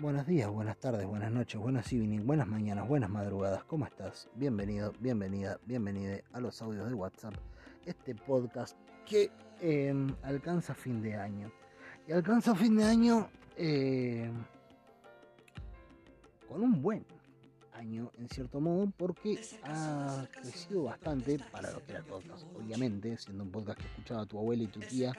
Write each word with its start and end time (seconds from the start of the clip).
Buenos 0.00 0.26
días, 0.26 0.50
buenas 0.50 0.78
tardes, 0.78 1.06
buenas 1.06 1.30
noches, 1.30 1.60
buenas 1.60 1.92
evening, 1.92 2.24
buenas 2.24 2.46
mañanas, 2.48 2.88
buenas 2.88 3.10
madrugadas. 3.10 3.64
¿Cómo 3.64 3.84
estás? 3.84 4.30
Bienvenido, 4.34 4.94
bienvenida, 4.98 5.60
bienvenida 5.66 6.22
a 6.32 6.40
los 6.40 6.62
audios 6.62 6.88
de 6.88 6.94
WhatsApp. 6.94 7.34
Este 7.84 8.14
podcast 8.14 8.78
que 9.04 9.30
eh, 9.60 9.94
alcanza 10.22 10.74
fin 10.74 11.02
de 11.02 11.16
año. 11.16 11.52
Y 12.08 12.12
alcanza 12.12 12.54
fin 12.54 12.78
de 12.78 12.84
año 12.84 13.28
eh, 13.58 14.30
con 16.48 16.62
un 16.62 16.80
buen 16.80 17.04
año, 17.74 18.10
en 18.16 18.26
cierto 18.30 18.58
modo, 18.58 18.90
porque 18.96 19.38
ha 19.64 20.26
crecido 20.32 20.84
bastante 20.84 21.38
para 21.52 21.72
lo 21.72 21.84
que 21.84 21.92
era 21.92 22.00
el 22.00 22.06
podcast. 22.06 22.46
Obviamente, 22.56 23.18
siendo 23.18 23.44
un 23.44 23.50
podcast 23.50 23.78
que 23.78 23.86
escuchaba 23.86 24.24
tu 24.24 24.38
abuela 24.38 24.62
y 24.62 24.68
tu 24.68 24.80
tía, 24.80 25.12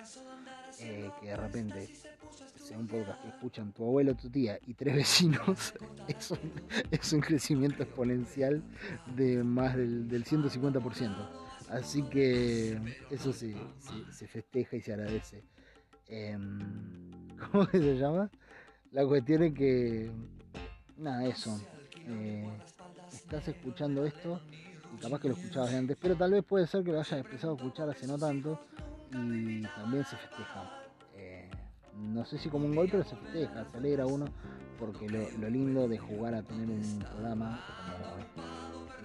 eh, 0.80 1.12
que 1.20 1.28
de 1.28 1.38
repente 1.38 1.90
un 2.78 2.88
podcast 2.88 3.22
que 3.22 3.30
escuchan 3.30 3.72
tu 3.74 3.84
abuelo, 3.84 4.16
tu 4.16 4.30
tía 4.30 4.60
y 4.66 4.74
tres 4.74 4.96
vecinos, 4.96 5.74
es 6.08 6.32
un, 6.32 6.40
es 6.92 7.14
un 7.14 7.22
crecimiento 7.22 7.84
exponencial 7.84 8.64
de 9.16 9.44
más 9.44 9.76
del, 9.76 10.08
del 10.08 10.26
150%. 10.26 11.30
Así 11.70 12.04
que 12.04 12.78
eso 13.10 13.32
sí, 13.32 13.56
se 14.12 14.28
festeja 14.28 14.76
y 14.76 14.82
se 14.82 14.94
agradece. 14.94 15.44
Em, 16.08 16.60
¿Cómo 17.52 17.66
se 17.66 17.98
llama? 17.98 18.30
La 18.92 19.06
cuestión 19.06 19.44
es 19.44 19.54
que, 19.54 20.12
nada, 20.98 21.26
eso. 21.26 21.60
Eh, 22.08 22.50
estás 23.14 23.48
escuchando 23.48 24.06
esto 24.06 24.42
y 24.94 25.02
capaz 25.02 25.22
que 25.22 25.30
lo 25.30 25.36
escuchabas 25.36 25.74
antes, 25.74 25.98
pero 26.02 26.16
tal 26.16 26.32
vez 26.32 26.44
puede 26.44 26.68
ser 26.68 26.84
que 26.84 26.92
lo 26.92 27.00
hayas 27.00 27.20
empezado 27.20 27.54
a 27.54 27.56
escuchar 27.56 27.90
hace 27.90 28.06
no 28.06 28.18
tanto 28.18 28.60
y 29.12 29.62
también 29.62 30.04
se 30.04 30.18
festeja. 30.18 30.81
No 31.98 32.26
sé 32.26 32.38
si 32.38 32.50
como 32.50 32.66
un 32.66 32.76
gol, 32.76 32.88
pero 32.90 33.04
se 33.04 33.16
festeja, 33.16 33.66
se 33.66 33.78
alegra 33.78 34.06
uno, 34.06 34.26
porque 34.80 35.08
lo, 35.10 35.30
lo 35.40 35.50
lindo 35.50 35.88
de 35.88 35.98
jugar 35.98 36.34
a 36.34 36.44
tener 36.44 36.70
un 36.70 37.00
programa 37.00 37.60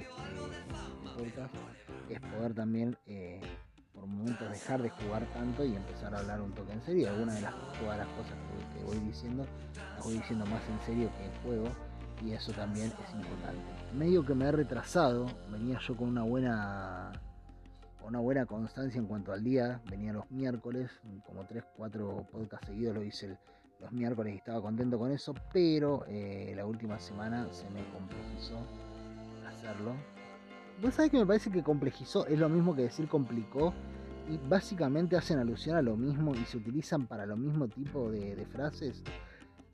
este, 0.01 1.23
podcast 1.23 1.55
es 2.09 2.21
poder 2.21 2.55
también 2.55 2.97
eh, 3.07 3.41
por 3.93 4.07
momentos 4.07 4.51
dejar 4.51 4.83
de 4.83 4.91
jugar 4.91 5.27
tanto 5.33 5.65
y 5.65 5.75
empezar 5.75 6.15
a 6.15 6.19
hablar 6.19 6.41
un 6.41 6.53
toque 6.53 6.73
en 6.73 6.83
serio. 6.85 7.11
Algunas 7.11 7.37
de 7.37 7.43
las, 7.43 7.55
todas 7.81 7.99
las 7.99 8.07
cosas 8.09 8.35
que, 8.35 8.79
que 8.79 8.85
voy 8.85 8.99
diciendo, 8.99 9.45
las 9.95 10.05
voy 10.05 10.15
diciendo 10.15 10.47
más 10.47 10.63
en 10.69 10.87
serio 10.87 11.11
que 11.17 11.25
en 11.25 11.33
juego 11.43 11.69
y 12.25 12.33
eso 12.33 12.53
también 12.53 12.87
es 12.87 13.15
importante. 13.15 13.63
Medio 13.95 14.25
que 14.25 14.35
me 14.35 14.47
he 14.47 14.53
retrasado, 14.53 15.27
venía 15.51 15.79
yo 15.79 15.97
con 15.97 16.09
una 16.09 16.23
buena 16.23 17.13
una 18.07 18.21
buena 18.21 18.47
constancia 18.47 18.99
en 18.99 19.07
cuanto 19.07 19.33
al 19.33 19.43
día, 19.43 19.81
venía 19.91 20.13
los 20.13 20.31
miércoles, 20.31 20.91
como 21.27 21.45
3, 21.45 21.65
4 21.77 22.27
podcasts 22.31 22.69
seguidos 22.69 22.95
lo 22.95 23.03
hice 23.03 23.37
los 23.81 23.93
miércoles 23.93 24.35
y 24.35 24.37
estaba 24.39 24.63
contento 24.63 24.99
con 24.99 25.11
eso, 25.11 25.35
pero 25.53 26.05
eh, 26.07 26.53
la 26.57 26.67
última 26.67 26.99
semana 27.01 27.49
se 27.53 27.69
me 27.71 27.85
complejizó 27.93 28.59
hacerlo. 29.47 29.95
Vos 30.81 30.95
sabés 30.95 31.11
que 31.11 31.19
me 31.19 31.27
parece 31.27 31.51
que 31.51 31.63
complejizó 31.63 32.27
es 32.27 32.39
lo 32.39 32.49
mismo 32.49 32.77
que 32.77 32.83
decir 32.83 33.09
complicó 33.09 33.75
y 34.31 34.39
básicamente 34.49 35.17
hacen 35.17 35.39
alusión 35.39 35.77
a 35.77 35.83
lo 35.83 35.97
mismo 35.97 36.35
y 36.35 36.45
se 36.45 36.59
utilizan 36.59 37.07
para 37.07 37.27
lo 37.27 37.37
mismo 37.37 37.67
tipo 37.67 38.11
de, 38.11 38.37
de 38.37 38.47
frases. 38.47 39.03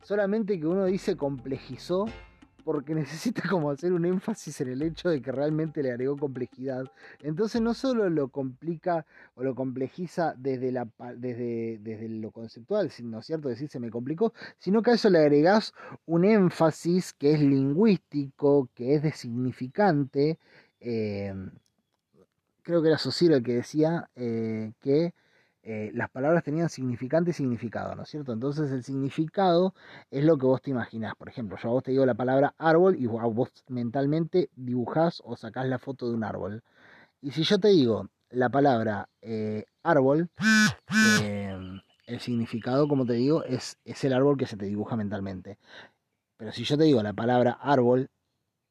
Solamente 0.03 0.59
que 0.59 0.67
uno 0.67 0.87
dice 0.87 1.17
complejizó 1.17 2.07
porque 2.65 2.95
necesita 2.95 3.43
como 3.49 3.71
hacer 3.71 3.93
un 3.93 4.05
énfasis 4.05 4.61
en 4.61 4.69
el 4.69 4.83
hecho 4.83 5.09
de 5.09 5.21
que 5.21 5.33
realmente 5.33 5.83
le 5.83 5.91
agregó 5.91 6.17
complejidad. 6.17 6.85
Entonces 7.21 7.61
no 7.61 7.75
solo 7.75 8.09
lo 8.11 8.29
complica 8.29 9.07
o 9.35 9.43
lo 9.43 9.55
complejiza 9.55 10.35
desde, 10.37 10.73
desde, 11.17 11.79
desde 11.81 12.09
lo 12.09 12.31
conceptual, 12.31 12.91
¿no 13.03 13.19
es 13.21 13.27
cierto? 13.27 13.49
Decir 13.49 13.69
se 13.69 13.81
me 13.81 13.91
complicó, 13.91 14.33
sino 14.59 14.83
que 14.83 14.93
a 14.93 14.95
eso 14.95 15.11
le 15.11 15.19
agregás 15.19 15.73
un 16.07 16.25
énfasis 16.25 17.13
que 17.13 17.33
es 17.33 17.41
lingüístico, 17.41 18.69
que 18.75 18.95
es 18.95 19.03
de 19.03 19.13
significante. 19.13 20.39
Eh, 20.81 21.35
creo 22.63 22.83
que 22.83 22.89
era 22.89 22.99
Sociro 22.99 23.37
el 23.37 23.43
que 23.43 23.55
decía 23.55 24.09
eh, 24.15 24.73
que 24.81 25.15
eh, 25.65 25.91
las 25.95 26.11
palabras 26.11 26.43
tenían 26.43 26.69
significante 26.69 27.31
y 27.31 27.35
significado, 27.35 27.95
¿no 27.95 28.03
es 28.03 28.09
cierto? 28.09 28.33
Entonces 28.33 28.73
el 28.73 28.83
significado 28.83 29.75
es 30.11 30.25
lo 30.25 30.37
que 30.37 30.47
vos 30.47 30.61
te 30.61 30.71
imaginás. 30.71 31.15
Por 31.15 31.29
ejemplo, 31.29 31.57
yo 31.63 31.69
a 31.69 31.73
vos 31.73 31.83
te 31.85 31.93
digo 31.93 32.05
la 32.05 32.15
palabra 32.15 32.55
árbol 32.59 32.97
y 32.99 33.07
vos 33.07 33.51
mentalmente 33.69 34.51
dibujás 34.57 35.23
o 35.25 35.37
sacás 35.37 35.67
la 35.69 35.79
foto 35.79 36.09
de 36.09 36.15
un 36.15 36.25
árbol. 36.25 36.65
Y 37.21 37.31
si 37.31 37.45
yo 37.45 37.61
te 37.61 37.69
digo 37.69 38.09
la 38.31 38.49
palabra 38.49 39.09
eh, 39.21 39.67
árbol, 39.85 40.31
eh, 41.23 41.57
el 42.07 42.21
significado, 42.21 42.89
como 42.89 43.07
te 43.07 43.13
digo, 43.13 43.45
es, 43.45 43.79
es 43.85 44.03
el 44.05 44.15
árbol 44.15 44.37
que 44.37 44.47
se 44.47 44.57
te 44.57 44.67
dibuja 44.67 44.97
mentalmente. 44.97 45.59
Pero 46.37 46.51
si 46.51 46.65
yo 46.65 46.77
te 46.77 46.85
digo 46.85 47.03
la 47.05 47.13
palabra 47.13 47.53
árbol, 47.53 48.11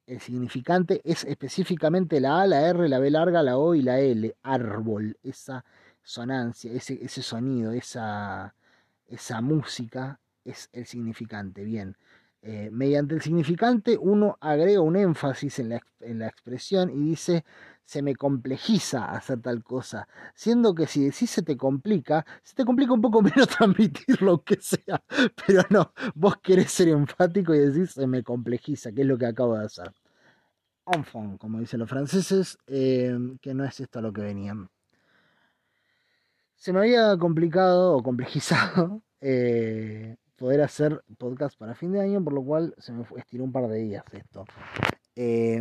el 0.07 0.19
significante 0.19 0.99
es 1.05 1.23
específicamente 1.23 2.19
la 2.19 2.41
A, 2.41 2.47
la 2.47 2.67
R, 2.67 2.89
la 2.89 2.99
B 2.99 3.11
larga, 3.11 3.43
la 3.43 3.57
O 3.57 3.75
y 3.75 3.81
la 3.81 3.99
L. 3.99 4.35
Árbol. 4.43 5.17
Esa 5.23 5.63
sonancia, 6.03 6.71
ese, 6.73 7.03
ese 7.03 7.21
sonido, 7.21 7.71
esa, 7.71 8.55
esa 9.07 9.41
música 9.41 10.19
es 10.43 10.69
el 10.73 10.85
significante. 10.85 11.63
Bien, 11.63 11.95
eh, 12.43 12.69
mediante 12.71 13.13
el 13.13 13.21
significante 13.21 13.97
uno 13.99 14.37
agrega 14.41 14.81
un 14.81 14.95
énfasis 14.95 15.59
en 15.59 15.69
la, 15.69 15.81
en 15.99 16.19
la, 16.19 16.27
expresión 16.27 16.89
y 16.89 17.09
dice 17.09 17.45
se 17.85 18.01
me 18.01 18.15
complejiza 18.15 19.05
hacer 19.11 19.41
tal 19.41 19.63
cosa, 19.63 20.07
siendo 20.33 20.73
que 20.73 20.87
si 20.87 21.03
decís 21.05 21.29
se 21.29 21.43
te 21.43 21.55
complica, 21.57 22.25
se 22.41 22.55
te 22.55 22.65
complica 22.65 22.93
un 22.93 23.01
poco 23.01 23.21
menos 23.21 23.47
transmitir 23.47 24.21
lo 24.23 24.43
que 24.43 24.57
sea, 24.59 25.03
pero 25.45 25.63
no, 25.69 25.93
vos 26.15 26.37
querés 26.37 26.71
ser 26.71 26.87
enfático 26.87 27.53
y 27.53 27.59
decís 27.59 27.91
se 27.91 28.07
me 28.07 28.23
complejiza, 28.23 28.91
que 28.91 29.01
es 29.01 29.07
lo 29.07 29.17
que 29.17 29.27
acabo 29.27 29.57
de 29.57 29.65
hacer. 29.65 29.91
Enfant, 30.87 31.37
como 31.37 31.59
dicen 31.59 31.79
los 31.79 31.89
franceses, 31.89 32.57
eh, 32.65 33.15
que 33.41 33.53
no 33.53 33.65
es 33.65 33.79
esto 33.79 33.99
a 33.99 34.01
lo 34.01 34.11
que 34.11 34.21
venían 34.21 34.69
se 36.61 36.71
me 36.73 36.79
había 36.79 37.17
complicado 37.17 37.97
o 37.97 38.03
complejizado 38.03 39.01
eh, 39.21 40.15
poder 40.37 40.61
hacer 40.61 41.03
podcast 41.17 41.57
para 41.57 41.73
fin 41.73 41.91
de 41.91 42.01
año, 42.01 42.23
por 42.23 42.33
lo 42.33 42.43
cual 42.43 42.75
se 42.77 42.93
me 42.93 43.03
estiró 43.17 43.43
un 43.43 43.51
par 43.51 43.67
de 43.67 43.79
días 43.79 44.03
esto. 44.11 44.45
Eh, 45.15 45.59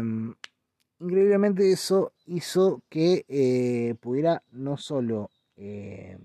increíblemente 0.98 1.72
eso 1.72 2.12
hizo 2.26 2.82
que 2.90 3.24
eh, 3.28 3.94
pudiera 3.98 4.42
no 4.50 4.76
solo 4.76 5.30
eh, 5.56 6.18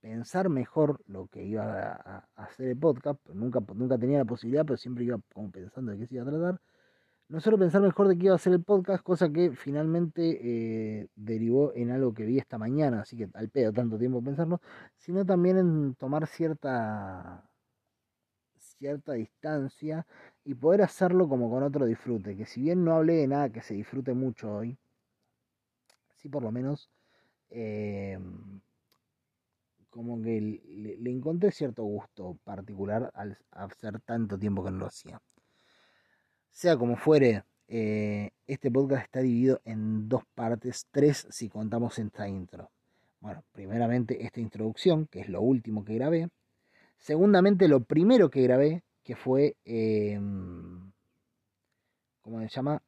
pensar 0.00 0.48
mejor 0.48 1.00
lo 1.08 1.26
que 1.26 1.42
iba 1.42 1.64
a, 1.64 2.24
a 2.36 2.44
hacer 2.44 2.68
el 2.68 2.76
podcast, 2.76 3.18
nunca, 3.30 3.60
nunca 3.74 3.98
tenía 3.98 4.18
la 4.18 4.24
posibilidad, 4.24 4.64
pero 4.64 4.76
siempre 4.76 5.02
iba 5.02 5.18
como 5.34 5.50
pensando 5.50 5.90
de 5.90 5.98
qué 5.98 6.06
se 6.06 6.14
iba 6.14 6.22
a 6.22 6.28
tratar, 6.28 6.60
no 7.28 7.40
solo 7.40 7.58
pensar 7.58 7.82
mejor 7.82 8.08
de 8.08 8.16
qué 8.16 8.26
iba 8.26 8.34
a 8.34 8.38
ser 8.38 8.52
el 8.52 8.62
podcast, 8.62 9.02
cosa 9.02 9.30
que 9.32 9.50
finalmente 9.52 11.00
eh, 11.00 11.08
derivó 11.16 11.72
en 11.74 11.90
algo 11.90 12.14
que 12.14 12.24
vi 12.24 12.38
esta 12.38 12.58
mañana, 12.58 13.00
así 13.00 13.16
que 13.16 13.28
al 13.34 13.48
pedo 13.50 13.72
tanto 13.72 13.98
tiempo 13.98 14.22
pensarlo, 14.22 14.60
sino 14.96 15.24
también 15.26 15.58
en 15.58 15.94
tomar 15.96 16.26
cierta 16.26 17.48
cierta 18.78 19.14
distancia 19.14 20.06
y 20.44 20.54
poder 20.54 20.82
hacerlo 20.82 21.28
como 21.28 21.50
con 21.50 21.62
otro 21.62 21.86
disfrute, 21.86 22.36
que 22.36 22.46
si 22.46 22.60
bien 22.62 22.84
no 22.84 22.94
hablé 22.94 23.14
de 23.14 23.26
nada 23.28 23.50
que 23.50 23.62
se 23.62 23.74
disfrute 23.74 24.14
mucho 24.14 24.52
hoy, 24.54 24.78
sí 26.16 26.28
por 26.28 26.42
lo 26.42 26.52
menos 26.52 26.90
eh, 27.50 28.18
como 29.90 30.20
que 30.22 30.40
le, 30.40 30.96
le, 30.98 31.10
encontré 31.10 31.50
cierto 31.52 31.84
gusto 31.84 32.38
particular 32.44 33.10
al 33.14 33.38
hacer 33.50 34.00
tanto 34.00 34.38
tiempo 34.38 34.64
que 34.64 34.70
no 34.70 34.78
lo 34.78 34.86
hacía. 34.86 35.20
Sea 36.56 36.78
como 36.78 36.96
fuere, 36.96 37.44
eh, 37.68 38.30
este 38.46 38.70
podcast 38.70 39.04
está 39.04 39.20
dividido 39.20 39.60
en 39.66 40.08
dos 40.08 40.22
partes, 40.34 40.86
tres 40.90 41.26
si 41.28 41.50
contamos 41.50 41.98
esta 41.98 42.26
intro. 42.28 42.70
Bueno, 43.20 43.44
primeramente 43.52 44.24
esta 44.24 44.40
introducción, 44.40 45.06
que 45.06 45.20
es 45.20 45.28
lo 45.28 45.42
último 45.42 45.84
que 45.84 45.96
grabé. 45.96 46.30
Segundamente 46.96 47.68
lo 47.68 47.80
primero 47.80 48.30
que 48.30 48.40
grabé, 48.40 48.82
que 49.04 49.16
fue, 49.16 49.54
eh, 49.66 50.18
¿cómo 52.22 52.40
se 52.40 52.48
llama? 52.48 52.80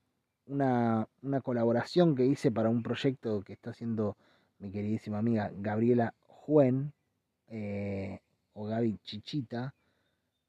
Una, 0.46 1.06
una, 1.20 1.42
colaboración 1.42 2.14
que 2.16 2.24
hice 2.24 2.50
para 2.50 2.70
un 2.70 2.82
proyecto 2.82 3.42
que 3.42 3.52
está 3.52 3.72
haciendo 3.72 4.16
mi 4.60 4.70
queridísima 4.70 5.18
amiga 5.18 5.52
Gabriela 5.54 6.14
Juen, 6.26 6.94
eh, 7.48 8.20
o 8.54 8.64
Gaby 8.64 8.98
Chichita, 9.04 9.74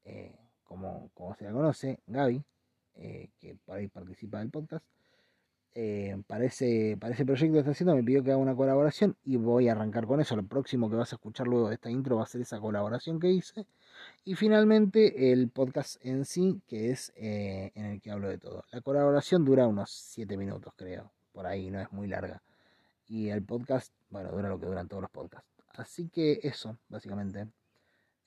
eh, 0.06 0.38
como, 0.64 1.10
como 1.12 1.34
se 1.34 1.44
la 1.44 1.52
conoce, 1.52 1.98
Gaby 2.06 2.42
eh, 3.00 3.30
que 3.40 3.56
por 3.64 3.76
ahí 3.76 3.88
participa 3.88 4.38
del 4.38 4.50
podcast. 4.50 4.84
Eh, 5.72 6.20
para, 6.26 6.44
ese, 6.44 6.96
proyecto 6.98 7.52
que 7.52 7.58
está 7.60 7.70
haciendo 7.70 7.94
me 7.94 8.02
pidió 8.02 8.24
que 8.24 8.32
haga 8.32 8.38
una 8.38 8.56
colaboración 8.56 9.16
y 9.24 9.36
voy 9.36 9.68
a 9.68 9.72
arrancar 9.72 10.06
con 10.06 10.20
eso. 10.20 10.36
Lo 10.36 10.42
próximo 10.42 10.90
que 10.90 10.96
vas 10.96 11.12
a 11.12 11.16
escuchar 11.16 11.46
luego 11.46 11.68
de 11.68 11.76
esta 11.76 11.90
intro 11.90 12.16
va 12.16 12.24
a 12.24 12.26
ser 12.26 12.42
esa 12.42 12.60
colaboración 12.60 13.18
que 13.18 13.30
hice. 13.30 13.66
Y 14.24 14.34
finalmente 14.34 15.32
el 15.32 15.48
podcast 15.48 16.04
en 16.04 16.24
sí, 16.24 16.60
que 16.66 16.90
es 16.90 17.12
eh, 17.16 17.72
en 17.74 17.86
el 17.86 18.00
que 18.00 18.10
hablo 18.10 18.28
de 18.28 18.38
todo. 18.38 18.64
La 18.70 18.80
colaboración 18.82 19.44
dura 19.44 19.66
unos 19.66 19.90
7 19.90 20.36
minutos, 20.36 20.74
creo. 20.76 21.10
Por 21.32 21.46
ahí, 21.46 21.70
no 21.70 21.80
es 21.80 21.90
muy 21.92 22.08
larga. 22.08 22.42
Y 23.08 23.30
el 23.30 23.42
podcast, 23.42 23.92
bueno, 24.10 24.30
dura 24.30 24.48
lo 24.48 24.60
que 24.60 24.66
duran 24.66 24.88
todos 24.88 25.02
los 25.02 25.10
podcasts. 25.10 25.48
Así 25.74 26.08
que 26.08 26.40
eso, 26.42 26.76
básicamente. 26.88 27.46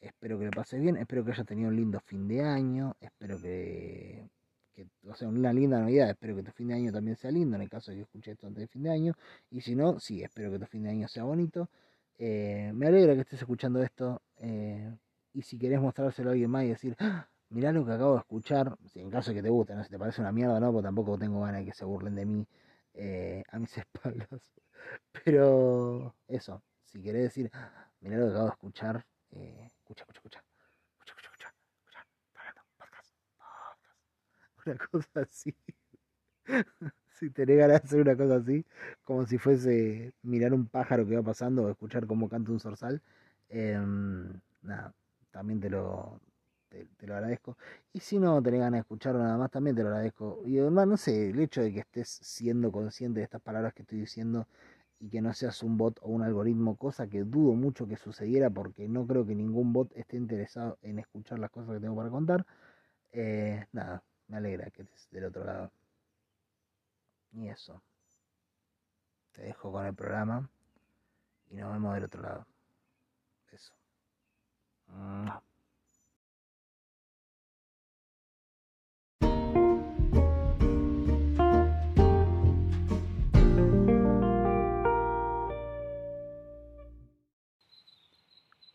Espero 0.02 0.38
que 0.38 0.46
le 0.46 0.52
pases 0.52 0.82
bien, 0.82 0.98
espero 0.98 1.24
que 1.24 1.32
hayas 1.32 1.46
tenido 1.46 1.70
un 1.70 1.78
lindo 1.78 2.00
fin 2.02 2.28
de 2.28 2.42
año, 2.42 2.98
espero 3.00 3.40
que, 3.40 4.28
que, 4.74 4.88
o 5.08 5.16
sea, 5.16 5.28
una 5.28 5.54
linda 5.54 5.80
Navidad, 5.80 6.10
espero 6.10 6.36
que 6.36 6.44
tu 6.44 6.52
fin 6.52 6.68
de 6.68 6.76
año 6.76 6.92
también 6.92 7.16
sea 7.16 7.32
lindo, 7.32 7.56
en 7.56 7.62
el 7.64 7.70
caso 7.70 7.92
de 7.92 7.98
que 7.98 8.04
escuches 8.04 8.34
esto 8.34 8.48
antes 8.48 8.62
de 8.62 8.68
fin 8.68 8.84
de 8.84 8.92
año, 8.92 9.14
y 9.50 9.62
si 9.62 9.76
no, 9.76 10.00
sí, 10.00 10.24
espero 10.24 10.52
que 10.52 10.60
tu 10.60 10.66
fin 10.66 10.84
de 10.84 10.90
año 10.92 11.08
sea 11.08 11.24
bonito. 11.24 11.70
Eh, 12.18 12.72
me 12.74 12.88
alegra 12.88 13.16
que 13.16 13.22
estés 13.22 13.40
escuchando 13.42 13.82
esto, 13.82 14.22
eh, 14.38 14.96
y 15.34 15.42
si 15.42 15.58
querés 15.58 15.82
mostrárselo 15.82 16.30
a 16.30 16.34
alguien 16.34 16.50
más 16.50 16.64
y 16.66 16.70
decir, 16.70 16.96
¡Ah! 17.00 17.28
mirá 17.50 17.72
lo 17.72 17.86
que 17.86 17.92
acabo 17.94 18.14
de 18.14 18.20
escuchar, 18.20 18.78
si 18.88 19.00
en 19.00 19.10
caso 19.10 19.32
de 19.32 19.36
que 19.38 19.44
te 19.44 19.50
guste, 19.50 19.76
no 19.76 19.84
si 19.84 19.90
te 19.90 20.00
parece 20.00 20.22
una 20.22 20.32
mierda, 20.32 20.60
no, 20.60 20.72
porque 20.72 20.86
tampoco 20.86 21.18
tengo 21.18 21.42
ganas 21.42 21.62
de 21.62 21.66
que 21.66 21.74
se 21.74 21.86
burlen 21.86 22.16
de 22.16 22.26
mí 22.26 22.48
eh, 22.94 23.44
a 23.52 23.60
mis 23.60 23.78
espaldas. 23.78 24.54
Pero 25.24 26.16
eso, 26.28 26.64
si 26.84 27.02
querés 27.02 27.24
decir, 27.24 27.50
¡Ah! 27.54 27.92
mirá 28.02 28.18
lo 28.18 28.26
que 28.26 28.32
acabo 28.32 28.46
de 28.46 28.52
escuchar, 28.52 29.06
escucha, 29.32 30.06
escucha, 30.10 30.14
escucha, 30.14 30.44
escucha, 31.08 31.30
escucha, 31.30 31.50
escucha, 31.78 32.00
escucha, 32.00 32.64
podcast, 32.78 33.14
podcast, 33.58 33.94
una 34.66 34.78
cosa 34.92 35.22
así. 35.22 35.56
si 37.20 37.30
tenés 37.30 37.58
ganas 37.58 37.82
de 37.82 37.88
hacer 37.88 38.02
una 38.02 38.16
cosa 38.18 38.36
así, 38.38 38.66
como 39.04 39.26
si 39.26 39.38
fuese 39.38 40.14
mirar 40.24 40.54
un 40.54 40.68
pájaro 40.68 41.08
que 41.08 41.16
va 41.16 41.24
pasando 41.24 41.64
o 41.64 41.70
escuchar 41.70 42.08
cómo 42.08 42.30
canta 42.30 42.52
un 42.52 42.60
zorzal, 42.60 43.02
eh, 43.50 43.80
nada, 44.62 44.94
también 45.32 45.60
te 45.60 45.70
lo, 45.70 46.20
te, 46.70 46.86
te, 46.98 47.08
lo 47.08 47.16
agradezco. 47.16 47.58
Y 47.94 48.00
si 48.00 48.20
no 48.20 48.42
tenés 48.42 48.62
ganas 48.62 48.78
de 48.78 48.82
escucharlo 48.82 49.20
nada 49.22 49.38
más, 49.38 49.52
también 49.52 49.76
te 49.76 49.84
lo 49.84 49.90
agradezco. 49.90 50.42
Y 50.46 50.60
además, 50.60 50.88
no 50.88 50.98
sé, 50.98 51.30
el 51.30 51.40
hecho 51.40 51.62
de 51.62 51.74
que 51.74 51.80
estés 51.82 52.10
siendo 52.10 52.72
consciente 52.72 53.20
de 53.20 53.26
estas 53.26 53.42
palabras 53.42 53.74
que 53.74 53.84
estoy 53.84 54.00
diciendo 54.00 54.48
y 55.00 55.10
que 55.10 55.22
no 55.22 55.34
seas 55.34 55.62
un 55.64 55.78
bot 55.78 56.00
o 56.02 56.10
un 56.10 56.24
algoritmo, 56.24 56.78
cosa 56.78 57.08
que 57.08 57.24
dudo 57.24 57.54
mucho 57.54 57.88
que 57.88 57.98
sucediera 57.98 58.50
porque 58.50 58.88
no 58.88 59.06
creo 59.06 59.26
que 59.26 59.36
ningún 59.36 59.74
bot 59.74 59.92
esté 59.98 60.18
interesado 60.18 60.78
en 60.82 61.00
escuchar 61.00 61.40
las 61.40 61.52
cosas 61.52 61.76
que 61.76 61.82
tengo 61.82 61.96
para 61.96 62.10
contar. 62.10 62.46
Eh, 63.12 63.68
nada, 63.74 64.04
alegra 64.36 64.70
que 64.72 64.84
estés 64.84 65.10
del 65.12 65.26
otro 65.26 65.44
lado. 65.44 65.72
Y 67.32 67.50
eso. 67.50 67.82
Te 69.32 69.44
dejo 69.44 69.72
con 69.72 69.86
el 69.86 69.96
programa 69.96 70.50
y 71.50 71.56
nos 71.56 71.72
vemos 71.72 71.94
del 71.96 72.04
otro 72.06 72.22
lado. 72.22 72.48
Eso. 73.52 73.74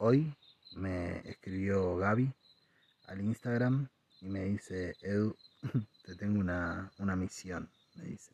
Hoy 0.01 0.35
me 0.77 1.19
escribió 1.29 1.97
Gaby 1.97 2.33
al 3.09 3.21
Instagram 3.21 3.89
y 4.21 4.29
me 4.29 4.45
dice, 4.45 4.97
Edu, 5.01 5.37
te 6.05 6.15
tengo 6.17 6.41
una, 6.41 6.91
una 6.99 7.17
misión, 7.17 7.71
me 7.97 8.05
dice. 8.05 8.33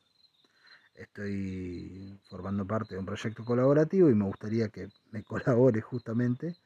Estoy 0.94 2.20
formando 2.28 2.64
parte 2.64 2.94
de 2.94 3.00
un 3.00 3.06
proyecto 3.06 3.44
colaborativo 3.44 4.10
y 4.10 4.14
me 4.14 4.26
gustaría 4.26 4.68
que 4.68 4.88
me 5.10 5.22
colabore 5.24 5.80
justamente 5.80 6.56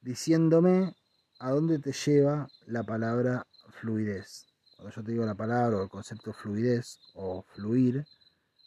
diciéndome 0.00 0.94
a 1.40 1.50
dónde 1.50 1.78
te 1.78 1.92
lleva 1.92 2.48
la 2.66 2.84
palabra 2.84 3.46
fluidez. 3.80 4.46
Cuando 4.76 4.94
yo 4.94 5.02
te 5.02 5.12
digo 5.12 5.24
la 5.24 5.34
palabra 5.34 5.78
o 5.78 5.82
el 5.82 5.88
concepto 5.88 6.32
fluidez 6.32 7.00
o 7.14 7.42
fluir, 7.42 8.06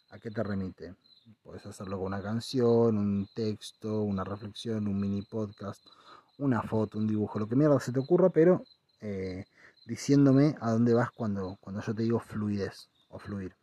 ¿a 0.10 0.20
qué 0.20 0.31
te 0.31 0.44
remite? 0.44 0.96
Puedes 1.44 1.66
hacerlo 1.66 1.98
con 1.98 2.08
una 2.08 2.22
canción, 2.22 2.98
un 2.98 3.28
texto, 3.34 4.02
una 4.02 4.24
reflexión, 4.24 4.88
un 4.88 5.00
mini 5.00 5.22
podcast, 5.22 5.86
una 6.40 6.62
foto, 6.64 6.98
un 6.98 7.08
dibujo, 7.08 7.40
lo 7.40 7.48
que 7.48 7.56
mierda 7.56 7.80
se 7.80 7.92
te 7.92 8.00
ocurra, 8.00 8.30
pero 8.30 8.64
eh, 9.02 9.46
diciéndome 9.86 10.56
a 10.60 10.72
dónde 10.72 10.94
vas 10.94 11.12
cuando, 11.12 11.58
cuando 11.62 11.81
yo 11.81 11.94
te 11.94 12.04
digo 12.04 12.20
fluidez 12.20 12.90
o 13.10 13.20
fluir. 13.20 13.56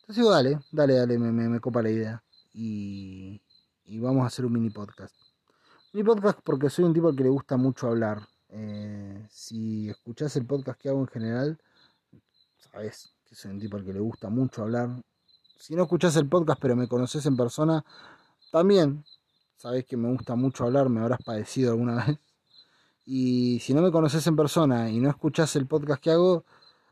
Entonces 0.00 0.16
digo, 0.16 0.30
dale, 0.30 0.60
dale, 0.70 0.94
dale, 0.94 1.18
me, 1.18 1.32
me, 1.32 1.48
me 1.48 1.60
copa 1.60 1.82
la 1.82 1.90
idea. 1.90 2.22
Y, 2.52 3.42
y, 3.84 3.98
vamos 3.98 4.24
a 4.24 4.26
hacer 4.26 4.44
un 4.46 4.52
mini 4.52 4.70
podcast. 4.70 5.14
Mini 5.92 6.04
podcast 6.04 6.38
porque 6.44 6.70
soy 6.70 6.84
un 6.84 6.94
tipo 6.94 7.08
al 7.08 7.16
que 7.16 7.24
le 7.24 7.30
gusta 7.30 7.56
mucho 7.56 7.88
hablar. 7.88 8.20
Eh, 8.48 9.26
si 9.30 9.88
escuchás 9.88 10.36
el 10.36 10.46
podcast 10.46 10.80
que 10.80 10.88
hago 10.88 11.00
en 11.00 11.08
general, 11.08 11.58
sabes 12.56 13.14
que 13.24 13.34
soy 13.34 13.50
un 13.50 13.58
tipo 13.58 13.76
al 13.76 13.84
que 13.84 13.92
le 13.92 14.00
gusta 14.00 14.28
mucho 14.28 14.62
hablar 14.62 14.90
si 15.58 15.74
no 15.74 15.84
escuchás 15.84 16.16
el 16.16 16.28
podcast 16.28 16.60
pero 16.60 16.76
me 16.76 16.88
conoces 16.88 17.24
en 17.26 17.36
persona, 17.36 17.84
también 18.52 19.04
sabés 19.56 19.84
que 19.86 19.96
me 19.96 20.12
gusta 20.12 20.36
mucho 20.36 20.64
hablar, 20.64 20.88
me 20.88 21.00
habrás 21.00 21.22
padecido 21.24 21.72
alguna 21.72 21.96
vez. 22.06 22.18
Y 23.06 23.60
si 23.60 23.72
no 23.72 23.82
me 23.82 23.92
conoces 23.92 24.26
en 24.26 24.36
persona 24.36 24.90
y 24.90 24.98
no 25.00 25.08
escuchás 25.08 25.54
el 25.56 25.66
podcast 25.66 26.02
que 26.02 26.10
hago, 26.10 26.44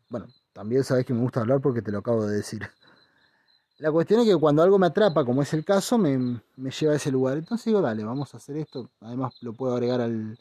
bueno, 0.08 0.28
también 0.52 0.84
sabés 0.84 1.04
que 1.04 1.12
me 1.12 1.20
gusta 1.20 1.40
hablar 1.40 1.60
porque 1.60 1.82
te 1.82 1.90
lo 1.92 1.98
acabo 1.98 2.24
de 2.24 2.36
decir. 2.36 2.62
La 3.78 3.90
cuestión 3.90 4.20
es 4.20 4.26
que 4.28 4.36
cuando 4.36 4.62
algo 4.62 4.78
me 4.78 4.86
atrapa, 4.86 5.24
como 5.24 5.42
es 5.42 5.52
el 5.52 5.64
caso, 5.64 5.98
me, 5.98 6.16
me 6.56 6.70
lleva 6.70 6.92
a 6.92 6.96
ese 6.96 7.10
lugar. 7.10 7.36
Entonces 7.38 7.66
digo, 7.66 7.80
dale, 7.80 8.04
vamos 8.04 8.32
a 8.32 8.36
hacer 8.36 8.56
esto. 8.56 8.90
Además 9.00 9.34
lo 9.42 9.52
puedo 9.54 9.74
agregar 9.74 10.00
al, 10.00 10.38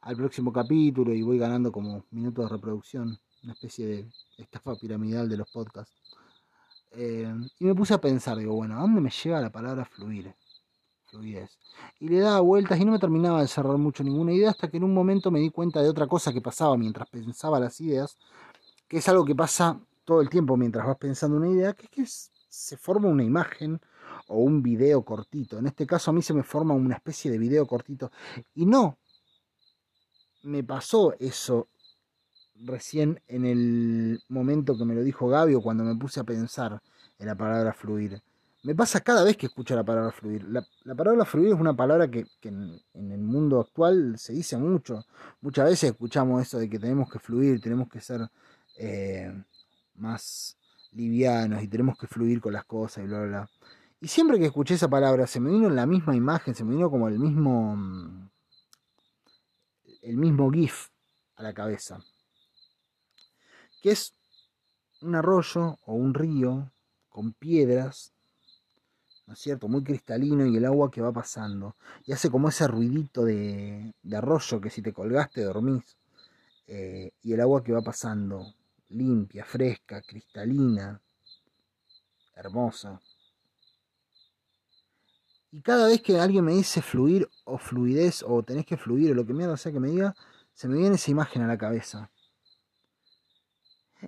al 0.00 0.16
próximo 0.16 0.52
capítulo 0.52 1.12
y 1.12 1.22
voy 1.22 1.38
ganando 1.38 1.70
como 1.70 2.06
minutos 2.10 2.46
de 2.46 2.56
reproducción. 2.56 3.18
Una 3.42 3.52
especie 3.52 3.86
de 3.86 4.08
estafa 4.38 4.74
piramidal 4.76 5.28
de 5.28 5.36
los 5.36 5.50
podcasts. 5.50 5.94
Eh, 6.92 7.32
y 7.58 7.64
me 7.64 7.74
puse 7.74 7.94
a 7.94 8.00
pensar, 8.00 8.38
digo, 8.38 8.54
bueno, 8.54 8.78
¿a 8.78 8.80
dónde 8.80 9.00
me 9.00 9.10
lleva 9.10 9.40
la 9.40 9.52
palabra 9.52 9.84
fluir? 9.84 10.34
Y 11.98 12.08
le 12.08 12.20
daba 12.20 12.40
vueltas 12.40 12.78
y 12.78 12.84
no 12.84 12.92
me 12.92 12.98
terminaba 12.98 13.40
de 13.40 13.48
cerrar 13.48 13.76
mucho 13.78 14.04
ninguna 14.04 14.32
idea 14.32 14.50
hasta 14.50 14.68
que 14.68 14.76
en 14.76 14.84
un 14.84 14.94
momento 14.94 15.30
me 15.30 15.40
di 15.40 15.50
cuenta 15.50 15.82
de 15.82 15.88
otra 15.88 16.06
cosa 16.06 16.32
que 16.32 16.40
pasaba 16.40 16.76
mientras 16.76 17.08
pensaba 17.08 17.58
las 17.58 17.80
ideas, 17.80 18.16
que 18.88 18.98
es 18.98 19.08
algo 19.08 19.24
que 19.24 19.34
pasa 19.34 19.80
todo 20.04 20.20
el 20.20 20.28
tiempo 20.28 20.56
mientras 20.56 20.86
vas 20.86 20.96
pensando 20.96 21.36
una 21.36 21.48
idea, 21.48 21.72
que 21.74 21.86
es 21.86 21.90
que 21.90 22.04
se 22.48 22.76
forma 22.76 23.08
una 23.08 23.24
imagen 23.24 23.80
o 24.28 24.38
un 24.38 24.62
video 24.62 25.04
cortito. 25.04 25.58
En 25.58 25.66
este 25.66 25.86
caso 25.86 26.10
a 26.10 26.14
mí 26.14 26.22
se 26.22 26.34
me 26.34 26.42
forma 26.42 26.74
una 26.74 26.96
especie 26.96 27.30
de 27.30 27.38
video 27.38 27.66
cortito. 27.66 28.10
Y 28.54 28.66
no 28.66 28.98
me 30.42 30.64
pasó 30.64 31.14
eso 31.18 31.68
recién 32.54 33.20
en 33.26 33.44
el 33.44 34.22
momento 34.28 34.76
que 34.76 34.84
me 34.84 34.94
lo 34.94 35.02
dijo 35.02 35.28
Gabio, 35.28 35.60
cuando 35.60 35.84
me 35.84 35.96
puse 35.96 36.20
a 36.20 36.24
pensar 36.24 36.80
en 37.18 37.26
la 37.26 37.34
palabra 37.34 37.72
fluir. 37.72 38.22
Me 38.62 38.74
pasa 38.74 39.00
cada 39.00 39.24
vez 39.24 39.36
que 39.36 39.46
escucho 39.46 39.74
la 39.74 39.84
palabra 39.84 40.12
fluir. 40.12 40.44
La, 40.44 40.66
la 40.84 40.94
palabra 40.94 41.24
fluir 41.24 41.54
es 41.54 41.60
una 41.60 41.74
palabra 41.74 42.10
que, 42.10 42.26
en, 42.42 42.80
el 42.94 43.18
mundo 43.20 43.60
actual 43.60 44.18
se 44.18 44.32
dice 44.32 44.56
mucho. 44.58 45.06
Muchas 45.40 45.64
veces 45.64 45.90
escuchamos 45.90 46.42
eso 46.42 46.58
de 46.58 46.68
que 46.68 46.78
tenemos 46.78 47.10
que 47.10 47.18
fluir, 47.18 47.60
tenemos 47.60 47.88
que 47.88 48.00
ser 48.00 48.20
eh, 48.76 49.32
más 49.94 50.56
livianos 50.92 51.62
y 51.62 51.68
tenemos 51.68 51.98
que 51.98 52.06
fluir 52.06 52.40
con 52.40 52.52
las 52.52 52.64
cosas 52.64 53.04
y 53.04 53.06
bla, 53.06 53.20
bla, 53.20 53.28
bla. 53.28 53.50
Y 54.00 54.08
siempre 54.08 54.38
que 54.38 54.46
escuché 54.46 54.74
esa 54.74 54.88
palabra 54.88 55.26
se 55.26 55.40
me 55.40 55.50
vino 55.50 55.68
la 55.70 55.86
misma 55.86 56.14
imagen, 56.14 56.54
se 56.54 56.64
me 56.64 56.74
vino 56.74 56.90
como 56.90 57.08
el 57.08 57.18
mismo, 57.18 57.76
el 60.02 60.16
mismo 60.16 60.50
GIF 60.50 60.88
a 61.36 61.42
la 61.42 61.54
cabeza 61.54 62.00
que 63.80 63.90
es 63.90 64.14
un 65.00 65.14
arroyo 65.14 65.78
o 65.84 65.94
un 65.94 66.14
río 66.14 66.70
con 67.08 67.32
piedras, 67.32 68.12
¿no 69.30 69.34
es 69.34 69.40
cierto? 69.42 69.68
Muy 69.68 69.84
cristalino 69.84 70.44
y 70.44 70.56
el 70.56 70.64
agua 70.64 70.90
que 70.90 71.00
va 71.00 71.12
pasando. 71.12 71.76
Y 72.04 72.10
hace 72.10 72.28
como 72.28 72.48
ese 72.48 72.66
ruidito 72.66 73.24
de, 73.24 73.94
de 74.02 74.16
arroyo 74.16 74.60
que 74.60 74.70
si 74.70 74.82
te 74.82 74.92
colgaste 74.92 75.44
dormís. 75.44 75.96
Eh, 76.66 77.12
y 77.22 77.32
el 77.32 77.40
agua 77.40 77.62
que 77.62 77.70
va 77.70 77.80
pasando, 77.80 78.54
limpia, 78.88 79.44
fresca, 79.44 80.02
cristalina, 80.02 81.00
hermosa. 82.34 83.00
Y 85.52 85.60
cada 85.60 85.86
vez 85.86 86.02
que 86.02 86.18
alguien 86.18 86.44
me 86.44 86.54
dice 86.54 86.82
fluir 86.82 87.30
o 87.44 87.56
fluidez 87.56 88.24
o 88.26 88.42
tenés 88.42 88.66
que 88.66 88.76
fluir 88.76 89.12
o 89.12 89.14
lo 89.14 89.24
que 89.24 89.32
mierda 89.32 89.56
sea 89.56 89.70
que 89.70 89.78
me 89.78 89.90
diga, 89.90 90.16
se 90.54 90.66
me 90.66 90.76
viene 90.76 90.96
esa 90.96 91.12
imagen 91.12 91.42
a 91.42 91.46
la 91.46 91.56
cabeza. 91.56 92.10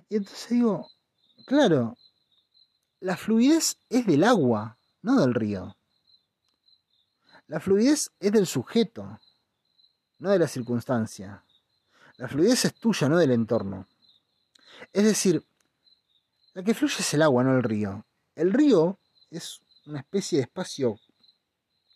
Y 0.09 0.17
entonces 0.17 0.49
digo, 0.49 0.89
claro, 1.45 1.95
la 2.99 3.15
fluidez 3.15 3.77
es 3.89 4.05
del 4.05 4.25
agua, 4.25 4.77
no 5.03 5.21
del 5.21 5.35
río. 5.35 5.77
La 7.47 7.59
fluidez 7.59 8.11
es 8.19 8.31
del 8.31 8.47
sujeto, 8.47 9.19
no 10.19 10.31
de 10.31 10.39
la 10.39 10.47
circunstancia. 10.47 11.43
La 12.17 12.27
fluidez 12.27 12.65
es 12.65 12.73
tuya, 12.73 13.07
no 13.09 13.17
del 13.17 13.31
entorno. 13.31 13.87
Es 14.91 15.03
decir, 15.03 15.45
la 16.53 16.63
que 16.63 16.73
fluye 16.73 16.95
es 16.99 17.13
el 17.13 17.21
agua, 17.21 17.43
no 17.43 17.55
el 17.55 17.63
río. 17.63 18.05
El 18.35 18.51
río 18.51 18.97
es 19.29 19.61
una 19.85 19.99
especie 19.99 20.39
de 20.39 20.43
espacio 20.43 20.99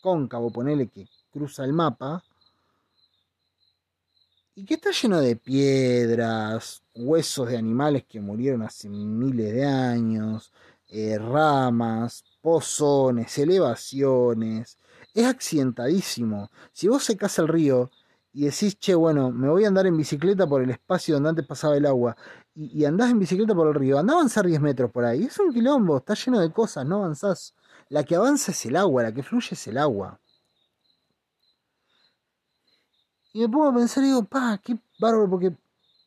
cóncavo, 0.01 0.51
ponele 0.51 0.87
que 0.87 1.07
cruza 1.31 1.63
el 1.63 1.73
mapa, 1.73 2.23
y 4.55 4.65
que 4.65 4.73
está 4.73 4.89
lleno 4.91 5.21
de 5.21 5.35
piedras, 5.35 6.81
huesos 6.95 7.47
de 7.47 7.57
animales 7.57 8.05
que 8.05 8.19
murieron 8.19 8.63
hace 8.63 8.89
miles 8.89 9.53
de 9.53 9.65
años, 9.65 10.51
eh, 10.87 11.19
ramas, 11.19 12.23
pozones, 12.48 13.38
elevaciones. 13.38 14.77
es 15.13 15.25
accidentadísimo. 15.25 16.50
Si 16.72 16.88
vos 16.88 17.04
secás 17.04 17.38
el 17.39 17.50
río 17.50 17.92
y 18.32 18.46
decís, 18.46 18.80
che, 18.80 18.96
bueno, 18.96 19.32
me 19.32 19.50
voy 19.50 19.66
a 19.66 19.68
andar 19.68 19.86
en 19.86 19.98
bicicleta 19.98 20.48
por 20.48 20.62
el 20.62 20.70
espacio 20.70 21.16
donde 21.16 21.27
antes 21.32 21.46
pasaba 21.46 21.75
el 21.75 21.86
agua, 21.86 22.16
y, 22.56 22.86
andás 22.86 23.12
en 23.12 23.20
bicicleta 23.20 23.54
por 23.54 23.68
el 23.68 23.74
río, 23.74 24.00
andá 24.00 24.13
a 24.13 24.16
avanzar 24.18 24.46
10 24.46 24.62
metros 24.62 24.89
por 24.92 25.04
ahí, 25.04 25.25
es 25.25 25.38
un 25.39 25.51
quilombo, 25.51 25.98
está 25.98 26.13
lleno 26.13 26.39
de 26.39 26.50
cosas, 26.54 26.86
no 26.86 26.98
avanzás. 27.04 27.54
La 27.89 28.06
que 28.06 28.16
avanza 28.16 28.54
es 28.54 28.66
el 28.66 28.77
agua, 28.77 29.04
la 29.04 29.13
que 29.13 29.24
fluye 29.24 29.50
es 29.51 29.68
el 29.68 29.77
agua. 29.77 30.18
Y 33.34 33.42
me 33.42 33.50
pongo 33.50 33.68
a 33.68 33.74
pensar 33.74 34.06
y 34.06 34.08
digo, 34.08 34.24
pa, 34.24 34.58
qué 34.63 34.77
bárbaro, 35.00 35.30
porque, 35.30 35.54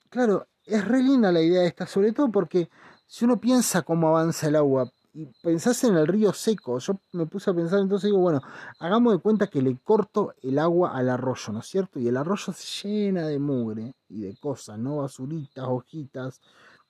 claro, 0.08 0.46
es 0.64 0.82
re 0.88 1.02
linda 1.02 1.30
la 1.32 1.42
idea 1.42 1.64
esta, 1.64 1.86
sobre 1.86 2.12
todo 2.12 2.32
porque 2.32 2.70
si 3.06 3.26
uno 3.26 3.38
piensa 3.38 3.82
cómo 3.82 4.08
avanza 4.08 4.48
el 4.48 4.56
agua 4.56 4.90
y 5.12 5.26
pensás 5.42 5.82
en 5.84 5.96
el 5.96 6.06
río 6.06 6.32
seco, 6.32 6.78
yo 6.78 7.00
me 7.12 7.26
puse 7.26 7.50
a 7.50 7.54
pensar 7.54 7.80
entonces 7.80 8.08
digo, 8.08 8.20
bueno, 8.20 8.40
hagamos 8.78 9.12
de 9.12 9.18
cuenta 9.18 9.48
que 9.48 9.60
le 9.60 9.76
corto 9.78 10.34
el 10.42 10.58
agua 10.58 10.96
al 10.96 11.08
arroyo, 11.08 11.52
¿no 11.52 11.60
es 11.60 11.66
cierto? 11.66 11.98
Y 11.98 12.08
el 12.08 12.16
arroyo 12.16 12.52
se 12.52 12.88
llena 12.88 13.26
de 13.26 13.38
mugre 13.38 13.94
y 14.08 14.20
de 14.20 14.36
cosas, 14.36 14.78
¿no? 14.78 14.98
Basuritas, 14.98 15.64
hojitas, 15.66 16.40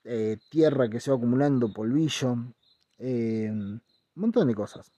eh, 0.05 0.39
tierra 0.51 0.89
que 0.89 1.01
se 1.01 1.11
va 1.11 1.17
acumulando, 1.17 1.73
polvillo, 1.73 2.37
eh, 2.99 3.49
un 3.51 3.81
montón 4.15 4.49
de 4.49 4.55
cosas. 4.55 4.93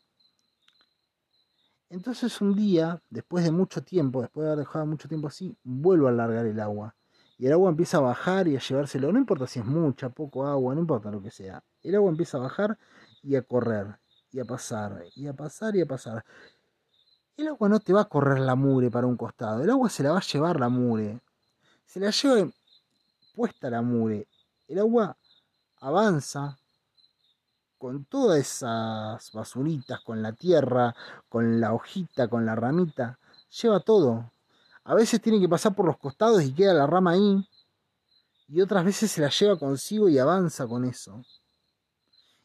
Entonces 1.88 2.41
un 2.41 2.55
día, 2.55 3.00
después 3.11 3.45
de 3.45 3.52
mucho 3.52 3.83
tiempo, 3.83 4.23
después 4.23 4.45
de 4.45 4.52
haber 4.52 4.64
dejado 4.64 4.87
mucho 4.87 5.09
tiempo 5.09 5.29
así, 5.29 5.57
vuelvo 5.62 6.07
a 6.07 6.11
alargar 6.11 6.47
el 6.47 6.59
agua. 6.59 6.97
Y 7.38 7.47
el 7.47 7.52
agua 7.52 7.71
empieza 7.71 7.99
a 7.99 8.00
bajar 8.00 8.49
y 8.49 8.57
a 8.57 8.61
llevárselo. 8.61 9.12
No 9.12 9.19
importa 9.19 9.47
si 9.47 9.59
es 9.59 9.67
mucha, 9.67 10.09
poco 10.09 10.47
agua, 10.47 10.75
no 10.75 10.81
importa 10.81 11.11
lo 11.11 11.21
que 11.23 11.31
sea. 11.31 11.62
El 11.83 11.97
agua 11.97 12.11
empieza 12.11 12.38
a 12.38 12.41
bajar 12.41 12.79
y 13.23 13.37
a 13.37 13.43
correr, 13.43 13.99
y 14.33 14.41
a 14.41 14.45
pasar, 14.45 15.05
y 15.14 15.26
a 15.26 15.33
pasar, 15.33 15.76
y 15.76 15.83
a 15.83 15.87
pasar. 15.87 16.25
El 17.37 17.49
agua 17.49 17.69
no 17.69 17.81
te 17.81 17.93
va 17.93 18.02
a 18.02 18.09
correr 18.09 18.41
la 18.41 18.55
mure 18.55 18.91
para 18.91 19.07
un 19.07 19.17
costado, 19.17 19.62
el 19.62 19.71
agua 19.71 19.88
se 19.88 20.02
la 20.02 20.12
va 20.12 20.19
a 20.19 20.23
llevar 20.23 20.61
la 20.61 20.69
mure. 20.69 21.21
Se 21.87 22.00
la 22.00 22.11
lleva 22.11 22.50
puesta 23.35 23.71
la 23.71 23.83
mure. 23.83 24.26
El 24.69 24.79
agua 24.79 25.17
avanza 25.81 26.59
con 27.79 28.05
todas 28.05 28.38
esas 28.38 29.31
basuritas, 29.33 30.00
con 30.00 30.23
la 30.23 30.33
tierra, 30.33 30.95
con 31.29 31.61
la 31.61 31.75
hojita, 31.75 32.29
con 32.29 32.47
la 32.47 32.55
ramita. 32.55 33.19
Lleva 33.61 33.81
todo. 33.81 34.31
A 34.85 34.95
veces 34.95 35.21
tiene 35.21 35.41
que 35.41 35.49
pasar 35.49 35.75
por 35.75 35.87
los 35.87 35.99
costados 35.99 36.43
y 36.43 36.55
queda 36.55 36.75
la 36.75 36.87
rama 36.87 37.12
ahí. 37.12 37.49
Y 38.49 38.61
otras 38.61 38.85
veces 38.85 39.11
se 39.11 39.21
la 39.21 39.31
lleva 39.31 39.59
consigo 39.59 40.09
y 40.09 40.19
avanza 40.19 40.67
con 40.67 40.85
eso 40.85 41.23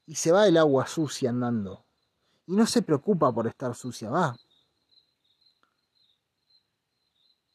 y 0.07 0.15
se 0.15 0.31
va 0.31 0.47
el 0.47 0.57
agua 0.57 0.87
sucia 0.87 1.29
andando. 1.29 1.85
Y 2.47 2.55
no 2.55 2.65
se 2.65 2.81
preocupa 2.81 3.31
por 3.31 3.45
estar 3.45 3.75
sucia, 3.75 4.09
va. 4.09 4.35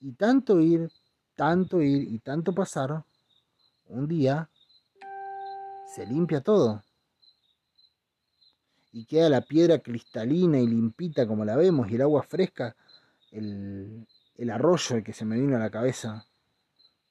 Y 0.01 0.13
tanto 0.13 0.61
ir, 0.61 0.93
tanto 1.35 1.81
ir 1.81 2.03
y 2.13 2.19
tanto 2.19 2.55
pasar, 2.55 3.03
un 3.87 4.07
día 4.07 4.51
se 5.95 6.07
limpia 6.07 6.43
todo. 6.43 6.85
Y 8.93 9.07
queda 9.07 9.31
la 9.31 9.41
piedra 9.41 9.79
cristalina 9.79 10.59
y 10.59 10.67
limpita 10.67 11.27
como 11.27 11.47
la 11.47 11.57
vemos 11.57 11.91
y 11.91 11.95
el 11.95 12.03
agua 12.03 12.23
fresca, 12.23 12.77
el, 13.31 14.07
el 14.37 14.51
arroyo 14.51 15.03
que 15.03 15.15
se 15.15 15.25
me 15.25 15.41
vino 15.41 15.57
a 15.57 15.61
la 15.61 15.71
cabeza, 15.71 16.27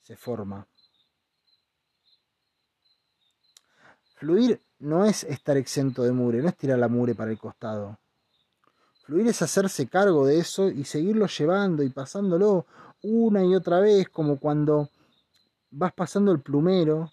se 0.02 0.16
forma. 0.16 0.68
Fluir 4.22 4.62
no 4.78 5.04
es 5.04 5.24
estar 5.24 5.58
exento 5.58 6.04
de 6.04 6.12
mure, 6.12 6.44
no 6.44 6.50
es 6.50 6.56
tirar 6.56 6.78
la 6.78 6.88
mure 6.88 7.16
para 7.16 7.32
el 7.32 7.40
costado. 7.40 7.98
Fluir 9.04 9.26
es 9.28 9.42
hacerse 9.42 9.88
cargo 9.88 10.28
de 10.28 10.38
eso 10.38 10.70
y 10.70 10.84
seguirlo 10.84 11.26
llevando 11.26 11.82
y 11.82 11.90
pasándolo 11.90 12.68
una 13.02 13.44
y 13.44 13.56
otra 13.56 13.80
vez, 13.80 14.10
como 14.10 14.40
cuando 14.40 14.92
vas 15.72 15.92
pasando 15.94 16.32
el 16.32 16.40
plumero 16.40 17.12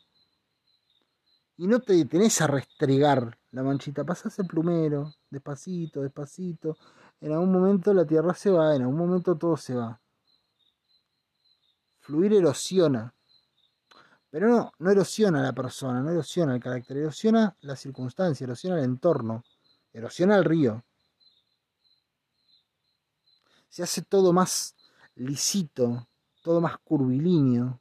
y 1.57 1.67
no 1.67 1.81
te 1.81 1.95
detenés 1.95 2.43
a 2.43 2.47
restregar 2.47 3.39
la 3.53 3.63
manchita, 3.63 4.05
pasas 4.05 4.39
el 4.39 4.47
plumero, 4.47 5.15
despacito, 5.31 6.03
despacito. 6.03 6.77
En 7.23 7.33
algún 7.33 7.51
momento 7.51 7.95
la 7.95 8.05
tierra 8.05 8.35
se 8.35 8.51
va, 8.51 8.77
en 8.77 8.83
algún 8.83 8.99
momento 8.99 9.35
todo 9.35 9.57
se 9.57 9.75
va. 9.75 9.99
Fluir 12.01 12.35
erosiona, 12.35 13.15
pero 14.31 14.49
no, 14.49 14.73
no 14.79 14.91
erosiona 14.91 15.43
la 15.43 15.53
persona, 15.53 16.01
no 16.01 16.11
erosiona 16.11 16.55
el 16.55 16.61
carácter, 16.61 16.99
erosiona 16.99 17.57
la 17.61 17.77
circunstancia, 17.77 18.45
erosiona 18.45 18.79
el 18.79 18.85
entorno, 18.85 19.45
erosiona 19.93 20.37
el 20.37 20.45
río. 20.45 20.85
Se 23.69 23.83
hace 23.83 24.03
todo 24.03 24.33
más 24.33 24.75
lisito, 25.15 26.09
todo 26.43 26.61
más 26.61 26.79
curvilíneo 26.79 27.81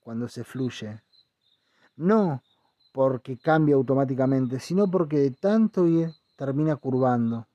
cuando 0.00 0.28
se 0.28 0.44
fluye. 0.44 1.02
No 1.96 2.42
porque 2.92 3.38
cambia 3.38 3.76
automáticamente, 3.76 4.58
sino 4.58 4.90
porque 4.90 5.18
de 5.18 5.30
tanto 5.30 5.86
ir 5.86 6.10
termina 6.36 6.76
curvando, 6.76 7.46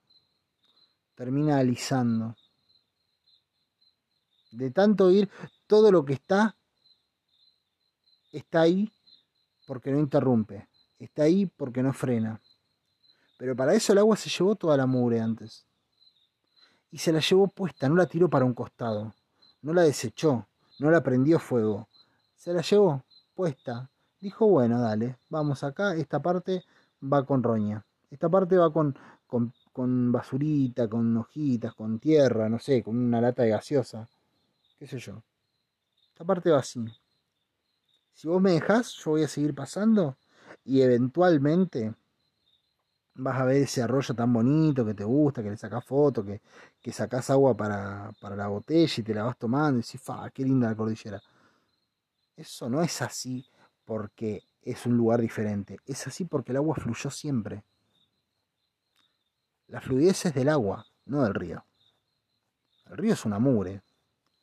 termina 1.15 1.57
alisando. 1.57 2.35
De 4.51 4.71
tanto 4.71 5.11
ir, 5.11 5.29
todo 5.67 5.91
lo 5.91 6.05
que 6.05 6.13
está 6.13 6.55
está 8.37 8.61
ahí 8.61 8.91
porque 9.65 9.91
no 9.91 9.99
interrumpe, 9.99 10.67
está 10.99 11.23
ahí 11.23 11.45
porque 11.45 11.81
no 11.81 11.93
frena. 11.93 12.41
Pero 13.37 13.55
para 13.55 13.73
eso 13.73 13.93
el 13.93 13.99
agua 13.99 14.15
se 14.15 14.29
llevó 14.29 14.55
toda 14.55 14.77
la 14.77 14.85
mugre 14.85 15.19
antes. 15.19 15.65
Y 16.91 16.97
se 16.97 17.11
la 17.11 17.19
llevó 17.19 17.47
puesta, 17.47 17.89
no 17.89 17.95
la 17.95 18.05
tiró 18.05 18.29
para 18.29 18.45
un 18.45 18.53
costado, 18.53 19.13
no 19.61 19.73
la 19.73 19.81
desechó, 19.81 20.47
no 20.79 20.91
la 20.91 21.01
prendió 21.01 21.39
fuego. 21.39 21.87
Se 22.35 22.53
la 22.53 22.61
llevó 22.61 23.03
puesta. 23.33 23.89
Dijo, 24.21 24.47
bueno, 24.47 24.79
dale, 24.79 25.17
vamos 25.29 25.63
acá, 25.63 25.95
esta 25.95 26.21
parte 26.21 26.63
va 27.01 27.25
con 27.25 27.43
roña. 27.43 27.85
Esta 28.09 28.29
parte 28.29 28.57
va 28.57 28.71
con, 28.71 28.97
con, 29.27 29.53
con 29.73 30.11
basurita, 30.11 30.87
con 30.87 31.17
hojitas, 31.17 31.73
con 31.73 31.99
tierra, 31.99 32.47
no 32.47 32.59
sé, 32.59 32.81
con 32.83 32.97
una 32.97 33.19
lata 33.19 33.43
de 33.43 33.49
gaseosa. 33.49 34.07
¿Qué 34.79 34.87
sé 34.87 34.99
yo? 34.99 35.21
Esta 36.13 36.23
parte 36.23 36.49
va 36.49 36.59
así. 36.59 36.85
Si 38.15 38.29
vos 38.29 38.41
me 38.41 38.53
dejás, 38.53 38.93
yo 38.93 39.11
voy 39.11 39.23
a 39.23 39.27
seguir 39.27 39.53
pasando 39.53 40.17
y 40.63 40.81
eventualmente 40.81 41.93
vas 43.15 43.41
a 43.41 43.43
ver 43.43 43.57
ese 43.57 43.81
arroyo 43.81 44.15
tan 44.15 44.31
bonito 44.31 44.85
que 44.85 44.93
te 44.93 45.03
gusta, 45.03 45.43
que 45.43 45.49
le 45.49 45.57
sacás 45.57 45.83
foto, 45.83 46.23
que, 46.23 46.41
que 46.81 46.93
agua 47.27 47.57
para, 47.57 48.13
para, 48.21 48.37
la 48.37 48.47
botella 48.47 48.93
y 48.97 49.03
te 49.03 49.13
la 49.13 49.23
vas 49.23 49.37
tomando 49.37 49.79
y 49.79 49.81
decís, 49.81 50.01
fa, 50.01 50.29
qué 50.29 50.45
linda 50.45 50.69
la 50.69 50.75
cordillera. 50.75 51.21
Eso 52.37 52.69
no 52.69 52.81
es 52.81 53.01
así 53.01 53.45
porque 53.83 54.43
es 54.61 54.85
un 54.85 54.95
lugar 54.95 55.19
diferente, 55.19 55.77
es 55.85 56.07
así 56.07 56.23
porque 56.23 56.53
el 56.53 56.57
agua 56.57 56.75
fluyó 56.75 57.09
siempre. 57.09 57.65
La 59.67 59.81
fluidez 59.81 60.25
es 60.25 60.33
del 60.33 60.47
agua, 60.47 60.85
no 61.05 61.23
del 61.23 61.33
río. 61.33 61.65
El 62.85 62.97
río 62.97 63.13
es 63.13 63.25
una 63.25 63.39
mugre. 63.39 63.81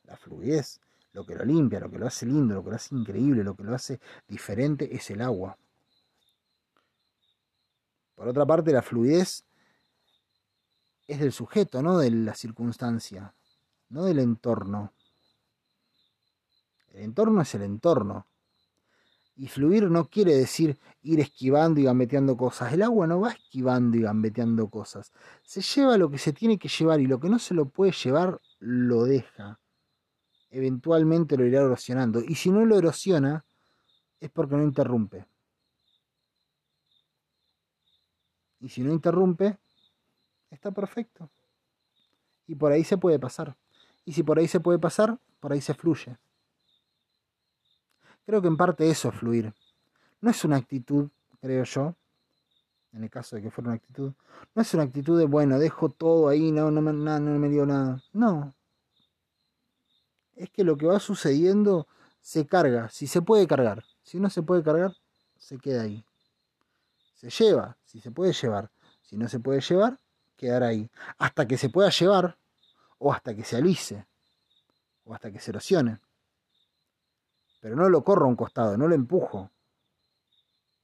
La 0.03 0.15
fluidez 0.15 0.79
lo 1.13 1.25
que 1.25 1.35
lo 1.35 1.45
limpia, 1.45 1.79
lo 1.79 1.89
que 1.89 1.99
lo 1.99 2.07
hace 2.07 2.25
lindo, 2.25 2.55
lo 2.55 2.63
que 2.63 2.71
lo 2.71 2.75
hace 2.75 2.95
increíble, 2.95 3.43
lo 3.43 3.55
que 3.55 3.63
lo 3.63 3.73
hace 3.73 3.99
diferente 4.27 4.93
es 4.95 5.09
el 5.11 5.21
agua. 5.21 5.57
Por 8.15 8.27
otra 8.27 8.45
parte, 8.45 8.71
la 8.71 8.81
fluidez 8.81 9.45
es 11.07 11.19
del 11.19 11.31
sujeto, 11.31 11.81
no 11.83 11.99
de 11.99 12.09
la 12.09 12.33
circunstancia, 12.33 13.33
no 13.89 14.05
del 14.05 14.19
entorno. 14.19 14.93
El 16.89 17.03
entorno 17.03 17.41
es 17.41 17.53
el 17.55 17.61
entorno. 17.61 18.27
Y 19.35 19.47
fluir 19.47 19.89
no 19.89 20.09
quiere 20.09 20.35
decir 20.35 20.79
ir 21.01 21.19
esquivando 21.19 21.79
y 21.79 21.83
gambeteando 21.85 22.37
cosas. 22.37 22.71
El 22.71 22.83
agua 22.83 23.07
no 23.07 23.21
va 23.21 23.31
esquivando 23.31 23.97
y 23.97 24.01
gambeteando 24.01 24.69
cosas. 24.69 25.11
Se 25.43 25.61
lleva 25.61 25.97
lo 25.97 26.09
que 26.11 26.19
se 26.19 26.33
tiene 26.33 26.59
que 26.59 26.67
llevar 26.67 26.99
y 27.01 27.07
lo 27.07 27.19
que 27.19 27.29
no 27.29 27.39
se 27.39 27.55
lo 27.55 27.67
puede 27.67 27.91
llevar 27.91 28.39
lo 28.59 29.05
deja 29.05 29.59
eventualmente 30.53 31.35
lo 31.35 31.45
irá 31.45 31.61
erosionando. 31.61 32.21
Y 32.21 32.35
si 32.35 32.51
no 32.51 32.63
lo 32.65 32.77
erosiona, 32.77 33.43
es 34.19 34.29
porque 34.29 34.55
no 34.55 34.63
interrumpe. 34.63 35.25
Y 38.61 38.69
si 38.69 38.81
no 38.81 38.93
interrumpe, 38.93 39.57
está 40.49 40.71
perfecto. 40.71 41.29
Y 42.47 42.55
por 42.55 42.71
ahí 42.71 42.83
se 42.83 42.97
puede 42.97 43.19
pasar. 43.19 43.57
Y 44.05 44.13
si 44.13 44.21
por 44.23 44.37
ahí 44.37 44.47
se 44.47 44.59
puede 44.59 44.79
pasar, 44.79 45.17
por 45.39 45.51
ahí 45.51 45.59
se 45.59 45.73
fluye. 45.73 46.17
Creo 48.25 48.41
que 48.41 48.47
en 48.47 48.55
parte 48.55 48.89
eso 48.89 49.09
es 49.09 49.15
fluir. 49.15 49.53
No 50.21 50.29
es 50.29 50.45
una 50.45 50.57
actitud, 50.57 51.09
creo 51.41 51.63
yo, 51.65 51.95
en 52.93 53.03
el 53.03 53.09
caso 53.09 53.35
de 53.35 53.41
que 53.41 53.51
fuera 53.51 53.69
una 53.69 53.75
actitud, 53.75 54.13
no 54.53 54.61
es 54.61 54.73
una 54.73 54.83
actitud 54.83 55.17
de, 55.17 55.25
bueno, 55.25 55.57
dejo 55.57 55.89
todo 55.89 56.29
ahí, 56.29 56.51
no, 56.51 56.69
no, 56.69 56.81
me 56.81 57.49
dio 57.49 57.65
nada. 57.65 58.01
No, 58.13 58.53
es 60.43 60.49
que 60.49 60.65
lo 60.65 60.75
que 60.75 60.85
va 60.85 60.99
sucediendo 60.99 61.87
se 62.19 62.45
carga, 62.45 62.89
si 62.89 63.07
se 63.07 63.21
puede 63.21 63.47
cargar. 63.47 63.85
Si 64.03 64.19
no 64.19 64.29
se 64.29 64.43
puede 64.43 64.61
cargar, 64.61 64.93
se 65.37 65.57
queda 65.57 65.83
ahí. 65.83 66.05
Se 67.15 67.29
lleva, 67.29 67.77
si 67.85 68.01
se 68.01 68.11
puede 68.11 68.33
llevar. 68.33 68.69
Si 69.03 69.15
no 69.15 69.29
se 69.29 69.39
puede 69.39 69.61
llevar, 69.61 69.99
quedar 70.35 70.63
ahí. 70.63 70.91
Hasta 71.17 71.47
que 71.47 71.57
se 71.57 71.69
pueda 71.69 71.89
llevar 71.89 72.37
o 72.97 73.13
hasta 73.13 73.33
que 73.33 73.45
se 73.45 73.55
alise 73.55 74.05
o 75.05 75.13
hasta 75.13 75.31
que 75.31 75.39
se 75.39 75.51
erosione. 75.51 76.01
Pero 77.61 77.77
no 77.77 77.87
lo 77.87 78.03
corro 78.03 78.25
a 78.25 78.29
un 78.29 78.35
costado, 78.35 78.77
no 78.77 78.89
lo 78.89 78.95
empujo. 78.95 79.49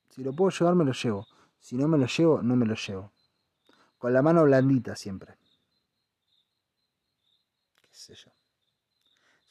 Si 0.09 0.23
lo 0.23 0.31
puedo 0.33 0.51
llevar, 0.51 0.75
me 0.75 0.85
lo 0.85 0.93
llevo. 0.93 1.27
Si 1.59 1.75
no 1.75 1.89
me 1.89 1.97
lo 1.97 2.05
llevo, 2.05 2.41
no 2.41 2.55
me 2.55 2.65
lo 2.65 2.75
llevo. 2.75 3.11
Con 3.97 4.13
la 4.13 4.21
mano 4.21 4.43
blandita 4.43 4.95
siempre. 4.95 5.37
Qué 7.81 7.89
sé 7.91 8.15
yo. 8.15 8.38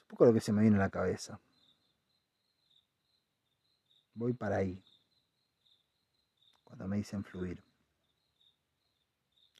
Poco 0.08 0.24
lo 0.24 0.32
que 0.32 0.40
se 0.40 0.52
me 0.52 0.62
viene 0.62 0.76
a 0.76 0.80
la 0.80 0.90
cabeza. 0.90 1.38
Voy 4.14 4.32
para 4.32 4.56
ahí. 4.56 4.82
Cuando 6.64 6.88
me 6.88 6.96
dicen 6.96 7.22
fluir. 7.22 7.62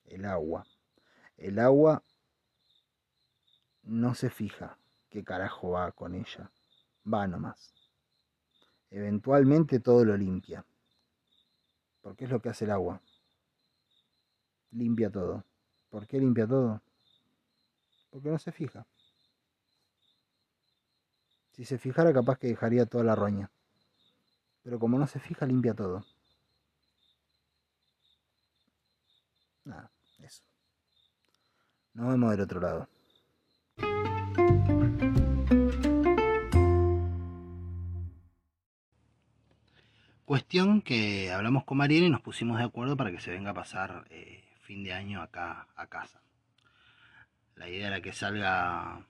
El 0.07 0.25
agua. 0.25 0.67
El 1.37 1.59
agua 1.59 2.02
no 3.83 4.14
se 4.14 4.31
fija 4.31 4.78
qué 5.11 5.23
carajo 5.23 5.71
va 5.71 5.93
con 5.93 6.14
ella. 6.14 6.50
Va 7.07 7.26
nomás. 7.26 7.75
Eventualmente 8.90 9.81
todo 9.81 10.05
lo 10.05 10.17
limpia. 10.17 10.64
Porque 12.00 12.25
es 12.25 12.31
lo 12.31 12.40
que 12.40 12.49
hace 12.49 12.64
el 12.64 12.71
agua. 12.71 13.02
Limpia 14.71 15.11
todo. 15.11 15.45
¿Por 15.90 16.07
qué 16.07 16.19
limpia 16.19 16.47
todo? 16.47 16.83
Porque 18.11 18.31
no 18.31 18.38
se 18.38 18.50
fija. 18.50 18.87
Si 21.59 21.65
se 21.65 21.77
fijara 21.77 22.12
capaz 22.12 22.38
que 22.38 22.47
dejaría 22.47 22.87
toda 22.87 23.03
la 23.03 23.17
roña. 23.17 23.50
Pero 24.62 24.79
como 24.79 24.97
no 24.97 25.09
se 25.09 25.19
fija, 25.19 25.45
limpia 25.45 25.75
todo. 25.75 26.05
Nada, 29.65 29.91
eso. 30.21 30.45
Nos 31.95 32.11
vemos 32.11 32.31
del 32.31 32.43
otro 32.43 32.61
lado. 32.61 32.88
Cuestión 40.25 40.81
que 40.81 41.33
hablamos 41.33 41.65
con 41.65 41.79
Mariana 41.79 42.07
y 42.07 42.11
nos 42.11 42.21
pusimos 42.21 42.59
de 42.59 42.67
acuerdo 42.67 42.97
para 42.97 43.11
que 43.11 43.19
se 43.19 43.33
venga 43.33 43.50
a 43.50 43.55
pasar 43.55 44.07
eh, 44.11 44.45
fin 44.61 44.85
de 44.85 44.93
año 44.93 45.21
acá 45.21 45.67
a 45.75 45.88
casa. 45.88 46.23
La 47.57 47.69
idea 47.69 47.88
era 47.88 48.00
que 48.00 48.12
salga 48.12 49.05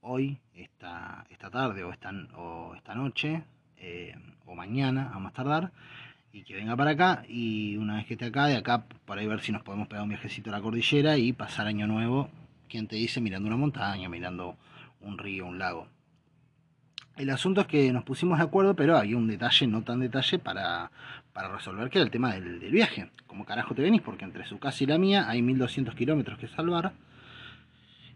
hoy, 0.00 0.38
esta, 0.54 1.24
esta 1.30 1.50
tarde 1.50 1.84
o 1.84 1.92
esta, 1.92 2.10
o 2.36 2.74
esta 2.74 2.94
noche, 2.94 3.42
eh, 3.78 4.14
o 4.46 4.54
mañana 4.54 5.10
a 5.12 5.18
más 5.18 5.32
tardar, 5.32 5.72
y 6.32 6.42
que 6.42 6.54
venga 6.54 6.76
para 6.76 6.92
acá. 6.92 7.24
Y 7.28 7.76
una 7.76 7.96
vez 7.96 8.06
que 8.06 8.14
esté 8.14 8.26
acá, 8.26 8.46
de 8.46 8.56
acá, 8.56 8.84
para 9.04 9.26
ver 9.26 9.40
si 9.40 9.52
nos 9.52 9.62
podemos 9.62 9.88
pegar 9.88 10.02
un 10.02 10.10
viajecito 10.10 10.50
a 10.50 10.52
la 10.52 10.62
cordillera 10.62 11.16
y 11.18 11.32
pasar 11.32 11.66
año 11.66 11.86
nuevo, 11.86 12.28
quien 12.68 12.86
te 12.86 12.96
dice, 12.96 13.20
mirando 13.20 13.48
una 13.48 13.56
montaña, 13.56 14.08
mirando 14.08 14.56
un 15.00 15.18
río, 15.18 15.46
un 15.46 15.58
lago. 15.58 15.88
El 17.16 17.28
asunto 17.30 17.60
es 17.62 17.66
que 17.66 17.92
nos 17.92 18.04
pusimos 18.04 18.38
de 18.38 18.44
acuerdo, 18.44 18.74
pero 18.74 18.96
había 18.96 19.16
un 19.16 19.26
detalle, 19.26 19.66
no 19.66 19.82
tan 19.82 20.00
detalle, 20.00 20.38
para, 20.38 20.90
resolver, 21.34 21.90
que 21.90 21.98
era 21.98 22.04
el 22.04 22.10
tema 22.10 22.32
del, 22.32 22.58
viaje. 22.70 23.10
¿Cómo 23.26 23.44
carajo 23.44 23.74
te 23.74 23.82
venís? 23.82 24.00
Porque 24.00 24.24
entre 24.24 24.46
su 24.46 24.58
casa 24.58 24.84
y 24.84 24.86
la 24.86 24.98
mía 24.98 25.28
hay 25.28 25.42
1200 25.42 25.94
kilómetros 25.94 26.38
que 26.38 26.48
salvar 26.48 26.92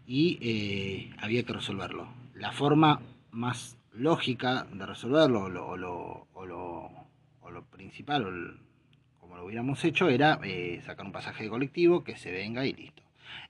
y 0.07 0.37
eh, 0.41 1.15
había 1.19 1.43
que 1.43 1.53
resolverlo. 1.53 2.07
La 2.33 2.51
forma 2.51 3.01
más 3.31 3.77
lógica 3.93 4.67
de 4.71 4.85
resolverlo, 4.85 5.43
o 5.43 5.49
lo, 5.49 6.27
o 6.33 6.45
lo, 6.45 7.65
principal, 7.71 8.25
o 8.25 9.19
como 9.19 9.35
lo 9.35 9.45
hubiéramos 9.45 9.83
hecho, 9.83 10.09
era 10.09 10.39
eh, 10.43 10.81
sacar 10.85 11.05
un 11.05 11.11
pasaje 11.11 11.43
de 11.43 11.49
colectivo, 11.49 12.03
que 12.03 12.15
se 12.15 12.31
venga 12.31 12.65
y 12.65 12.73
listo. 12.73 13.03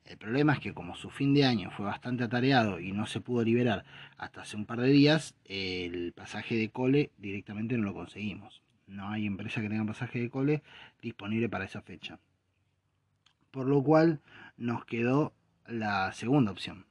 El 0.06 0.17
problema 0.17 0.53
es 0.53 0.60
que 0.60 0.73
como 0.73 0.95
su 0.95 1.10
fin 1.10 1.34
de 1.34 1.45
año 1.45 1.71
fue 1.71 1.86
bastante 1.86 2.23
atareado 2.23 2.80
y 2.80 2.91
no 2.91 3.08
se 3.08 3.21
pudo 3.21 3.43
liberar 3.43 3.86
hasta 4.17 4.41
hace 4.41 4.56
un 4.56 4.65
par 4.65 4.80
de 4.80 4.89
días, 4.89 5.36
el 5.45 6.13
pasaje 6.13 6.56
de 6.56 6.69
cole 6.69 7.12
directamente 7.17 7.77
no 7.77 7.86
lo 7.86 7.93
conseguimos. 7.93 8.62
No 8.88 9.10
hay 9.10 9.25
empresa 9.25 9.62
que 9.62 9.69
tenga 9.69 9.84
pasaje 9.86 10.19
de 10.19 10.30
cole 10.30 10.62
disponible 11.01 11.49
para 11.49 11.65
esa 11.65 11.82
fecha. 11.82 12.19
Por 13.49 13.67
lo 13.67 13.82
cual 13.82 14.21
nos 14.58 14.86
quedó 14.86 15.34
la 15.67 16.12
segunda 16.13 16.51
opción. 16.51 16.86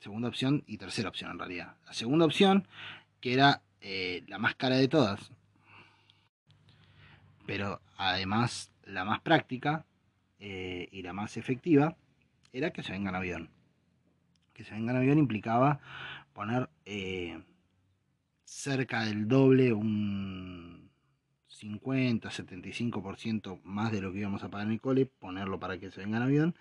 Segunda 0.00 0.28
opción 0.28 0.64
y 0.66 0.78
tercera 0.78 1.08
opción 1.08 1.30
en 1.30 1.38
realidad. 1.38 1.76
La 1.86 1.92
segunda 1.92 2.26
opción, 2.26 2.68
que 3.20 3.32
era 3.32 3.62
eh, 3.80 4.24
la 4.28 4.38
más 4.38 4.54
cara 4.54 4.76
de 4.76 4.88
todas, 4.88 5.32
pero 7.46 7.80
además 7.96 8.70
la 8.84 9.04
más 9.04 9.20
práctica 9.20 9.86
eh, 10.38 10.88
y 10.92 11.02
la 11.02 11.12
más 11.12 11.36
efectiva, 11.36 11.96
era 12.52 12.70
que 12.70 12.82
se 12.82 12.92
venga 12.92 13.10
en 13.10 13.16
avión. 13.16 13.50
Que 14.52 14.64
se 14.64 14.74
venga 14.74 14.92
en 14.92 14.98
avión 14.98 15.18
implicaba 15.18 15.80
poner 16.32 16.68
eh, 16.84 17.42
cerca 18.44 19.04
del 19.04 19.26
doble, 19.26 19.72
un 19.72 20.90
50, 21.48 22.28
75% 22.28 23.60
más 23.62 23.92
de 23.92 24.00
lo 24.00 24.12
que 24.12 24.18
íbamos 24.18 24.42
a 24.42 24.50
pagar 24.50 24.66
en 24.66 24.74
el 24.74 24.80
cole, 24.80 25.06
ponerlo 25.06 25.58
para 25.58 25.78
que 25.78 25.90
se 25.90 26.00
venga 26.00 26.18
en 26.18 26.22
avión. 26.22 26.54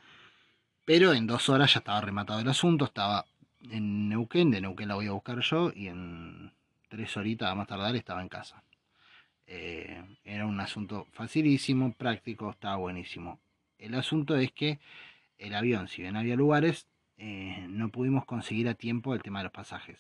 Pero 0.86 1.13
en 1.13 1.28
dos 1.28 1.50
horas 1.50 1.74
ya 1.74 1.80
estaba 1.80 2.02
rematado 2.02 2.39
el 2.39 2.48
asunto, 2.48 2.86
estaba 2.86 3.26
en 3.72 4.10
Neuquén, 4.10 4.52
de 4.52 4.62
Neuquén 4.62 4.89
la 4.89 4.96
voy 4.96 5.08
a 5.08 5.12
buscar 5.12 5.39
yo 5.39 5.72
y 5.74 5.88
en 5.88 6.52
tres 6.89 7.15
horitas 7.15 7.50
a 7.50 7.56
más 7.56 7.67
tardar 7.67 7.96
estaba 7.96 8.22
en 8.22 8.30
casa. 8.30 8.63
Eh, 9.48 10.04
era 10.24 10.46
un 10.46 10.60
asunto 10.60 11.08
facilísimo, 11.12 11.93
práctico, 11.93 12.50
estaba 12.50 12.76
buenísimo. 12.78 13.39
El 13.78 13.96
asunto 13.96 14.36
es 14.36 14.52
que 14.52 14.80
el 15.38 15.56
avión, 15.56 15.88
si 15.88 16.02
bien 16.02 16.15
había 16.15 16.36
lugares, 16.36 16.88
eh, 17.17 17.65
no 17.69 17.89
pudimos 17.89 18.26
conseguir 18.26 18.67
a 18.67 18.74
tiempo 18.74 19.13
el 19.13 19.22
tema 19.22 19.39
de 19.39 19.46
los 19.46 19.54
pasajes. 19.54 20.00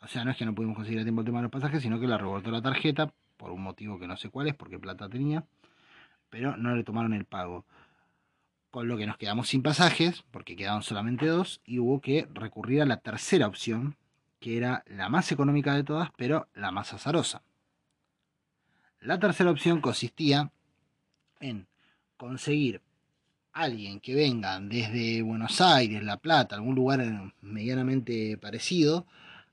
O 0.00 0.08
sea, 0.08 0.24
no 0.24 0.30
es 0.30 0.36
que 0.36 0.44
no 0.44 0.54
pudimos 0.54 0.76
conseguir 0.76 1.00
a 1.00 1.04
tiempo 1.04 1.22
el 1.22 1.26
tema 1.26 1.38
de 1.38 1.44
los 1.44 1.52
pasajes, 1.52 1.82
sino 1.82 1.98
que 1.98 2.06
la 2.06 2.18
revoltó 2.18 2.50
la 2.50 2.62
tarjeta, 2.62 3.12
por 3.36 3.50
un 3.50 3.62
motivo 3.62 3.98
que 3.98 4.06
no 4.06 4.16
sé 4.16 4.28
cuál 4.30 4.48
es, 4.48 4.54
porque 4.54 4.78
plata 4.78 5.08
tenía, 5.08 5.44
pero 6.30 6.56
no 6.56 6.74
le 6.74 6.84
tomaron 6.84 7.14
el 7.14 7.24
pago. 7.24 7.64
Con 8.70 8.88
lo 8.88 8.96
que 8.96 9.06
nos 9.06 9.16
quedamos 9.16 9.48
sin 9.48 9.62
pasajes, 9.62 10.24
porque 10.30 10.56
quedaban 10.56 10.82
solamente 10.82 11.26
dos, 11.26 11.60
y 11.64 11.78
hubo 11.78 12.00
que 12.00 12.28
recurrir 12.32 12.82
a 12.82 12.86
la 12.86 12.98
tercera 12.98 13.46
opción, 13.46 13.96
que 14.40 14.56
era 14.56 14.84
la 14.86 15.08
más 15.08 15.32
económica 15.32 15.74
de 15.74 15.84
todas, 15.84 16.10
pero 16.16 16.48
la 16.54 16.70
más 16.70 16.92
azarosa. 16.92 17.42
La 19.00 19.18
tercera 19.18 19.50
opción 19.50 19.80
consistía 19.80 20.50
en 21.40 21.66
conseguir 22.16 22.82
alguien 23.52 24.00
que 24.00 24.14
venga 24.14 24.60
desde 24.60 25.22
Buenos 25.22 25.60
Aires, 25.60 26.02
La 26.04 26.18
Plata, 26.18 26.56
algún 26.56 26.74
lugar 26.74 27.32
medianamente 27.40 28.36
parecido, 28.38 29.06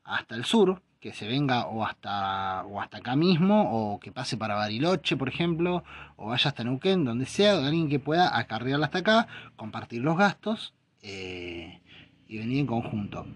hasta 0.03 0.35
el 0.35 0.45
sur, 0.45 0.81
que 1.05 1.13
se 1.13 1.27
venga 1.27 1.67
o 1.67 1.85
hasta, 1.85 2.65
o 2.65 2.81
hasta 2.81 2.97
acá 2.97 3.15
mismo, 3.15 3.69
o 3.71 3.99
que 3.99 4.11
pase 4.11 4.37
para 4.37 4.55
Bariloche, 4.55 5.15
por 5.15 5.29
ejemplo, 5.29 5.83
o 6.15 6.29
vaya 6.29 6.49
hasta 6.49 6.63
Neuquén, 6.63 7.05
donde 7.05 7.27
sea, 7.27 7.63
alguien 7.63 7.89
que 7.89 7.99
pueda 7.99 8.35
acarrearla 8.35 8.87
hasta 8.87 8.97
acá, 8.97 9.27
compartir 9.55 10.01
los 10.01 10.17
gastos 10.17 10.73
eh, 11.03 11.79
y 12.27 12.39
venir 12.39 12.57
en 12.57 12.65
conjunto. 12.65 13.27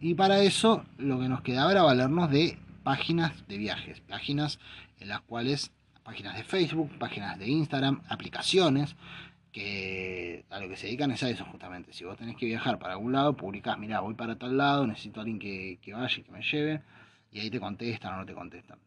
Y 0.00 0.14
para 0.14 0.38
eso 0.42 0.84
lo 0.98 1.18
que 1.18 1.28
nos 1.28 1.40
quedaba 1.40 1.72
era 1.72 1.82
valernos 1.82 2.30
de 2.30 2.60
páginas 2.84 3.32
de 3.48 3.58
viajes, 3.58 3.98
páginas 4.02 4.60
en 5.00 5.08
las 5.08 5.20
cuales, 5.22 5.72
páginas 6.04 6.36
de 6.36 6.44
Facebook, 6.44 6.96
páginas 6.96 7.40
de 7.40 7.48
Instagram, 7.48 8.02
aplicaciones, 8.08 8.94
que 9.50 10.44
a 10.50 10.60
lo 10.60 10.68
que 10.68 10.76
se 10.76 10.86
dedican 10.86 11.10
es 11.10 11.24
a 11.24 11.30
eso 11.30 11.44
justamente. 11.46 11.92
Si 11.92 12.04
vos 12.04 12.16
tenés 12.16 12.36
que 12.36 12.46
viajar 12.46 12.78
para 12.78 12.92
algún 12.92 13.10
lado, 13.10 13.36
publicás, 13.36 13.76
mira, 13.80 13.98
voy 13.98 14.14
para 14.14 14.36
tal 14.36 14.56
lado, 14.56 14.86
necesito 14.86 15.18
a 15.18 15.24
alguien 15.24 15.40
que, 15.40 15.92
vaya 15.92 16.16
y 16.16 16.22
que 16.22 16.30
me 16.30 16.42
lleve, 16.42 16.82
y 17.30 17.40
ahí 17.40 17.50
te 17.50 17.60
contestan 17.60 18.14
o 18.14 18.16
no 18.18 18.26
te 18.26 18.34
contestan. 18.34 18.78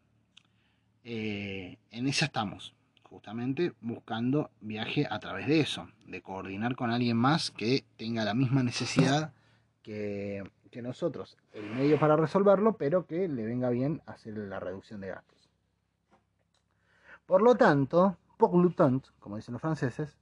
Eh, 1.04 1.78
en 1.90 2.06
esa 2.06 2.26
estamos, 2.26 2.74
justamente 3.02 3.72
buscando 3.80 4.50
viaje 4.60 5.06
a 5.10 5.18
través 5.18 5.46
de 5.46 5.60
eso, 5.60 5.88
de 6.06 6.22
coordinar 6.22 6.76
con 6.76 6.90
alguien 6.90 7.16
más 7.16 7.50
que 7.50 7.84
tenga 7.96 8.24
la 8.24 8.34
misma 8.34 8.62
necesidad 8.62 9.32
que, 9.82 10.42
que 10.70 10.82
nosotros, 10.82 11.36
el 11.52 11.68
medio 11.70 11.98
para 11.98 12.16
resolverlo, 12.16 12.76
pero 12.76 13.06
que 13.06 13.28
le 13.28 13.44
venga 13.44 13.70
bien 13.70 14.02
hacer 14.06 14.36
la 14.36 14.60
reducción 14.60 15.00
de 15.00 15.08
gastos. 15.08 15.48
Por 17.26 17.42
lo 17.42 17.54
tanto, 17.54 18.16
pour 18.36 18.52
le 18.64 18.74
como 19.20 19.36
dicen 19.36 19.52
los 19.52 19.60
franceses, 19.60 20.16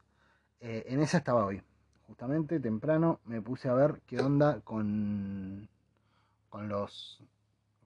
eh, 0.61 0.85
en 0.89 1.01
esa 1.01 1.19
estaba 1.19 1.47
hoy. 1.47 1.63
Justamente 2.07 2.59
temprano 2.59 3.21
me 3.25 3.41
puse 3.41 3.69
a 3.69 3.75
ver 3.75 4.01
qué 4.07 4.21
onda 4.21 4.61
con, 4.61 5.69
con, 6.49 6.69
los, 6.69 7.23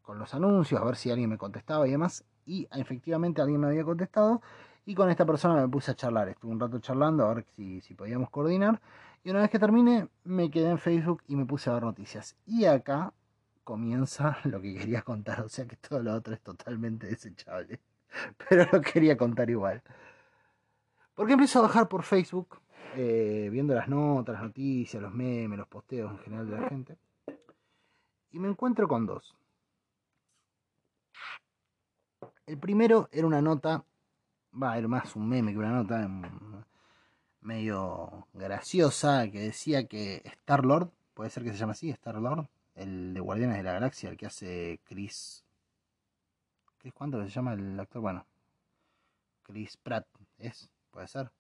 con 0.03 0.19
los 0.19 0.35
anuncios, 0.35 0.81
a 0.81 0.85
ver 0.85 0.97
si 0.97 1.11
alguien 1.11 1.31
me 1.31 1.39
contestaba 1.39 1.87
y 1.87 1.93
demás. 1.93 2.25
Y 2.45 2.69
efectivamente 2.73 3.41
alguien 3.41 3.61
me 3.61 3.69
había 3.69 3.85
contestado. 3.85 4.43
Y 4.85 4.95
con 4.95 5.09
esta 5.11 5.25
persona 5.25 5.61
me 5.61 5.69
puse 5.69 5.93
a 5.93 5.95
charlar. 5.95 6.29
Estuve 6.29 6.53
un 6.53 6.61
rato 6.61 6.79
charlando 6.81 7.25
a 7.25 7.35
ver 7.35 7.45
si, 7.57 7.81
si 7.81 7.95
podíamos 7.95 8.31
coordinar. 8.31 8.81
Y 9.25 9.31
una 9.31 9.41
vez 9.41 9.51
que 9.51 9.59
terminé, 9.59 10.09
me 10.25 10.51
quedé 10.51 10.71
en 10.71 10.79
Facebook 10.79 11.23
y 11.29 11.37
me 11.37 11.47
puse 11.47 11.71
a 11.71 11.75
ver 11.75 11.85
noticias. 11.85 12.37
Y 12.47 12.65
acá 12.65 13.13
comienza 13.65 14.39
lo 14.45 14.61
que 14.61 14.75
quería 14.75 15.03
contar. 15.03 15.43
O 15.43 15.49
sea 15.49 15.67
que 15.67 15.77
todo 15.77 16.03
lo 16.03 16.15
otro 16.15 16.35
es 16.35 16.41
totalmente 16.41 17.07
desechable. 17.07 17.81
Pero 18.49 18.67
lo 18.73 18.81
quería 18.81 19.17
contar 19.17 19.49
igual. 19.49 19.83
Porque 21.15 21.35
empiezo 21.35 21.61
a 21.61 21.63
bajar 21.63 21.89
por 21.89 22.03
Facebook 22.03 22.59
eh, 22.95 23.49
viendo 23.51 23.75
las 23.75 23.89
notas, 23.89 24.35
las 24.35 24.43
noticias, 24.43 25.03
los 25.03 25.15
memes, 25.15 25.59
los 25.59 25.69
posteos 25.69 26.11
en 26.11 26.19
general 26.19 26.51
de 26.51 26.61
la 26.61 26.69
gente, 26.69 26.97
y 28.33 28.39
me 28.39 28.49
encuentro 28.49 28.87
con 28.87 29.07
dos. 29.07 29.35
El 32.47 32.59
primero 32.59 33.09
era 33.13 33.27
una 33.27 33.41
nota, 33.41 33.85
va, 34.61 34.77
era 34.77 34.89
más 34.89 35.15
un 35.17 35.29
meme 35.29 35.53
que 35.53 35.59
una 35.59 35.71
nota 35.71 36.09
medio 37.41 38.27
graciosa 38.33 39.29
que 39.31 39.41
decía 39.41 39.87
que 39.87 40.23
Star 40.25 40.65
Lord, 40.65 40.91
puede 41.15 41.31
ser 41.31 41.45
que 41.45 41.51
se 41.51 41.57
llame 41.57 41.73
así, 41.73 41.91
Star 41.91 42.17
Lord, 42.17 42.49
el 42.75 43.15
de 43.15 43.21
Guardianes 43.21 43.59
de 43.59 43.63
la 43.63 43.73
Galaxia, 43.73 44.11
el 44.11 44.17
que 44.17 44.27
hace 44.27 44.81
Chris. 44.85 45.45
¿Chris 46.79 46.93
cuánto 46.93 47.23
se 47.23 47.29
llama 47.29 47.53
el 47.53 47.79
actor? 47.79 48.03
Bueno, 48.03 48.27
Chris 49.45 49.77
Pratt, 49.77 50.07
¿es? 50.39 50.69
Puede 50.91 51.07
ser. 51.09 51.31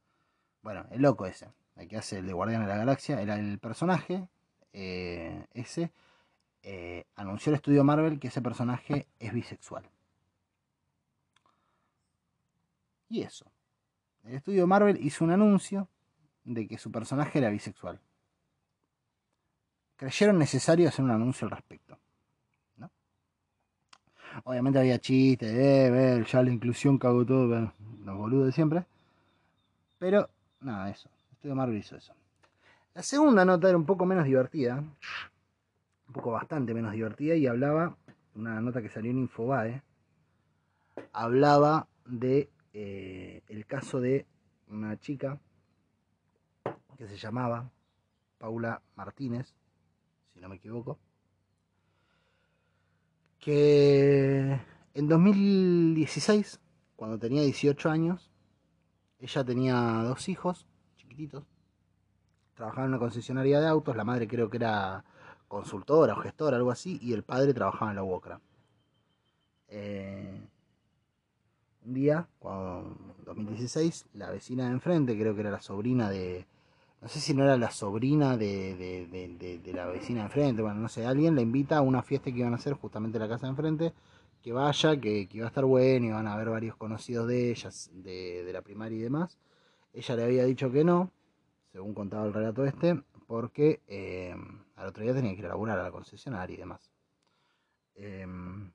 Bueno, 0.62 0.86
el 0.90 1.02
loco 1.02 1.26
ese, 1.26 1.48
el 1.76 1.88
que 1.88 1.96
hace 1.96 2.18
el 2.18 2.26
de 2.26 2.32
Guardianes 2.32 2.68
de 2.68 2.74
la 2.74 2.78
Galaxia, 2.78 3.20
era 3.20 3.36
el 3.36 3.58
personaje 3.58 4.28
eh, 4.72 5.46
ese. 5.52 5.90
Eh, 6.62 7.06
anunció 7.16 7.50
el 7.50 7.56
estudio 7.56 7.82
Marvel 7.82 8.20
que 8.20 8.28
ese 8.28 8.40
personaje 8.40 9.08
es 9.18 9.32
bisexual. 9.32 9.90
Y 13.12 13.20
eso. 13.20 13.44
El 14.24 14.36
estudio 14.36 14.66
Marvel 14.66 14.98
hizo 15.04 15.22
un 15.22 15.32
anuncio 15.32 15.86
de 16.44 16.66
que 16.66 16.78
su 16.78 16.90
personaje 16.90 17.40
era 17.40 17.50
bisexual. 17.50 18.00
Creyeron 19.96 20.38
necesario 20.38 20.88
hacer 20.88 21.04
un 21.04 21.10
anuncio 21.10 21.44
al 21.44 21.50
respecto. 21.50 21.98
Obviamente 24.44 24.78
había 24.78 24.98
chistes, 24.98 25.52
eh, 25.52 25.90
ver, 25.90 26.24
ya 26.24 26.42
la 26.42 26.50
inclusión 26.50 26.96
cagó 26.96 27.26
todo, 27.26 27.74
los 28.02 28.16
boludos 28.16 28.46
de 28.46 28.52
siempre. 28.52 28.86
Pero, 29.98 30.30
nada, 30.62 30.88
eso. 30.88 31.10
El 31.28 31.32
estudio 31.34 31.54
Marvel 31.54 31.76
hizo 31.76 31.96
eso. 31.96 32.14
La 32.94 33.02
segunda 33.02 33.44
nota 33.44 33.68
era 33.68 33.76
un 33.76 33.84
poco 33.84 34.06
menos 34.06 34.24
divertida. 34.24 34.78
Un 34.78 36.12
poco 36.14 36.30
bastante 36.30 36.72
menos 36.72 36.92
divertida. 36.92 37.34
Y 37.34 37.46
hablaba, 37.46 37.94
una 38.34 38.58
nota 38.62 38.80
que 38.80 38.88
salió 38.88 39.10
en 39.10 39.18
Infobae. 39.18 39.82
Hablaba 41.12 41.88
de 42.06 42.48
eh, 42.72 43.42
el 43.48 43.66
caso 43.66 44.00
de 44.00 44.26
una 44.68 44.98
chica 44.98 45.38
que 46.96 47.06
se 47.06 47.16
llamaba 47.16 47.70
Paula 48.38 48.82
Martínez, 48.96 49.54
si 50.32 50.40
no 50.40 50.48
me 50.48 50.56
equivoco, 50.56 50.98
que 53.38 54.60
en 54.94 55.08
2016, 55.08 56.60
cuando 56.96 57.18
tenía 57.18 57.42
18 57.42 57.90
años, 57.90 58.30
ella 59.18 59.44
tenía 59.44 59.74
dos 60.04 60.28
hijos 60.28 60.66
chiquititos, 60.96 61.44
trabajaba 62.54 62.84
en 62.84 62.90
una 62.90 62.98
concesionaria 62.98 63.60
de 63.60 63.68
autos, 63.68 63.96
la 63.96 64.04
madre 64.04 64.28
creo 64.28 64.48
que 64.48 64.58
era 64.58 65.04
consultora 65.48 66.14
o 66.14 66.16
gestora, 66.16 66.56
algo 66.56 66.70
así, 66.70 66.98
y 67.02 67.12
el 67.12 67.24
padre 67.24 67.52
trabajaba 67.52 67.90
en 67.90 67.96
la 67.96 68.04
UOCRA. 68.04 68.40
Eh, 69.68 70.40
un 71.84 71.94
día, 71.94 72.28
en 72.42 73.24
2016, 73.24 74.06
la 74.14 74.30
vecina 74.30 74.66
de 74.66 74.72
enfrente, 74.72 75.18
creo 75.18 75.34
que 75.34 75.40
era 75.40 75.50
la 75.50 75.60
sobrina 75.60 76.10
de, 76.10 76.46
no 77.00 77.08
sé 77.08 77.20
si 77.20 77.34
no 77.34 77.42
era 77.42 77.56
la 77.56 77.70
sobrina 77.70 78.36
de, 78.36 78.76
de, 78.76 79.72
la 79.72 79.86
vecina 79.86 80.20
de 80.20 80.26
enfrente, 80.26 80.62
bueno, 80.62 80.80
no 80.80 80.88
sé, 80.88 81.04
alguien 81.04 81.34
la 81.34 81.42
invita 81.42 81.78
a 81.78 81.82
una 81.82 82.02
fiesta 82.02 82.30
que 82.30 82.38
iban 82.38 82.52
a 82.52 82.56
hacer 82.56 82.74
justamente 82.74 83.18
en 83.18 83.22
la 83.22 83.28
casa 83.28 83.46
de 83.46 83.50
enfrente, 83.50 83.92
que 84.42 84.52
vaya, 84.52 85.00
que, 85.00 85.28
iba 85.32 85.46
a 85.46 85.48
estar 85.48 85.64
bueno, 85.64 86.06
iban 86.06 86.26
a 86.26 86.34
haber 86.34 86.50
varios 86.50 86.76
conocidos 86.76 87.26
de 87.28 87.50
ellas, 87.50 87.90
de, 87.94 88.48
la 88.52 88.62
primaria 88.62 88.98
y 88.98 89.02
demás. 89.02 89.38
Ella 89.92 90.16
le 90.16 90.24
había 90.24 90.44
dicho 90.44 90.70
que 90.70 90.84
no, 90.84 91.10
según 91.72 91.94
contaba 91.94 92.26
el 92.26 92.32
relato 92.32 92.64
este, 92.64 93.02
porque 93.26 93.80
eh, 93.86 94.34
al 94.76 94.88
otro 94.88 95.02
día 95.02 95.14
tenía 95.14 95.32
que 95.32 95.38
ir 95.38 95.46
a 95.46 95.50
laburar 95.50 95.78
a 95.78 95.82
la 95.84 95.90
concesionaria 95.92 96.54
y 96.54 96.58
demás. 96.58 96.90
Em, 97.94 98.72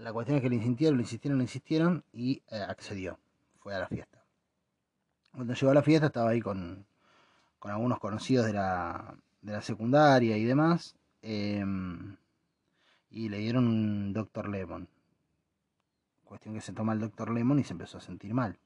La 0.00 0.14
cuestión 0.14 0.38
es 0.38 0.42
que 0.42 0.48
le 0.48 0.56
insistieron, 0.56 0.96
le 0.96 1.02
insistieron, 1.02 1.38
le 1.38 1.44
insistieron 1.44 2.04
y 2.12 2.42
eh, 2.50 2.64
accedió. 2.66 3.18
Fue 3.58 3.74
a 3.74 3.80
la 3.80 3.86
fiesta. 3.86 4.24
Cuando 5.32 5.52
llegó 5.52 5.70
a 5.70 5.74
la 5.74 5.82
fiesta 5.82 6.06
estaba 6.06 6.30
ahí 6.30 6.40
con, 6.40 6.86
con 7.58 7.70
algunos 7.70 7.98
conocidos 7.98 8.46
de 8.46 8.54
la, 8.54 9.14
de 9.42 9.52
la 9.52 9.60
secundaria 9.60 10.38
y 10.38 10.44
demás. 10.44 10.96
Em, 11.20 12.16
y 13.10 13.28
le 13.28 13.38
dieron 13.38 13.66
un 13.66 14.12
Dr. 14.14 14.48
Lemon. 14.48 14.88
Cuestión 16.24 16.54
que 16.54 16.62
se 16.62 16.72
toma 16.72 16.94
el 16.94 17.00
Dr. 17.00 17.30
Lemon 17.30 17.58
y 17.58 17.64
se 17.64 17.74
empezó 17.74 17.98
a 17.98 18.00
sentir 18.00 18.32
mal. 18.32 18.58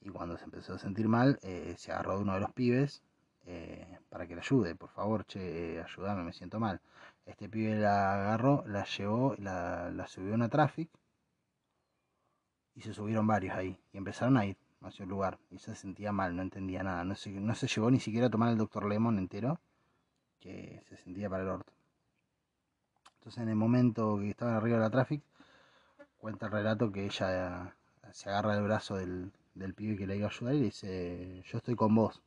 Y 0.00 0.08
cuando 0.08 0.38
se 0.38 0.44
empezó 0.44 0.74
a 0.74 0.78
sentir 0.78 1.08
mal, 1.08 1.38
eh, 1.42 1.74
se 1.76 1.92
agarró 1.92 2.16
de 2.16 2.22
uno 2.22 2.34
de 2.34 2.40
los 2.40 2.52
pibes 2.52 3.02
eh, 3.44 3.98
para 4.08 4.26
que 4.26 4.34
le 4.34 4.40
ayude. 4.40 4.74
Por 4.74 4.88
favor, 4.88 5.26
che, 5.26 5.82
ayúdame, 5.82 6.22
me 6.22 6.32
siento 6.32 6.58
mal. 6.58 6.80
Este 7.26 7.48
pibe 7.48 7.76
la 7.76 8.14
agarró, 8.14 8.64
la 8.66 8.84
llevó, 8.84 9.34
la, 9.38 9.90
la 9.90 10.06
subió 10.06 10.32
a 10.32 10.34
una 10.34 10.48
traffic 10.48 10.90
y 12.74 12.82
se 12.82 12.92
subieron 12.92 13.26
varios 13.26 13.56
ahí 13.56 13.78
y 13.92 13.98
empezaron 13.98 14.36
a 14.36 14.46
ir 14.46 14.56
hacia 14.82 15.04
un 15.04 15.10
lugar 15.10 15.38
y 15.50 15.58
se 15.58 15.74
sentía 15.74 16.12
mal, 16.12 16.36
no 16.36 16.42
entendía 16.42 16.82
nada, 16.82 17.04
no 17.04 17.14
se, 17.14 17.30
no 17.30 17.54
se 17.54 17.66
llegó 17.66 17.90
ni 17.90 18.00
siquiera 18.00 18.26
a 18.26 18.30
tomar 18.30 18.50
el 18.50 18.58
doctor 18.58 18.86
Lemon 18.86 19.18
entero, 19.18 19.58
que 20.40 20.82
se 20.88 20.96
sentía 20.98 21.30
para 21.30 21.42
el 21.42 21.48
orto. 21.48 21.72
Entonces 23.18 23.42
en 23.42 23.48
el 23.48 23.56
momento 23.56 24.18
que 24.18 24.28
estaban 24.30 24.54
arriba 24.54 24.76
de 24.76 24.82
la 24.82 24.90
traffic, 24.90 25.22
cuenta 26.18 26.46
el 26.46 26.52
relato 26.52 26.92
que 26.92 27.06
ella 27.06 27.74
se 28.12 28.28
agarra 28.28 28.54
del 28.54 28.64
brazo 28.64 28.96
del, 28.96 29.32
del 29.54 29.74
pibe 29.74 29.96
que 29.96 30.06
le 30.06 30.16
iba 30.16 30.26
a 30.26 30.30
ayudar 30.30 30.54
y 30.54 30.58
le 30.58 30.64
dice, 30.66 31.42
yo 31.46 31.58
estoy 31.58 31.74
con 31.74 31.94
vos. 31.94 32.20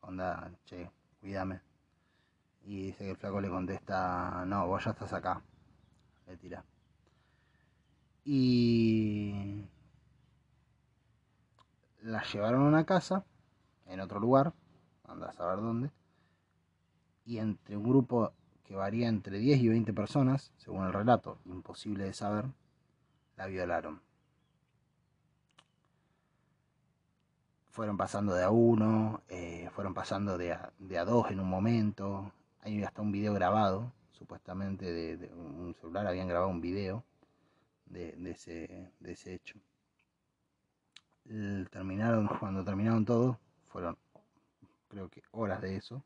Onda, 0.00 0.50
che, 0.64 0.90
cuídame. 1.20 1.60
Y 2.66 2.86
dice 2.86 3.04
que 3.04 3.10
el 3.10 3.16
flaco 3.16 3.40
le 3.40 3.50
contesta, 3.50 4.44
no, 4.46 4.66
vos 4.66 4.84
ya 4.84 4.92
estás 4.92 5.12
acá. 5.12 5.42
Le 6.26 6.36
tira. 6.36 6.64
Y 8.24 9.68
la 12.02 12.22
llevaron 12.22 12.62
a 12.62 12.68
una 12.68 12.86
casa, 12.86 13.24
en 13.86 14.00
otro 14.00 14.18
lugar, 14.18 14.54
anda 15.04 15.28
a 15.28 15.32
saber 15.32 15.58
dónde, 15.58 15.90
y 17.26 17.38
entre 17.38 17.76
un 17.76 17.84
grupo 17.84 18.32
que 18.64 18.74
varía 18.74 19.08
entre 19.08 19.38
10 19.38 19.60
y 19.60 19.68
20 19.68 19.92
personas, 19.92 20.52
según 20.56 20.86
el 20.86 20.92
relato, 20.92 21.38
imposible 21.44 22.04
de 22.04 22.14
saber, 22.14 22.46
la 23.36 23.46
violaron. 23.46 24.00
Fueron 27.70 27.96
pasando 27.96 28.34
de 28.34 28.44
a 28.44 28.50
uno, 28.50 29.22
eh, 29.28 29.68
fueron 29.74 29.94
pasando 29.94 30.38
de 30.38 30.52
a, 30.52 30.72
de 30.78 30.98
a 30.98 31.04
dos 31.04 31.30
en 31.30 31.40
un 31.40 31.48
momento, 31.48 32.32
hay 32.64 32.82
hasta 32.82 33.02
un 33.02 33.12
video 33.12 33.34
grabado, 33.34 33.92
supuestamente 34.12 34.90
de, 34.90 35.32
un 35.34 35.74
celular, 35.78 36.06
habían 36.06 36.28
grabado 36.28 36.50
un 36.50 36.62
video 36.62 37.04
de, 37.86 38.16
ese, 38.30 38.90
de 39.00 39.12
ese 39.12 39.34
hecho. 39.34 39.58
terminaron, 41.70 42.26
cuando 42.40 42.64
terminaron 42.64 43.04
todo, 43.04 43.38
fueron 43.68 43.96
creo 44.88 45.10
que 45.10 45.22
horas 45.32 45.60
de 45.60 45.76
eso. 45.76 46.02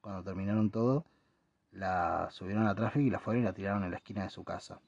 Cuando 0.00 0.24
terminaron 0.24 0.70
todo, 0.70 1.04
la 1.72 2.28
subieron 2.32 2.66
a 2.66 2.74
tráfico 2.74 3.06
y 3.06 3.10
la 3.10 3.20
fueron 3.20 3.42
y 3.42 3.44
la 3.44 3.52
tiraron 3.52 3.84
en 3.84 3.92
la 3.92 3.98
esquina 3.98 4.24
de 4.24 4.30
su 4.30 4.42
casa. 4.42 4.80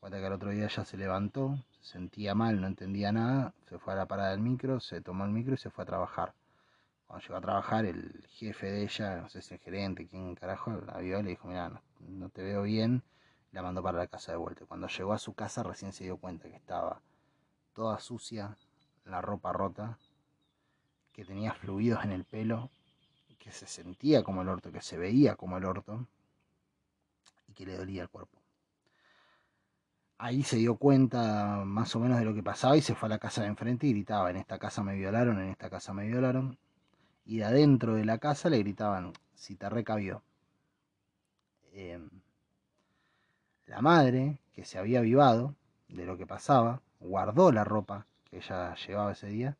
Cuenta 0.00 0.18
que 0.18 0.26
el 0.26 0.32
otro 0.32 0.50
día 0.50 0.66
ya 0.66 0.84
se 0.84 0.96
levantó, 0.96 1.56
se 1.80 1.92
sentía 1.92 2.34
mal, 2.34 2.60
no 2.60 2.66
entendía 2.66 3.12
nada, 3.12 3.54
se 3.68 3.78
fue 3.78 3.92
a 3.92 3.96
la 3.96 4.06
parada 4.06 4.30
del 4.32 4.40
micro, 4.40 4.80
se 4.80 5.00
tomó 5.00 5.24
el 5.24 5.30
micro 5.30 5.54
y 5.54 5.58
se 5.58 5.70
fue 5.70 5.84
a 5.84 5.86
trabajar 5.86 6.34
cuando 7.14 7.28
llegó 7.28 7.36
a 7.36 7.40
trabajar, 7.42 7.86
el 7.86 8.26
jefe 8.28 8.72
de 8.72 8.82
ella, 8.82 9.20
no 9.20 9.28
sé 9.28 9.40
si 9.40 9.54
el 9.54 9.60
gerente, 9.60 10.08
quién 10.08 10.34
carajo, 10.34 10.72
la 10.84 10.98
vio 10.98 11.20
y 11.20 11.22
le 11.22 11.30
dijo, 11.30 11.46
mira, 11.46 11.80
no, 12.00 12.28
te 12.28 12.42
veo 12.42 12.62
bien, 12.62 13.04
la 13.52 13.62
mandó 13.62 13.84
para 13.84 13.98
la 13.98 14.08
casa 14.08 14.32
de 14.32 14.38
vuelta. 14.38 14.66
Cuando 14.66 14.88
llegó 14.88 15.12
a 15.12 15.18
su 15.18 15.32
casa 15.32 15.62
recién 15.62 15.92
se 15.92 16.02
dio 16.02 16.16
cuenta 16.16 16.48
que 16.48 16.56
estaba 16.56 17.00
toda 17.72 18.00
sucia, 18.00 18.56
la 19.04 19.20
ropa 19.20 19.52
rota, 19.52 19.96
que 21.12 21.24
tenía 21.24 21.54
fluidos 21.54 22.04
en 22.04 22.10
el 22.10 22.24
pelo, 22.24 22.70
que 23.38 23.52
se 23.52 23.68
sentía 23.68 24.24
como 24.24 24.42
el 24.42 24.48
orto, 24.48 24.72
que 24.72 24.80
se 24.80 24.98
veía 24.98 25.36
como 25.36 25.56
el 25.56 25.66
orto 25.66 26.08
y 27.46 27.52
que 27.52 27.64
le 27.64 27.76
dolía 27.76 28.02
el 28.02 28.08
cuerpo. 28.08 28.40
Ahí 30.18 30.42
se 30.42 30.56
dio 30.56 30.78
cuenta 30.78 31.62
más 31.64 31.94
o 31.94 32.00
menos 32.00 32.18
de 32.18 32.24
lo 32.24 32.34
que 32.34 32.42
pasaba 32.42 32.76
y 32.76 32.82
se 32.82 32.96
fue 32.96 33.06
a 33.06 33.10
la 33.10 33.18
casa 33.18 33.42
de 33.42 33.48
enfrente 33.48 33.86
y 33.86 33.92
gritaba, 33.92 34.30
en 34.30 34.36
esta 34.36 34.58
casa 34.58 34.82
me 34.82 34.96
violaron, 34.96 35.38
en 35.40 35.50
esta 35.50 35.70
casa 35.70 35.94
me 35.94 36.08
violaron 36.08 36.58
y 37.24 37.38
de 37.38 37.44
adentro 37.44 37.94
de 37.94 38.04
la 38.04 38.18
casa 38.18 38.50
le 38.50 38.58
gritaban, 38.58 39.12
si 39.34 39.56
te 39.56 39.68
recabió. 39.68 40.22
Em, 41.72 42.08
la 43.66 43.80
madre, 43.80 44.38
que 44.52 44.64
se 44.64 44.78
había 44.78 45.00
avivado 45.00 45.54
de 45.88 46.06
lo 46.06 46.16
que 46.16 46.26
pasaba, 46.26 46.82
guardó 47.00 47.50
la 47.52 47.64
ropa 47.64 48.06
que 48.24 48.38
ella 48.38 48.74
llevaba 48.74 49.12
ese 49.12 49.28
día 49.28 49.56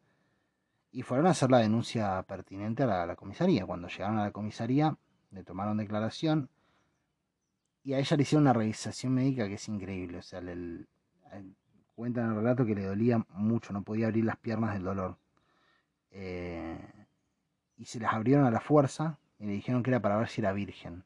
y 0.92 1.02
fueron 1.02 1.26
a 1.26 1.30
hacer 1.30 1.50
la 1.50 1.58
denuncia 1.58 2.22
pertinente 2.22 2.84
a 2.84 3.06
la, 3.06 3.16
comisaría. 3.16 3.66
Cuando 3.66 3.88
llegaron 3.88 4.18
a 4.18 4.24
la 4.24 4.30
comisaría, 4.30 4.96
le 5.32 5.42
tomaron 5.42 5.76
declaración 5.76 6.48
y 7.82 7.94
a 7.94 7.98
ella 7.98 8.16
le 8.16 8.22
hicieron 8.22 8.44
una 8.44 8.52
revisación 8.52 9.12
médica 9.12 9.48
que 9.48 9.54
es 9.54 9.68
increíble. 9.68 10.18
O 10.18 10.22
sea, 10.22 10.40
cuenta 11.96 12.20
en 12.20 12.28
el 12.28 12.36
relato 12.36 12.64
que 12.64 12.76
le 12.76 12.84
dolía 12.84 13.24
mucho, 13.30 13.72
no 13.72 13.82
podía 13.82 14.06
abrir 14.06 14.24
las 14.24 14.36
piernas 14.36 14.74
del 14.74 14.84
dolor. 14.84 15.18
Eh, 16.12 16.78
y 17.76 17.86
se 17.86 18.00
las 18.00 18.14
abrieron 18.14 18.46
a 18.46 18.50
la 18.50 18.60
fuerza 18.60 19.18
y 19.38 19.46
le 19.46 19.52
dijeron 19.52 19.82
que 19.82 19.90
era 19.90 20.00
para 20.00 20.16
ver 20.16 20.28
si 20.28 20.40
era 20.40 20.52
virgen. 20.52 21.04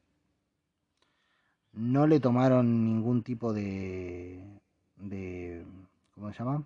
No 1.73 2.07
le 2.07 2.21
tomaron 2.21 2.85
ningún 2.85 3.23
tipo 3.23 3.53
de, 3.53 4.43
de 4.97 5.65
¿cómo 6.15 6.33
se 6.33 6.39
llama? 6.39 6.65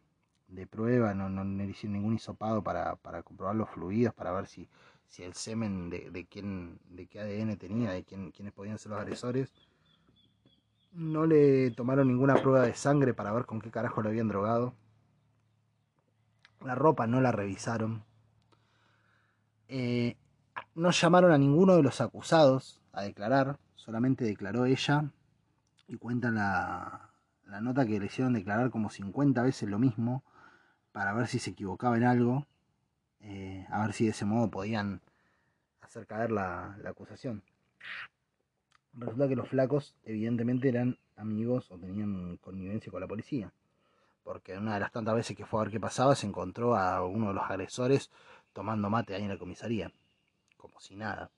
De 0.48 0.66
prueba, 0.66 1.14
no, 1.14 1.28
no, 1.28 1.44
le 1.44 1.64
hicieron 1.64 1.94
ningún 1.94 2.14
hisopado 2.14 2.62
para, 2.62 2.96
para, 2.96 3.22
comprobar 3.22 3.56
los 3.56 3.70
fluidos, 3.70 4.14
para 4.14 4.32
ver 4.32 4.46
si, 4.46 4.68
si 5.06 5.22
el 5.22 5.34
semen 5.34 5.90
de, 5.90 6.10
de, 6.10 6.26
quién, 6.26 6.78
de 6.90 7.06
qué 7.06 7.20
ADN 7.20 7.56
tenía, 7.56 7.90
de 7.90 8.04
quién, 8.04 8.30
quiénes 8.32 8.52
podían 8.52 8.78
ser 8.78 8.90
los 8.90 9.00
agresores. 9.00 9.52
No 10.92 11.24
le 11.24 11.70
tomaron 11.70 12.08
ninguna 12.08 12.34
prueba 12.34 12.62
de 12.62 12.74
sangre 12.74 13.14
para 13.14 13.32
ver 13.32 13.46
con 13.46 13.60
qué 13.60 13.70
carajo 13.70 14.02
lo 14.02 14.10
habían 14.10 14.28
drogado. 14.28 14.74
La 16.60 16.74
ropa 16.74 17.06
no 17.06 17.20
la 17.20 17.32
revisaron. 17.32 18.04
Eh, 19.74 20.18
no 20.74 20.90
llamaron 20.90 21.32
a 21.32 21.38
ninguno 21.38 21.76
de 21.76 21.82
los 21.82 22.02
acusados 22.02 22.82
a 22.92 23.04
declarar, 23.04 23.58
solamente 23.74 24.22
declaró 24.22 24.66
ella 24.66 25.10
y 25.88 25.96
cuenta 25.96 26.30
la, 26.30 27.08
la 27.46 27.62
nota 27.62 27.86
que 27.86 27.98
le 27.98 28.04
hicieron 28.04 28.34
declarar 28.34 28.68
como 28.68 28.90
50 28.90 29.42
veces 29.42 29.70
lo 29.70 29.78
mismo 29.78 30.24
para 30.92 31.14
ver 31.14 31.26
si 31.26 31.38
se 31.38 31.52
equivocaba 31.52 31.96
en 31.96 32.04
algo, 32.04 32.46
eh, 33.20 33.66
a 33.70 33.80
ver 33.80 33.94
si 33.94 34.04
de 34.04 34.10
ese 34.10 34.26
modo 34.26 34.50
podían 34.50 35.00
hacer 35.80 36.06
caer 36.06 36.32
la, 36.32 36.76
la 36.82 36.90
acusación. 36.90 37.42
Resulta 38.92 39.26
que 39.26 39.36
los 39.36 39.48
flacos 39.48 39.96
evidentemente 40.04 40.68
eran 40.68 40.98
amigos 41.16 41.70
o 41.70 41.78
tenían 41.78 42.36
connivencia 42.36 42.92
con 42.92 43.00
la 43.00 43.08
policía, 43.08 43.50
porque 44.22 44.58
una 44.58 44.74
de 44.74 44.80
las 44.80 44.92
tantas 44.92 45.14
veces 45.14 45.34
que 45.34 45.46
fue 45.46 45.60
a 45.60 45.64
ver 45.64 45.72
qué 45.72 45.80
pasaba 45.80 46.14
se 46.14 46.26
encontró 46.26 46.76
a 46.76 47.06
uno 47.06 47.28
de 47.28 47.34
los 47.34 47.44
agresores 47.44 48.10
tomando 48.52 48.90
mate 48.90 49.14
ahí 49.14 49.22
en 49.22 49.28
la 49.28 49.38
comisaría, 49.38 49.92
como 50.56 50.80
si 50.80 50.96
nada. 50.96 51.30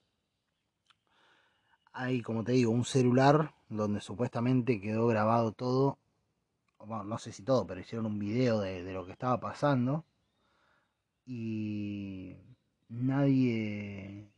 Hay, 1.93 2.21
como 2.21 2.43
te 2.43 2.51
digo, 2.53 2.71
un 2.71 2.85
celular 2.85 3.53
donde 3.69 4.01
supuestamente 4.01 4.81
quedó 4.81 5.07
grabado 5.07 5.51
todo, 5.53 5.97
bueno, 6.79 7.03
no 7.03 7.17
sé 7.17 7.31
si 7.31 7.43
todo, 7.43 7.65
pero 7.65 7.79
hicieron 7.81 8.05
un 8.05 8.19
video 8.19 8.59
de, 8.59 8.83
lo 8.93 9.05
que 9.05 9.13
estaba 9.13 9.39
pasando 9.39 10.05
y 11.25 12.37
nadie, 12.89 14.29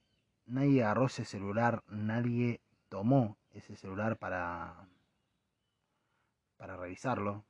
nadie 0.45 0.83
agarró 0.83 1.07
ese 1.07 1.25
celular, 1.25 1.83
nadie 1.87 2.61
tomó 2.89 3.37
ese 3.53 3.75
celular 3.75 4.17
para, 4.17 4.87
para 6.57 6.77
revisarlo. 6.77 7.43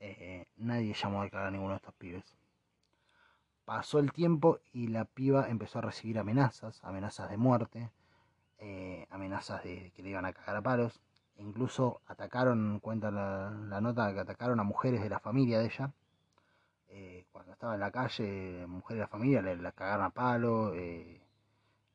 Eh, 0.00 0.46
nadie 0.56 0.94
llamó 0.94 1.20
a 1.20 1.24
declarar 1.24 1.48
a 1.48 1.50
ninguno 1.52 1.72
de 1.72 1.76
estos 1.76 1.94
pibes. 1.94 2.36
Pasó 3.64 3.98
el 3.98 4.12
tiempo 4.12 4.58
y 4.72 4.88
la 4.88 5.06
piba 5.06 5.48
empezó 5.48 5.78
a 5.78 5.82
recibir 5.82 6.18
amenazas, 6.18 6.82
amenazas 6.84 7.30
de 7.30 7.38
muerte, 7.38 7.90
eh, 8.58 9.06
amenazas 9.10 9.64
de 9.64 9.90
que 9.96 10.02
le 10.02 10.10
iban 10.10 10.26
a 10.26 10.32
cagar 10.32 10.56
a 10.56 10.62
palos. 10.62 11.00
Incluso 11.36 12.00
atacaron, 12.06 12.78
cuenta 12.80 13.10
la, 13.10 13.50
la, 13.50 13.80
nota, 13.80 14.12
que 14.12 14.20
atacaron 14.20 14.60
a 14.60 14.64
mujeres 14.64 15.02
de 15.02 15.08
la 15.08 15.18
familia 15.18 15.58
de 15.58 15.66
ella. 15.66 15.92
Eh, 16.88 17.26
cuando 17.32 17.52
estaba 17.52 17.74
en 17.74 17.80
la 17.80 17.90
calle, 17.90 18.66
mujeres 18.66 18.98
de 18.98 19.04
la 19.04 19.08
familia 19.08 19.42
le, 19.42 19.56
la 19.56 19.72
cagaron 19.72 20.04
a 20.04 20.10
palo, 20.10 20.74
eh, 20.74 21.20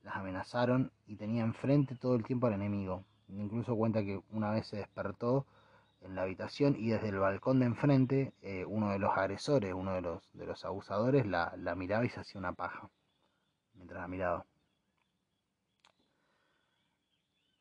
las 0.04 0.16
amenazaron 0.16 0.92
y 1.06 1.16
tenía 1.16 1.44
enfrente 1.44 1.96
todo 1.96 2.16
el 2.16 2.24
tiempo 2.24 2.48
al 2.48 2.54
enemigo. 2.54 3.04
Incluso 3.30 3.76
cuenta 3.76 4.02
que 4.04 4.22
una 4.32 4.50
vez 4.52 4.68
se 4.68 4.78
despertó 4.78 5.46
en 6.02 6.16
la 6.16 6.24
habitación 6.24 6.76
y 6.78 6.90
desde 6.90 7.10
el 7.10 7.20
balcón 7.20 7.60
de 7.60 7.66
enfrente 7.66 8.34
eh, 8.42 8.66
uno 8.66 8.92
de 8.92 9.00
los 9.00 9.18
agresores, 9.18 9.74
uno 9.74 9.94
de 9.94 10.02
los, 10.02 10.30
de 10.34 10.46
los 10.46 10.64
abusadores, 10.66 11.26
la, 11.26 11.54
la 11.58 11.76
miraba 11.76 12.06
y 12.06 12.10
se 12.10 12.20
hacía 12.20 12.40
una 12.40 12.54
paja 12.54 12.90
mientras 13.74 14.02
la 14.02 14.08
miraba. 14.08 14.46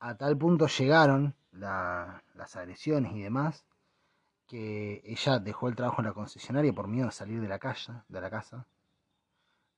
A 0.00 0.16
tal 0.16 0.36
punto 0.38 0.66
llegaron 0.68 1.34
la, 1.52 2.22
las 2.34 2.54
agresiones 2.56 3.12
y 3.12 3.22
demás 3.22 3.64
que 4.46 5.02
ella 5.04 5.38
dejó 5.40 5.68
el 5.68 5.76
trabajo 5.76 6.00
en 6.00 6.06
la 6.06 6.14
concesionaria 6.14 6.72
por 6.72 6.88
miedo 6.88 7.08
a 7.08 7.12
salir 7.12 7.40
de 7.40 7.48
la, 7.48 7.58
casa, 7.58 8.04
de 8.08 8.20
la 8.20 8.30
casa. 8.30 8.66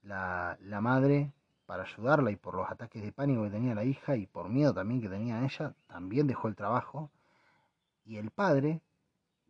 La, 0.02 0.56
la 0.60 0.80
madre, 0.80 1.32
para 1.66 1.82
ayudarla 1.84 2.30
y 2.30 2.36
por 2.36 2.54
los 2.54 2.70
ataques 2.70 3.02
de 3.02 3.12
pánico 3.12 3.42
que 3.44 3.50
tenía 3.50 3.74
la 3.74 3.84
hija 3.84 4.16
y 4.16 4.26
por 4.26 4.48
miedo 4.48 4.72
también 4.74 5.00
que 5.00 5.08
tenía 5.08 5.44
ella, 5.44 5.74
también 5.88 6.26
dejó 6.26 6.48
el 6.48 6.56
trabajo 6.56 7.10
y 8.10 8.18
el 8.18 8.32
padre, 8.32 8.82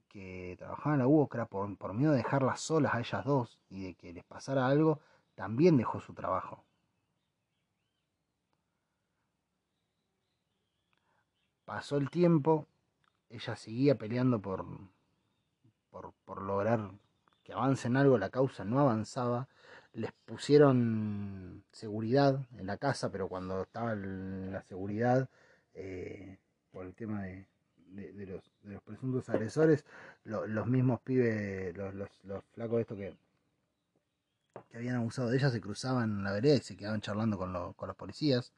que 0.09 0.55
trabajaba 0.59 0.95
en 0.95 0.99
la 0.99 1.07
UOCRA, 1.07 1.47
por, 1.47 1.75
por 1.79 1.95
miedo 1.95 2.13
de 2.13 2.19
dejarlas 2.19 2.61
solas 2.61 2.95
a 2.95 3.01
ellas 3.01 3.25
dos 3.25 3.59
y 3.71 3.85
de 3.85 3.95
que 3.95 4.13
les 4.13 4.23
pasara 4.25 4.67
algo, 4.67 5.01
también 5.35 5.79
dejó 5.79 5.99
su 6.01 6.13
trabajo. 6.13 6.63
Pasó 11.65 11.97
el 11.97 12.11
tiempo, 12.11 12.67
ella 13.31 13.57
seguía 13.57 13.95
peleando 13.97 14.43
por, 14.43 14.67
por, 15.91 16.13
por, 16.27 16.43
lograr 16.43 16.91
que 17.43 17.55
avance 17.55 17.89
en 17.89 17.97
algo, 17.97 18.19
la 18.19 18.29
causa 18.29 18.65
no 18.65 18.79
avanzaba. 18.81 19.49
Les 19.95 20.13
pusieron 20.13 21.65
seguridad 21.73 22.47
en 22.59 22.67
la 22.67 22.77
casa, 22.77 23.11
pero 23.11 23.29
cuando 23.29 23.63
estaba 23.63 23.95
la 23.95 24.61
seguridad, 24.63 25.31
eh, 25.73 26.39
por 26.71 26.85
el 26.85 26.95
tema 26.95 27.23
de, 27.23 27.47
de, 27.91 28.27
los, 28.27 28.43
de 28.63 28.75
los 28.75 28.83
presuntos 28.83 29.29
agresores, 29.29 29.85
lo, 30.25 30.47
los 30.47 30.67
mismos 30.67 31.01
pibes, 31.01 31.77
los, 31.77 31.95
los, 31.95 32.09
los 32.25 32.45
flacos 32.55 32.81
estos 32.81 32.99
que, 32.99 33.15
que 34.71 34.77
habían 34.77 34.97
abusado 34.97 35.29
de 35.31 35.37
ella, 35.37 35.51
se 35.51 35.61
cruzaban 35.61 36.11
en 36.19 36.25
la 36.25 36.33
vereda 36.33 36.57
y 36.57 36.61
se 36.61 36.77
quedaban 36.77 37.01
charlando 37.01 37.39
con, 37.39 37.53
lo, 37.53 37.73
con 37.75 37.89
los 37.89 37.97
policías, 37.97 38.53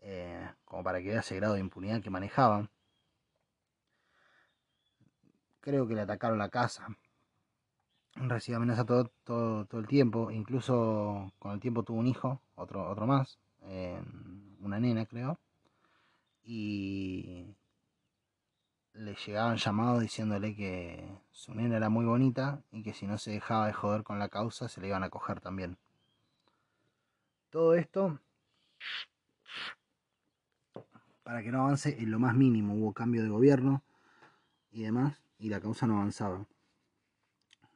eh, 0.00 0.48
como 0.64 0.82
para 0.82 1.00
que 1.00 1.08
vea 1.08 1.20
ese 1.20 1.36
grado 1.36 1.54
de 1.54 1.60
impunidad 1.60 2.02
que 2.02 2.10
manejaban. 2.10 2.70
Creo 5.60 5.86
que 5.86 5.94
le 5.94 6.00
atacaron 6.02 6.38
la 6.38 6.48
casa. 6.48 6.88
Recibió 8.14 8.56
amenaza 8.56 8.84
todo, 8.84 9.10
todo, 9.24 9.66
todo 9.66 9.80
el 9.80 9.86
tiempo. 9.86 10.30
Incluso 10.30 11.32
con 11.38 11.52
el 11.52 11.60
tiempo 11.60 11.82
tuvo 11.82 11.98
un 11.98 12.06
hijo, 12.06 12.40
otro, 12.54 12.88
otro 12.90 13.06
más. 13.06 13.38
Eh, 13.62 14.00
una 14.60 14.80
nena, 14.80 15.06
creo. 15.06 15.38
Y 16.42 17.54
le 18.94 19.14
llegaban 19.14 19.56
llamados 19.56 20.02
diciéndole 20.02 20.54
que 20.54 21.08
su 21.32 21.54
nena 21.54 21.76
era 21.76 21.88
muy 21.88 22.04
bonita 22.04 22.62
y 22.72 22.82
que 22.82 22.92
si 22.92 23.06
no 23.06 23.18
se 23.18 23.30
dejaba 23.30 23.66
de 23.66 23.72
joder 23.72 24.02
con 24.02 24.18
la 24.18 24.28
causa 24.28 24.68
se 24.68 24.80
le 24.80 24.88
iban 24.88 25.04
a 25.04 25.10
coger 25.10 25.40
también. 25.40 25.78
Todo 27.50 27.74
esto 27.74 28.18
para 31.22 31.42
que 31.42 31.52
no 31.52 31.62
avance 31.62 31.96
en 32.00 32.10
lo 32.10 32.18
más 32.18 32.34
mínimo. 32.34 32.74
Hubo 32.74 32.92
cambio 32.92 33.22
de 33.22 33.28
gobierno 33.28 33.82
y 34.72 34.82
demás 34.82 35.22
y 35.38 35.48
la 35.48 35.60
causa 35.60 35.86
no 35.86 35.96
avanzaba. 35.96 36.46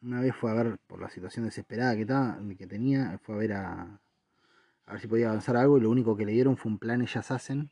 Una 0.02 0.20
vez 0.20 0.34
fue 0.36 0.50
a 0.50 0.54
ver, 0.54 0.78
por 0.86 1.00
la 1.00 1.08
situación 1.08 1.46
desesperada 1.46 1.96
que, 1.96 2.56
que 2.56 2.66
tenía, 2.66 3.18
fue 3.22 3.36
a 3.36 3.38
ver 3.38 3.52
a, 3.54 4.00
a 4.86 4.92
ver 4.92 5.00
si 5.00 5.06
podía 5.06 5.28
avanzar 5.28 5.56
algo 5.56 5.78
y 5.78 5.80
lo 5.80 5.90
único 5.90 6.16
que 6.16 6.26
le 6.26 6.32
dieron 6.32 6.56
fue 6.56 6.72
un 6.72 6.78
plan 6.78 7.00
ellas 7.00 7.30
hacen 7.30 7.70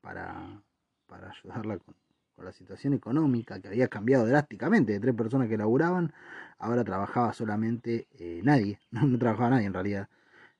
para, 0.00 0.62
para 1.06 1.30
ayudarla 1.30 1.78
con, 1.78 1.94
con 2.36 2.44
la 2.44 2.52
situación 2.52 2.92
económica 2.92 3.60
que 3.60 3.68
había 3.68 3.88
cambiado 3.88 4.26
drásticamente 4.26 4.92
de 4.92 5.00
tres 5.00 5.14
personas 5.14 5.48
que 5.48 5.56
laburaban, 5.56 6.12
ahora 6.58 6.84
trabajaba 6.84 7.32
solamente 7.32 8.08
eh, 8.18 8.40
nadie, 8.44 8.78
no, 8.90 9.18
trabajaba 9.18 9.50
nadie 9.50 9.66
en 9.66 9.74
realidad, 9.74 10.08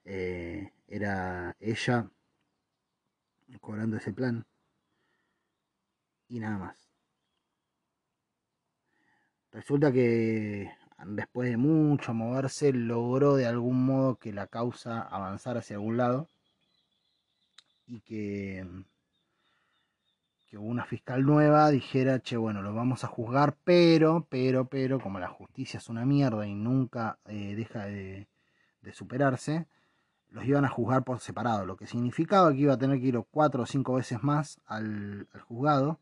eh, 0.04 0.72
era 0.88 1.54
ella 1.60 2.08
cobrando 3.60 3.96
ese 3.96 4.12
plan 4.12 4.44
y 6.28 6.40
nada 6.40 6.58
más. 6.58 6.88
Resulta 9.52 9.92
que 9.92 10.70
después 11.06 11.50
de 11.50 11.56
mucho 11.56 12.14
moverse 12.14 12.72
logró 12.72 13.36
de 13.36 13.46
algún 13.46 13.84
modo 13.84 14.16
que 14.16 14.32
la 14.32 14.46
causa 14.46 15.02
avanzara 15.02 15.60
hacia 15.60 15.76
algún 15.76 15.96
lado 15.96 16.28
y 17.86 18.00
que 18.00 18.66
que 20.46 20.58
una 20.58 20.84
fiscal 20.84 21.24
nueva 21.24 21.70
dijera, 21.70 22.20
che, 22.20 22.36
bueno, 22.36 22.62
lo 22.62 22.72
vamos 22.72 23.04
a 23.04 23.08
juzgar, 23.08 23.56
pero, 23.64 24.26
pero, 24.28 24.68
pero, 24.68 25.00
como 25.00 25.18
la 25.18 25.28
justicia 25.28 25.78
es 25.78 25.88
una 25.88 26.04
mierda 26.04 26.46
y 26.46 26.54
nunca 26.54 27.18
eh, 27.26 27.54
deja 27.56 27.86
de, 27.86 28.28
superarse, 28.92 29.66
los 30.30 30.44
iban 30.44 30.64
a 30.64 30.68
juzgar 30.68 31.02
por 31.02 31.18
separado, 31.18 31.66
lo 31.66 31.76
que 31.76 31.88
significaba 31.88 32.52
que 32.52 32.60
iba 32.60 32.74
a 32.74 32.78
tener 32.78 33.00
que 33.00 33.06
ir 33.06 33.20
cuatro 33.32 33.64
o 33.64 33.66
cinco 33.66 33.94
veces 33.94 34.22
más 34.22 34.60
al, 34.66 35.26
al 35.32 35.40
juzgado 35.40 35.98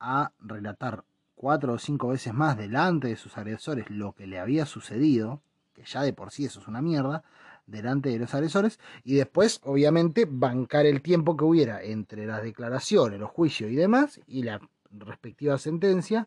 a 0.00 0.32
relatar 0.40 1.04
cuatro 1.36 1.74
o 1.74 1.78
cinco 1.78 2.08
veces 2.08 2.34
más 2.34 2.56
delante 2.56 3.06
de 3.06 3.16
sus 3.16 3.38
agresores 3.38 3.88
lo 3.88 4.14
que 4.14 4.26
le 4.26 4.40
había 4.40 4.66
sucedido, 4.66 5.42
que 5.74 5.84
ya 5.84 6.02
de 6.02 6.12
por 6.12 6.32
sí 6.32 6.44
eso 6.44 6.58
es 6.58 6.66
una 6.66 6.82
mierda, 6.82 7.22
delante 7.66 8.10
de 8.10 8.18
los 8.18 8.34
agresores 8.34 8.78
y 9.04 9.14
después, 9.14 9.60
obviamente, 9.64 10.26
bancar 10.28 10.86
el 10.86 11.02
tiempo 11.02 11.36
que 11.36 11.44
hubiera 11.44 11.82
entre 11.82 12.26
las 12.26 12.42
declaraciones, 12.42 13.20
los 13.20 13.30
juicios 13.30 13.70
y 13.70 13.76
demás 13.76 14.20
y 14.26 14.42
la 14.42 14.60
respectiva 14.90 15.58
sentencia 15.58 16.26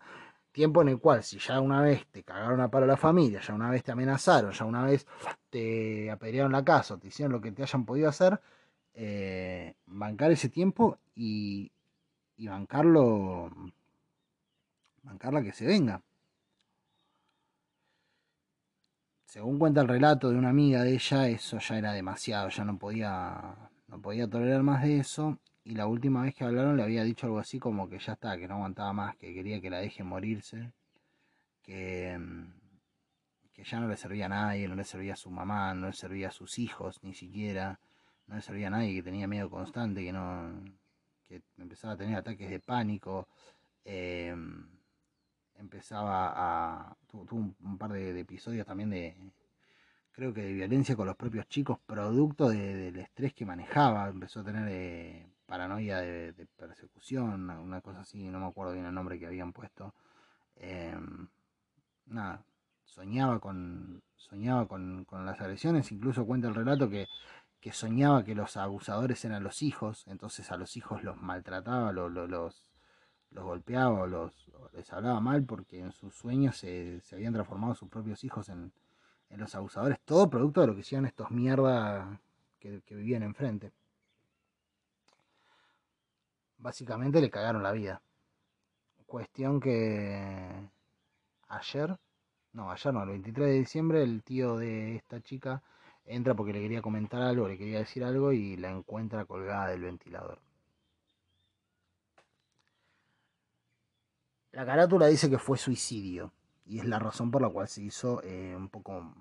tiempo 0.56 0.82
en 0.82 0.88
el 0.88 1.00
cual 1.00 1.22
si 1.22 1.38
ya 1.38 1.60
una 1.60 1.82
vez 1.82 2.08
te 2.08 2.24
cagaron 2.24 2.62
a 2.62 2.72
palo 2.72 2.86
la 2.88 2.96
familia, 2.96 3.42
ya 3.42 3.54
una 3.54 3.70
vez 3.70 3.84
te 3.84 3.92
amenazaron, 3.92 4.54
ya 4.54 4.64
una 4.64 4.86
vez 4.86 5.06
te 5.50 6.10
apedrearon 6.10 6.54
la 6.54 6.64
casa, 6.64 6.98
te 6.98 7.10
hicieron 7.10 7.34
lo 7.34 7.42
que 7.42 7.52
te 7.52 7.64
hayan 7.64 7.86
podido 7.86 8.08
hacer, 8.08 8.40
eh, 8.94 9.76
bancar 9.86 10.32
ese 10.32 10.48
tiempo 10.48 10.98
y, 11.14 11.70
y 12.38 12.48
bancarlo, 12.48 13.52
bancarla 15.04 15.44
que 15.44 15.52
se 15.52 15.66
venga. 15.66 16.02
Según 19.36 19.60
cuenta 19.60 19.82
el 19.82 19.90
relato 19.90 20.30
de 20.30 20.38
una 20.38 20.48
amiga 20.48 20.84
de 20.84 20.94
ella, 20.94 21.28
eso 21.28 21.60
ya 21.60 21.78
era 21.78 21.92
demasiado, 21.92 22.48
ya 22.48 22.64
no 22.64 22.78
podía, 22.78 23.54
no 23.90 24.02
podía 24.02 24.30
tolerar 24.30 24.64
más 24.64 24.82
de 24.84 25.00
eso. 25.00 25.38
Y 25.66 25.76
la 25.76 25.88
última 25.88 26.22
vez 26.22 26.34
que 26.34 26.46
hablaron 26.46 26.78
le 26.78 26.84
había 26.84 27.04
dicho 27.04 27.26
algo 27.26 27.40
así 27.40 27.60
como 27.60 27.90
que 27.90 28.00
ya 28.00 28.14
está, 28.14 28.38
que 28.38 28.48
no 28.48 28.54
aguantaba 28.56 28.94
más, 28.94 29.18
que 29.18 29.34
quería 29.34 29.60
que 29.60 29.70
la 29.70 29.80
deje 29.80 30.06
morirse, 30.06 30.72
que, 31.62 32.18
que 33.54 33.64
ya 33.66 33.82
no 33.82 33.90
le 33.90 33.98
servía 33.98 34.28
a 34.28 34.30
nadie, 34.30 34.70
no 34.70 34.76
le 34.76 34.86
servía 34.86 35.16
a 35.16 35.18
su 35.18 35.30
mamá, 35.30 35.74
no 35.74 35.88
le 35.88 35.94
servía 35.94 36.30
a 36.30 36.32
sus 36.32 36.58
hijos 36.58 37.04
ni 37.04 37.14
siquiera, 37.14 37.78
no 38.28 38.36
le 38.36 38.42
servía 38.42 38.68
a 38.68 38.70
nadie, 38.70 38.96
que 38.96 39.04
tenía 39.04 39.28
miedo 39.28 39.50
constante, 39.50 40.02
que 40.02 40.14
no 40.14 40.64
que 41.28 41.42
empezaba 41.58 41.96
a 41.96 41.98
tener 41.98 42.16
ataques 42.16 42.50
de 42.50 42.62
pánico. 42.62 43.28
Eh, 43.84 44.34
empezaba 45.58 46.34
a. 46.36 46.98
Tuvo, 47.08 47.36
un, 47.36 47.78
par 47.78 47.92
de, 47.92 48.20
episodios 48.20 48.66
también 48.66 48.90
de. 48.90 49.16
Creo 50.12 50.34
que 50.34 50.44
de 50.44 50.54
violencia 50.54 50.96
con 50.96 51.08
los 51.08 51.18
propios 51.18 51.48
chicos, 51.48 51.80
producto 51.86 52.50
del 52.50 52.96
estrés 52.98 53.34
que 53.34 53.46
manejaba. 53.46 54.08
Empezó 54.08 54.42
a 54.42 54.44
tener 54.46 54.68
eh, 54.70 55.28
paranoia 55.46 56.00
de, 56.00 56.48
persecución, 56.58 57.50
una 57.50 57.82
cosa 57.82 58.02
así, 58.02 58.30
no 58.30 58.40
me 58.40 58.48
acuerdo 58.48 58.74
bien 58.74 58.86
el 58.86 58.94
nombre 58.94 59.20
que 59.20 59.28
habían 59.28 59.52
puesto. 59.54 59.94
Em, 60.56 61.28
nada, 62.06 62.46
soñaba 62.86 63.40
con. 63.40 64.02
Soñaba 64.16 64.68
con, 64.68 65.06
las 65.12 65.42
agresiones, 65.42 65.92
incluso 65.92 66.26
cuenta 66.26 66.48
el 66.48 66.56
relato 66.56 66.90
que 66.90 67.08
que 67.66 67.72
soñaba 67.72 68.24
que 68.24 68.36
los 68.36 68.58
abusadores 68.58 69.26
eran 69.26 69.44
los 69.44 69.64
hijos, 69.64 70.06
entonces 70.06 70.52
a 70.52 70.56
los 70.56 70.78
hijos 70.78 71.04
los 71.04 71.18
maltrataba, 71.18 71.92
los, 71.92 72.12
los, 72.12 72.64
golpeaba 73.44 74.02
o 74.02 74.08
los, 74.08 74.52
les 74.74 74.92
hablaba 74.92 75.20
mal 75.20 75.44
porque 75.44 75.80
en 75.80 75.92
sus 75.92 76.14
sueños 76.16 76.58
se, 76.58 77.02
habían 77.12 77.34
transformado 77.34 77.76
sus 77.76 77.90
propios 77.90 78.24
hijos 78.24 78.50
en, 78.50 78.72
los 79.30 79.54
abusadores, 79.54 80.00
todo 80.06 80.30
producto 80.30 80.62
de 80.62 80.68
lo 80.68 80.76
que 80.76 80.80
hicieron 80.80 81.06
estos 81.06 81.30
mierda 81.30 82.22
que, 82.60 82.82
vivían 82.90 83.22
enfrente. 83.24 83.74
Básicamente 86.58 87.20
le 87.20 87.30
cagaron 87.30 87.62
la 87.62 87.74
vida. 87.74 88.02
Cuestión 89.06 89.60
que 89.60 90.70
ayer, 91.50 91.98
no, 92.54 92.72
ayer 92.72 92.94
no, 92.94 93.04
el 93.04 93.10
23 93.10 93.48
de 93.48 93.54
diciembre, 93.54 94.04
el 94.04 94.24
tío 94.24 94.56
de 94.56 94.96
esta 94.96 95.20
chica 95.20 95.62
entra 96.06 96.34
porque 96.34 96.54
le 96.54 96.62
quería 96.62 96.82
comentar 96.82 97.22
algo, 97.22 97.48
le 97.48 97.58
quería 97.58 97.80
decir 97.80 98.06
algo 98.06 98.32
y 98.32 98.56
la 98.56 98.72
encuentra 98.72 99.26
colgada 99.26 99.68
del 99.68 99.82
ventilador. 99.82 100.40
La 104.56 104.66
carátula 104.66 105.08
dice 105.08 105.30
que 105.30 105.38
fue 105.38 105.58
suicidio 105.58 106.32
y 106.66 106.80
es 106.80 106.86
la 106.86 106.98
razón 106.98 107.30
por 107.30 107.42
la 107.42 107.50
cual 107.50 107.68
se 107.68 107.82
hizo 107.82 108.22
eh, 108.24 108.56
un 108.56 108.70
poco 108.70 109.14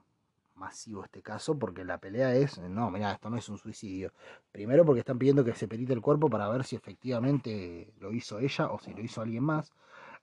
masivo 0.54 1.02
este 1.02 1.22
caso, 1.22 1.58
porque 1.58 1.84
la 1.84 1.98
pelea 1.98 2.32
es, 2.36 2.58
no, 2.58 2.88
mira, 2.88 3.10
esto 3.10 3.28
no 3.30 3.36
es 3.36 3.48
un 3.48 3.58
suicidio. 3.58 4.12
Primero 4.52 4.84
porque 4.84 5.00
están 5.00 5.18
pidiendo 5.18 5.44
que 5.44 5.52
se 5.52 5.66
perite 5.66 5.92
el 5.92 6.00
cuerpo 6.00 6.30
para 6.30 6.48
ver 6.48 6.62
si 6.62 6.76
efectivamente 6.76 7.92
lo 7.98 8.12
hizo 8.12 8.38
ella 8.38 8.68
o 8.70 8.78
si 8.78 8.94
lo 8.94 9.00
hizo 9.02 9.22
alguien 9.22 9.42
más, 9.42 9.72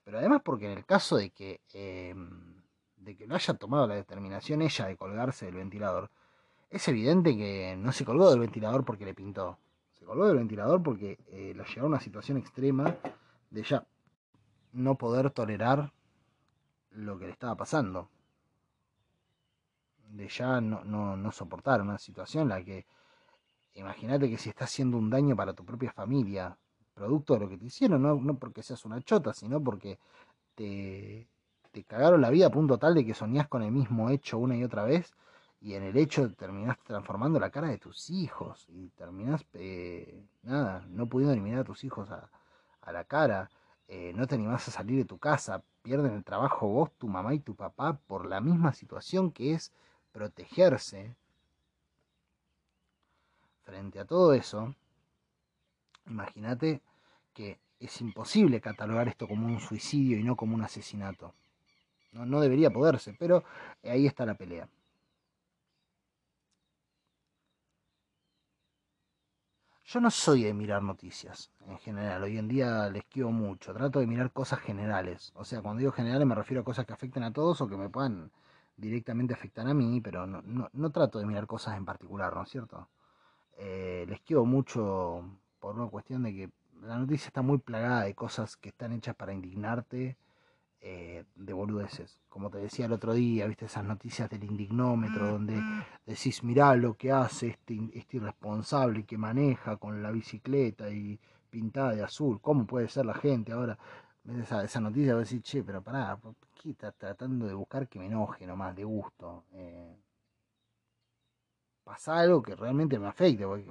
pero 0.02 0.16
además 0.16 0.40
porque 0.42 0.72
en 0.72 0.78
el 0.78 0.86
caso 0.86 1.18
de 1.18 1.28
que, 1.28 1.60
em, 1.74 2.62
de 2.96 3.14
que 3.14 3.26
no 3.26 3.34
haya 3.34 3.52
tomado 3.52 3.86
la 3.86 3.96
determinación 3.96 4.62
ella 4.62 4.86
de 4.86 4.96
colgarse 4.96 5.44
del 5.44 5.56
ventilador, 5.56 6.10
es 6.70 6.88
evidente 6.88 7.36
que 7.36 7.76
no 7.76 7.92
se 7.92 8.06
colgó 8.06 8.30
del 8.30 8.40
ventilador 8.40 8.82
porque 8.86 9.04
le 9.04 9.12
pintó, 9.12 9.58
se 9.90 10.06
colgó 10.06 10.26
del 10.26 10.38
ventilador 10.38 10.82
porque 10.82 11.18
eh, 11.26 11.52
lo 11.54 11.66
llevó 11.66 11.84
a 11.84 11.88
una 11.90 12.00
situación 12.00 12.38
extrema 12.38 12.96
de 13.50 13.62
ya 13.62 13.84
no 14.72 14.96
poder 14.96 15.30
tolerar 15.30 15.92
lo 16.90 17.18
que 17.18 17.26
le 17.26 17.32
estaba 17.32 17.56
pasando. 17.56 18.08
De 20.08 20.28
ya 20.28 20.60
no, 20.60 20.84
no, 20.84 21.32
soportar 21.32 21.80
una 21.80 21.98
situación 21.98 22.44
en 22.44 22.48
la 22.50 22.64
que, 22.64 22.86
imagínate 23.74 24.28
que 24.28 24.36
si 24.36 24.50
estás 24.50 24.70
haciendo 24.70 24.98
un 24.98 25.08
daño 25.08 25.34
para 25.36 25.54
tu 25.54 25.64
propia 25.64 25.92
familia, 25.92 26.56
producto 26.94 27.34
de 27.34 27.40
lo 27.40 27.48
que 27.48 27.56
te 27.56 27.66
hicieron, 27.66 28.02
no, 28.02 28.16
no 28.16 28.34
porque 28.38 28.62
seas 28.62 28.84
una 28.84 29.00
chota, 29.00 29.32
sino 29.32 29.62
porque 29.62 29.98
te, 30.54 31.26
te 31.70 31.84
cagaron 31.84 32.20
la 32.20 32.30
vida 32.30 32.46
a 32.46 32.50
punto 32.50 32.78
tal 32.78 32.94
de 32.94 33.06
que 33.06 33.14
soñás 33.14 33.48
con 33.48 33.62
el 33.62 33.72
mismo 33.72 34.10
hecho 34.10 34.38
una 34.38 34.56
y 34.56 34.64
otra 34.64 34.84
vez, 34.84 35.14
y 35.60 35.74
en 35.74 35.84
el 35.84 35.96
hecho 35.96 36.30
terminás 36.34 36.78
transformando 36.80 37.38
la 37.40 37.50
cara 37.50 37.68
de 37.68 37.78
tus 37.78 38.10
hijos, 38.10 38.66
y 38.68 38.88
terminás, 38.90 39.46
eh, 39.54 40.26
nada, 40.42 40.84
no 40.90 41.06
pudiendo 41.06 41.32
eliminar 41.32 41.60
a 41.60 41.64
tus 41.64 41.84
hijos 41.84 42.10
a, 42.10 42.28
a 42.82 42.92
la 42.92 43.04
cara 43.04 43.48
eh, 43.88 44.12
no 44.14 44.26
te 44.26 44.34
animás 44.36 44.68
a 44.68 44.70
salir 44.70 44.98
de 44.98 45.04
tu 45.04 45.18
casa, 45.18 45.62
pierden 45.82 46.12
el 46.14 46.24
trabajo 46.24 46.68
vos, 46.68 46.90
tu 46.98 47.08
mamá 47.08 47.34
y 47.34 47.40
tu 47.40 47.54
papá 47.54 47.98
por 48.06 48.26
la 48.26 48.40
misma 48.40 48.72
situación 48.72 49.32
que 49.32 49.52
es 49.54 49.72
protegerse. 50.12 51.14
Frente 53.64 54.00
a 54.00 54.04
todo 54.04 54.32
eso, 54.34 54.74
imagínate 56.06 56.82
que 57.34 57.58
es 57.80 58.00
imposible 58.00 58.60
catalogar 58.60 59.08
esto 59.08 59.26
como 59.26 59.46
un 59.46 59.60
suicidio 59.60 60.18
y 60.18 60.24
no 60.24 60.36
como 60.36 60.54
un 60.54 60.62
asesinato. 60.62 61.34
No, 62.12 62.26
no 62.26 62.40
debería 62.40 62.70
poderse, 62.70 63.14
pero 63.18 63.44
ahí 63.82 64.06
está 64.06 64.26
la 64.26 64.34
pelea. 64.34 64.68
Yo 69.92 70.00
no 70.00 70.10
soy 70.10 70.44
de 70.44 70.54
mirar 70.54 70.82
noticias 70.82 71.50
en 71.66 71.76
general. 71.76 72.22
Hoy 72.22 72.38
en 72.38 72.48
día 72.48 72.88
les 72.88 73.04
quiero 73.04 73.30
mucho. 73.30 73.74
Trato 73.74 74.00
de 74.00 74.06
mirar 74.06 74.32
cosas 74.32 74.58
generales. 74.60 75.32
O 75.34 75.44
sea, 75.44 75.60
cuando 75.60 75.80
digo 75.80 75.92
generales 75.92 76.26
me 76.26 76.34
refiero 76.34 76.62
a 76.62 76.64
cosas 76.64 76.86
que 76.86 76.94
afecten 76.94 77.22
a 77.24 77.32
todos 77.34 77.60
o 77.60 77.68
que 77.68 77.76
me 77.76 77.90
puedan 77.90 78.30
directamente 78.74 79.34
afectar 79.34 79.68
a 79.68 79.74
mí, 79.74 80.00
pero 80.00 80.26
no, 80.26 80.70
no, 80.72 80.90
trato 80.92 81.18
de 81.18 81.26
mirar 81.26 81.46
cosas 81.46 81.76
en 81.76 81.84
particular, 81.84 82.34
¿no 82.34 82.42
es 82.42 82.48
cierto? 82.48 82.88
Eh, 83.58 84.06
les 84.08 84.22
quiero 84.22 84.46
mucho 84.46 85.26
por 85.60 85.74
una 85.74 85.88
cuestión 85.88 86.22
de 86.22 86.32
que 86.32 86.50
la 86.80 86.96
noticia 86.96 87.26
está 87.26 87.42
muy 87.42 87.58
plagada 87.58 88.04
de 88.04 88.14
cosas 88.14 88.56
que 88.56 88.70
están 88.70 88.94
hechas 88.94 89.14
para 89.14 89.34
indignarte 89.34 90.16
eh, 90.84 91.24
de 91.36 91.52
boludeces. 91.52 92.18
Como 92.28 92.50
te 92.50 92.58
decía 92.58 92.86
el 92.86 92.92
otro 92.92 93.14
día, 93.14 93.46
viste 93.46 93.66
esas 93.66 93.84
noticias 93.84 94.28
del 94.28 94.42
indignómetro 94.42 95.28
donde 95.28 95.62
decís, 96.04 96.42
mirá 96.42 96.74
lo 96.74 96.94
que 96.94 97.12
hace 97.12 97.48
este, 97.48 97.78
este 97.94 98.16
irresponsable 98.16 99.04
que 99.04 99.16
maneja 99.16 99.76
con 99.76 100.02
la 100.02 100.10
bicicleta 100.10 100.90
y 100.90 101.20
pintada 101.50 101.94
de 101.94 102.02
azul. 102.02 102.40
¿Cómo 102.40 102.66
puede 102.66 102.88
ser 102.88 103.06
la 103.06 103.14
gente 103.14 103.52
ahora? 103.52 103.78
Esa, 104.24 104.64
esa 104.64 104.80
noticia, 104.80 105.14
vos 105.14 105.30
decís, 105.30 105.44
che, 105.44 105.62
pero 105.62 105.82
pará, 105.82 106.18
¿qué 106.60 106.70
estás 106.70 106.94
tratando 106.96 107.46
de 107.46 107.54
buscar 107.54 107.88
que 107.88 108.00
me 108.00 108.06
enoje 108.06 108.44
nomás, 108.44 108.74
de 108.74 108.82
gusto? 108.82 109.44
Eh, 109.52 109.96
pasa 111.84 112.18
algo 112.18 112.42
que 112.42 112.56
realmente 112.56 112.98
me 112.98 113.06
afecte, 113.06 113.46
porque 113.46 113.70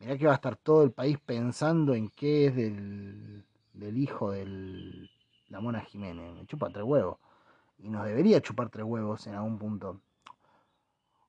mirá 0.00 0.18
que 0.18 0.26
va 0.26 0.32
a 0.32 0.36
estar 0.36 0.56
todo 0.56 0.82
el 0.82 0.92
país 0.92 1.18
pensando 1.18 1.94
en 1.94 2.10
qué 2.10 2.48
es 2.48 2.56
del, 2.56 3.46
del 3.72 3.96
hijo 3.96 4.32
del 4.32 5.10
la 5.48 5.60
Mona 5.60 5.80
Jiménez, 5.80 6.34
me 6.34 6.46
chupa 6.46 6.68
tres 6.70 6.84
huevos. 6.84 7.18
Y 7.78 7.88
nos 7.88 8.04
debería 8.06 8.40
chupar 8.40 8.70
tres 8.70 8.84
huevos 8.84 9.26
en 9.26 9.34
algún 9.34 9.58
punto. 9.58 10.00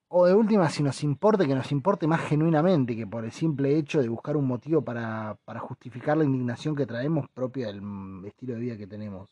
O 0.09 0.25
de 0.25 0.33
última, 0.33 0.69
si 0.69 0.83
nos 0.83 1.03
importe, 1.03 1.45
que 1.45 1.53
nos 1.53 1.71
importe 1.71 2.07
más 2.07 2.21
genuinamente 2.21 2.95
que 2.95 3.05
por 3.05 3.25
el 3.25 3.31
simple 3.31 3.77
hecho 3.77 4.01
de 4.01 4.07
buscar 4.07 4.37
un 4.37 4.47
motivo 4.47 4.81
para, 4.81 5.37
justificar 5.59 6.17
la 6.17 6.23
indignación 6.23 6.75
que 6.75 6.85
traemos 6.85 7.27
propia 7.29 7.67
del 7.67 8.23
estilo 8.25 8.53
de 8.53 8.59
vida 8.59 8.77
que 8.77 8.87
tenemos. 8.87 9.29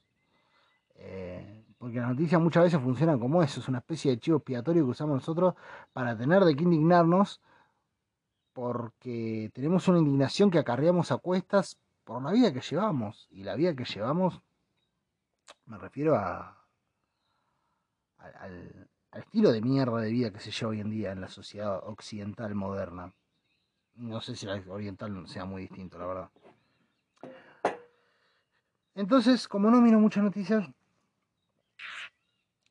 Eh, 0.96 1.64
porque 1.78 2.00
las 2.00 2.10
noticias 2.10 2.42
muchas 2.42 2.64
veces 2.64 2.82
funcionan 2.82 3.20
como 3.20 3.42
eso, 3.42 3.60
es 3.60 3.68
una 3.70 3.80
especie 3.80 4.12
de 4.12 4.20
chivo 4.20 4.38
expiatorio 4.38 4.84
que 4.84 4.92
usamos 4.92 5.16
nosotros 5.16 5.56
para 5.94 6.18
tener 6.18 6.44
de 6.44 6.56
qué 6.56 6.64
indignarnos, 6.64 7.42
porque 8.54 9.52
tenemos 9.54 9.88
una 9.88 10.00
indignación 10.00 10.50
que 10.52 10.60
acarreamos 10.60 11.12
a 11.12 11.18
cuestas 11.18 11.78
por 12.04 12.22
la 12.22 12.32
vida 12.32 12.52
que 12.54 12.62
llevamos. 12.62 13.28
Y 13.32 13.44
la 13.44 13.56
vida 13.56 13.76
que 13.76 13.86
llevamos 13.86 14.42
me 15.66 15.78
refiero 15.78 16.16
a, 16.16 16.58
al, 18.18 18.90
estilo 19.14 19.52
de 19.52 19.62
mierda 19.62 20.00
de 20.00 20.12
vida 20.12 20.32
que 20.32 20.40
se 20.40 20.52
lleva 20.52 20.72
hoy 20.72 20.82
en 20.82 20.90
día 20.90 21.12
en 21.12 21.22
la 21.22 21.30
sociedad 21.30 21.82
occidental 21.88 22.54
moderna. 22.54 23.14
No 23.96 24.20
sé 24.20 24.36
si 24.36 24.46
la 24.46 24.62
oriental 24.68 25.28
sea 25.28 25.46
muy 25.46 25.64
distinto, 25.64 25.98
la 25.98 26.06
verdad. 26.06 26.30
Entonces, 28.94 29.48
como 29.48 29.72
no 29.72 29.82
miro 29.82 30.00
muchas 30.00 30.24
noticias, 30.24 30.68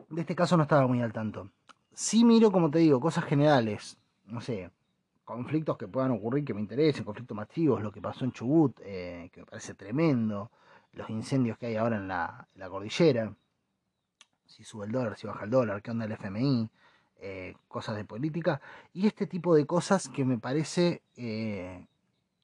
de 0.09 0.21
este 0.21 0.35
caso 0.35 0.57
no 0.57 0.65
estaba 0.65 0.87
muy 0.87 1.01
al 1.03 1.13
tanto. 1.13 1.51
Sí 1.95 2.25
miro, 2.25 2.51
como 2.51 2.71
te 2.71 2.79
digo, 2.79 3.01
cosas 3.01 3.25
generales. 3.25 3.97
No 4.27 4.41
sé, 4.41 4.71
conflictos 5.25 5.77
que 5.77 5.89
puedan 5.89 6.13
ocurrir 6.13 6.45
que 6.45 6.55
me 6.55 6.61
interesen, 6.61 7.05
conflictos 7.05 7.37
masivos, 7.37 7.83
lo 7.83 7.93
que 7.93 8.01
pasó 8.01 8.25
en 8.25 8.33
Chubut, 8.33 8.79
eh, 8.83 9.31
que 9.33 9.41
me 9.41 9.47
parece 9.47 9.75
tremendo. 9.75 10.51
Los 10.95 11.11
incendios 11.11 11.59
que 11.59 11.67
hay 11.67 11.77
ahora 11.77 11.97
en 11.97 12.09
la, 12.09 12.49
cordillera, 12.69 13.35
si 14.47 14.65
sube 14.65 14.87
el 14.87 14.93
dólar, 14.93 15.17
si 15.17 15.27
baja 15.27 15.45
el 15.45 15.51
dólar, 15.51 15.83
qué 15.83 15.91
onda 15.91 16.05
el 16.05 16.13
FMI, 16.13 16.71
eh, 17.17 17.55
cosas 17.69 17.97
de 17.97 18.05
política, 18.05 18.61
y 18.93 19.07
este 19.07 19.27
tipo 19.27 19.55
de 19.55 19.67
cosas 19.67 20.09
que 20.09 20.25
me 20.25 20.39
parece 20.39 21.03
eh, 21.17 21.87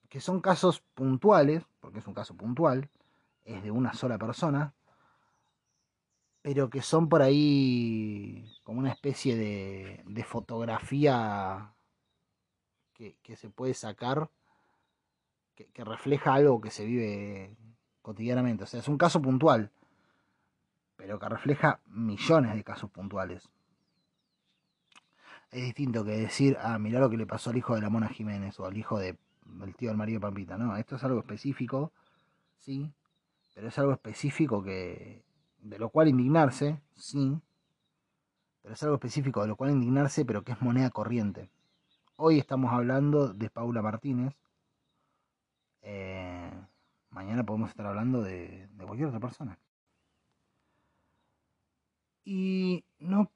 que 0.09 0.21
son 0.21 0.41
casos 0.41 0.81
puntuales, 0.95 1.63
porque 1.81 2.01
es 2.01 2.07
un 2.07 2.15
caso 2.15 2.35
puntual, 2.35 2.89
es 3.45 3.63
de 3.63 3.71
una 3.71 3.95
sola 3.95 4.19
persona, 4.19 4.75
pero 6.43 6.71
que 6.71 6.83
son 6.83 7.09
por 7.09 7.23
ahí 7.23 8.51
como 8.65 8.81
una 8.81 8.93
especie 8.93 9.37
de, 9.37 10.25
fotografía 10.25 11.75
que, 12.95 13.37
se 13.37 13.51
puede 13.51 13.75
sacar, 13.75 14.31
que, 15.55 15.85
refleja 15.85 16.35
algo 16.35 16.61
que 16.61 16.71
se 16.71 16.85
vive 16.85 17.57
cotidianamente. 18.11 18.65
O 18.65 18.67
sea, 18.67 18.81
es 18.81 18.89
un 18.89 18.99
caso 18.99 19.23
puntual, 19.23 19.71
pero 20.97 21.21
que 21.21 21.29
refleja 21.29 21.81
millones 21.87 22.55
de 22.57 22.65
casos 22.65 22.91
puntuales. 22.91 23.49
Es 25.53 25.63
distinto 25.65 26.05
que 26.05 26.13
decir, 26.13 26.57
ah, 26.61 26.79
mirá 26.79 26.99
lo 26.99 27.09
que 27.09 27.17
le 27.17 27.27
pasó 27.27 27.51
al 27.51 27.57
hijo 27.57 27.77
de 27.77 27.83
la 27.83 27.89
Mona 27.89 28.09
Jiménez 28.09 28.59
o 28.59 28.67
al 28.67 28.77
hijo 28.77 28.99
del 28.99 29.17
tío 29.77 29.91
del 29.91 29.97
marido 29.97 30.21
Pampita. 30.21 30.59
No, 30.59 30.77
esto 30.77 30.97
es 30.97 31.05
algo 31.05 31.21
específico, 31.21 31.93
sí, 32.59 32.93
pero 33.55 33.69
es 33.69 33.79
algo 33.79 33.93
específico 33.93 34.63
que 34.63 35.23
de 35.61 35.79
lo 35.79 35.91
cual 35.91 36.09
indignarse, 36.09 36.81
sí, 36.95 37.41
pero 38.63 38.75
es 38.75 38.83
algo 38.83 38.97
específico 38.97 39.43
de 39.43 39.49
lo 39.49 39.57
cual 39.57 39.71
indignarse, 39.71 40.25
pero 40.25 40.43
que 40.43 40.53
es 40.53 40.61
moneda 40.61 40.91
corriente. 40.91 41.49
Hoy 42.17 42.39
estamos 42.39 42.73
hablando 42.73 43.33
de 43.33 43.51
Paula 43.51 43.83
Martínez. 43.83 44.35
Eh, 45.83 46.30
mañana 47.11 47.45
podemos 47.45 47.71
estar 47.71 47.87
hablando 47.87 48.23
de, 48.23 48.69
cualquier 48.79 49.09
otra 49.09 49.21
persona. 49.21 49.59
Y 52.25 52.85
no 52.99 53.31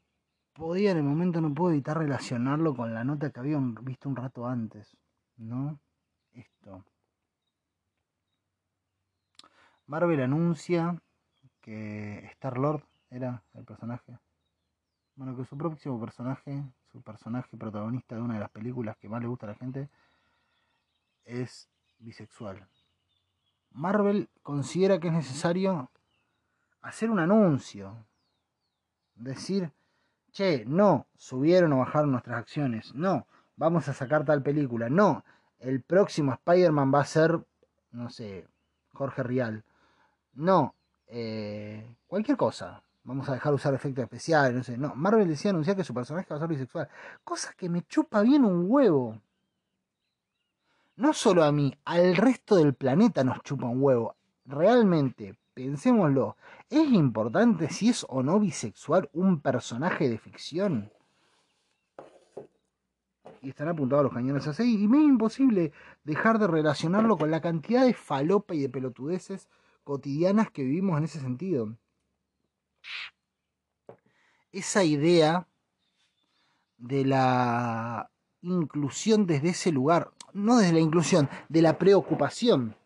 podía, 0.52 0.92
en 0.92 0.98
el 0.98 1.02
momento 1.02 1.40
no 1.40 1.52
puedo 1.52 1.72
evitar 1.72 1.98
relacionarlo 1.98 2.74
con 2.74 2.94
la 2.94 3.04
nota 3.04 3.30
que 3.30 3.40
había 3.40 3.58
visto 3.82 4.08
un 4.08 4.16
rato 4.16 4.46
antes, 4.46 4.96
¿no? 5.36 5.78
Esto. 6.32 6.84
Marvel 9.86 10.22
anuncia 10.22 11.00
que 11.60 12.18
Star 12.26 12.58
Lord 12.58 12.84
era 13.10 13.42
el 13.54 13.64
personaje. 13.64 14.18
Bueno, 15.16 15.36
que 15.36 15.44
su 15.44 15.56
próximo 15.56 16.00
personaje, 16.00 16.64
su 16.90 17.02
personaje 17.02 17.56
protagonista 17.56 18.16
de 18.16 18.22
una 18.22 18.34
de 18.34 18.40
las 18.40 18.50
películas 18.50 18.96
que 18.96 19.08
más 19.08 19.22
le 19.22 19.28
gusta 19.28 19.46
a 19.46 19.50
la 19.50 19.54
gente, 19.56 19.88
es 21.24 21.68
bisexual. 21.98 22.68
Marvel 23.74 24.30
considera 24.42 24.98
que 24.98 25.08
es 25.08 25.14
necesario 25.14 25.90
hacer 26.80 27.10
un 27.10 27.18
anuncio. 27.18 28.06
Decir, 29.16 29.72
che, 30.32 30.64
no, 30.66 31.06
subieron 31.16 31.72
o 31.72 31.78
bajaron 31.78 32.12
nuestras 32.12 32.38
acciones. 32.38 32.94
No, 32.94 33.26
vamos 33.56 33.88
a 33.88 33.92
sacar 33.92 34.24
tal 34.24 34.42
película. 34.42 34.88
No, 34.88 35.24
el 35.58 35.82
próximo 35.82 36.32
Spider-Man 36.32 36.92
va 36.94 37.00
a 37.00 37.04
ser, 37.04 37.44
no 37.90 38.10
sé, 38.10 38.46
Jorge 38.92 39.22
Rial. 39.22 39.64
No, 40.34 40.74
eh, 41.06 41.96
cualquier 42.06 42.36
cosa. 42.36 42.82
Vamos 43.02 43.28
a 43.28 43.34
dejar 43.34 43.52
usar 43.52 43.74
efectos 43.74 44.04
especiales, 44.04 44.56
no 44.56 44.62
sé. 44.62 44.78
No, 44.78 44.94
Marvel 44.94 45.28
decía 45.28 45.50
anunciar 45.50 45.76
que 45.76 45.84
su 45.84 45.92
personaje 45.92 46.26
va 46.30 46.36
a 46.36 46.40
ser 46.40 46.48
bisexual. 46.48 46.88
Cosa 47.22 47.52
que 47.56 47.68
me 47.68 47.82
chupa 47.82 48.22
bien 48.22 48.44
un 48.44 48.66
huevo. 48.68 49.20
No 50.97 51.12
solo 51.12 51.42
a 51.42 51.51
mí, 51.51 51.76
al 51.84 52.14
resto 52.16 52.55
del 52.55 52.74
planeta 52.74 53.24
nos 53.24 53.42
chupa 53.42 53.66
un 53.66 53.82
huevo. 53.82 54.14
Realmente, 54.47 55.36
pensémoslo, 55.53 56.36
¿es 56.70 56.88
importante 56.92 57.68
si 57.70 57.88
es 57.88 58.07
o 58.09 58.22
no 58.22 58.38
bisexual 58.38 59.11
un 59.12 59.40
personaje 59.40 60.09
de 60.09 60.18
ficción? 60.18 60.92
Y 63.42 63.49
están 63.49 63.68
apuntados 63.68 64.05
los 64.05 64.12
cañones 64.12 64.47
así. 64.47 64.84
Y 64.84 64.86
me 64.86 64.99
es 64.99 65.05
imposible 65.05 65.72
dejar 66.05 66.38
de 66.38 66.47
relacionarlo 66.47 67.18
con 67.18 67.30
la 67.30 67.40
cantidad 67.40 67.84
de 67.84 67.95
falopa 67.95 68.55
y 68.55 68.61
de 68.61 68.68
pelotudeces 68.68 69.49
cotidianas 69.82 70.51
que 70.51 70.62
vivimos 70.62 70.97
en 70.99 71.05
ese 71.05 71.20
sentido. 71.20 71.76
Esa 74.53 74.84
idea 74.84 75.49
de 76.78 77.05
la 77.05 78.11
inclusión 78.42 79.26
desde 79.26 79.51
ese 79.51 79.72
lugar, 79.72 80.12
no 80.35 80.59
desde 80.59 80.74
la 80.74 80.80
inclusión, 80.80 81.28
de 81.49 81.62
la 81.62 81.78
preocupación, 81.78 82.76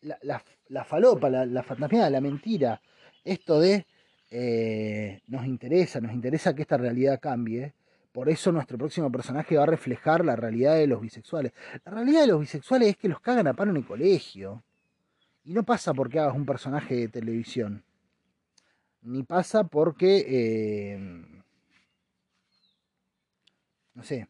la, 0.00 0.42
la, 0.68 0.84
falopa, 0.84 1.30
la, 1.30 1.46
la 1.46 2.10
la 2.10 2.20
mentira, 2.20 2.80
esto 3.24 3.60
de 3.60 3.86
eh, 4.30 5.20
nos 5.28 5.46
interesa, 5.46 6.00
nos 6.00 6.12
interesa 6.12 6.54
que 6.54 6.62
esta 6.62 6.76
realidad 6.76 7.20
cambie, 7.20 7.74
por 8.12 8.28
eso 8.28 8.50
nuestro 8.50 8.76
próximo 8.78 9.12
personaje 9.12 9.56
va 9.56 9.62
a 9.62 9.66
reflejar 9.66 10.24
la 10.24 10.34
realidad 10.34 10.74
de 10.74 10.86
los 10.86 11.00
bisexuales. 11.00 11.52
La 11.84 11.92
realidad 11.92 12.22
de 12.22 12.26
los 12.28 12.40
bisexuales 12.40 12.88
es 12.88 12.96
que 12.96 13.08
los 13.08 13.20
cagan 13.20 13.46
a 13.46 13.54
paro 13.54 13.70
en 13.70 13.76
el 13.76 13.86
colegio. 13.86 14.64
Y 15.44 15.52
no 15.52 15.62
pasa 15.62 15.94
porque 15.94 16.18
hagas 16.18 16.34
un 16.34 16.44
personaje 16.44 16.96
de 16.96 17.08
televisión. 17.08 17.84
Ni 19.02 19.22
pasa 19.22 19.64
porque... 19.64 20.24
Eh, 20.26 20.98
no 23.94 24.02
sé. 24.02 24.26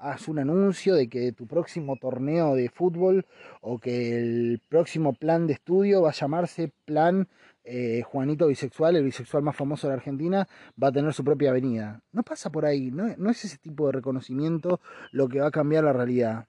Hagas 0.00 0.28
un 0.28 0.38
anuncio 0.38 0.94
de 0.94 1.08
que 1.08 1.32
tu 1.32 1.46
próximo 1.46 1.96
torneo 1.96 2.54
de 2.54 2.68
fútbol 2.70 3.26
o 3.60 3.78
que 3.78 4.18
el 4.18 4.60
próximo 4.68 5.12
plan 5.12 5.46
de 5.46 5.52
estudio 5.52 6.02
va 6.02 6.08
a 6.08 6.14
llamarse 6.14 6.72
Plan 6.86 7.28
eh, 7.64 8.02
Juanito 8.02 8.46
Bisexual, 8.46 8.96
el 8.96 9.04
bisexual 9.04 9.42
más 9.42 9.54
famoso 9.54 9.86
de 9.86 9.92
la 9.92 9.98
Argentina, 9.98 10.48
va 10.82 10.88
a 10.88 10.92
tener 10.92 11.12
su 11.12 11.22
propia 11.22 11.50
avenida. 11.50 12.02
No 12.12 12.22
pasa 12.22 12.50
por 12.50 12.64
ahí, 12.64 12.90
no, 12.90 13.14
no 13.18 13.30
es 13.30 13.44
ese 13.44 13.58
tipo 13.58 13.86
de 13.86 13.92
reconocimiento 13.92 14.80
lo 15.12 15.28
que 15.28 15.40
va 15.40 15.48
a 15.48 15.52
cambiar 15.52 15.84
la 15.84 15.92
realidad 15.92 16.46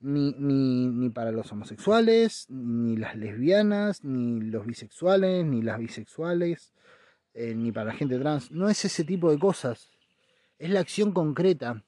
ni, 0.00 0.32
ni, 0.38 0.86
ni 0.86 1.10
para 1.10 1.32
los 1.32 1.50
homosexuales, 1.52 2.46
ni 2.48 2.96
las 2.96 3.16
lesbianas, 3.16 4.04
ni 4.04 4.40
los 4.40 4.66
bisexuales, 4.66 5.44
ni 5.44 5.62
las 5.62 5.78
bisexuales, 5.78 6.72
eh, 7.34 7.54
ni 7.54 7.72
para 7.72 7.86
la 7.86 7.94
gente 7.94 8.18
trans. 8.18 8.50
No 8.50 8.68
es 8.68 8.84
ese 8.84 9.04
tipo 9.04 9.30
de 9.30 9.38
cosas. 9.38 9.90
Es 10.58 10.70
la 10.70 10.80
acción 10.80 11.12
concreta. 11.12 11.84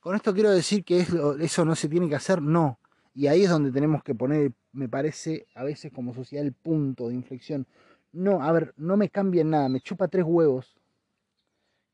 Con 0.00 0.16
esto 0.16 0.32
quiero 0.32 0.50
decir 0.50 0.82
que 0.82 1.06
eso 1.40 1.64
no 1.64 1.74
se 1.74 1.88
tiene 1.88 2.08
que 2.08 2.14
hacer, 2.14 2.40
no. 2.40 2.78
Y 3.14 3.26
ahí 3.26 3.44
es 3.44 3.50
donde 3.50 3.70
tenemos 3.70 4.02
que 4.02 4.14
poner, 4.14 4.52
me 4.72 4.88
parece, 4.88 5.46
a 5.54 5.62
veces 5.62 5.92
como 5.92 6.14
sociedad 6.14 6.44
el 6.44 6.52
punto 6.52 7.08
de 7.08 7.14
inflexión. 7.14 7.66
No, 8.12 8.42
a 8.42 8.50
ver, 8.50 8.72
no 8.76 8.96
me 8.96 9.10
cambia 9.10 9.44
nada, 9.44 9.68
me 9.68 9.80
chupa 9.80 10.08
tres 10.08 10.24
huevos 10.26 10.74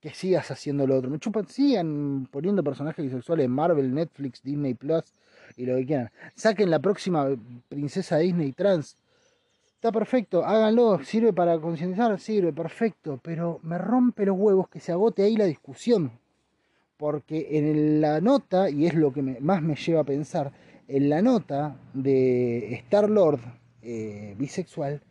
que 0.01 0.15
sigas 0.15 0.51
haciendo 0.53 0.87
lo 0.87 0.97
otro. 0.97 1.11
Me 1.11 1.19
chupa, 1.19 1.43
sigan 1.49 2.29
poniendo 2.31 2.63
personajes 2.63 3.05
bisexuales 3.05 3.47
en 3.47 3.51
Marvel, 3.51 3.93
Netflix, 3.93 4.41
Disney 4.43 4.75
Plus, 4.75 5.13
y 5.57 5.67
lo 5.67 5.75
que 5.77 5.87
quieran. 5.87 6.11
Saquen 6.37 6.71
la 6.71 6.79
próxima 6.79 7.27
princesa 7.69 8.19
Disney 8.19 8.53
trans. 8.53 8.97
Está 9.75 9.91
perfecto, 9.91 10.45
háganlo, 10.45 11.03
sirve 11.03 11.33
para 11.33 11.59
concientizar, 11.61 12.19
sirve, 12.21 12.53
perfecto, 12.53 13.19
pero 13.23 13.59
me 13.63 13.79
rompe 13.79 14.25
los 14.25 14.37
huevos 14.39 14.69
que 14.69 14.81
se 14.81 14.93
agote 14.93 15.23
ahí 15.23 15.37
la 15.37 15.45
discusión. 15.45 16.13
Porque 16.97 17.59
en 17.59 18.01
la 18.01 18.21
nota, 18.21 18.71
y 18.71 18.87
es 18.87 18.95
lo 18.95 19.13
que 19.13 19.23
más 19.23 19.63
me 19.63 19.75
lleva 19.75 20.01
a 20.01 20.05
pensar, 20.05 20.53
en 20.89 21.09
la 21.09 21.21
nota 21.21 21.77
de 21.93 22.75
Star 22.75 23.11
Lord 23.11 23.41
eh, 23.83 24.35
bisexual, 24.39 25.03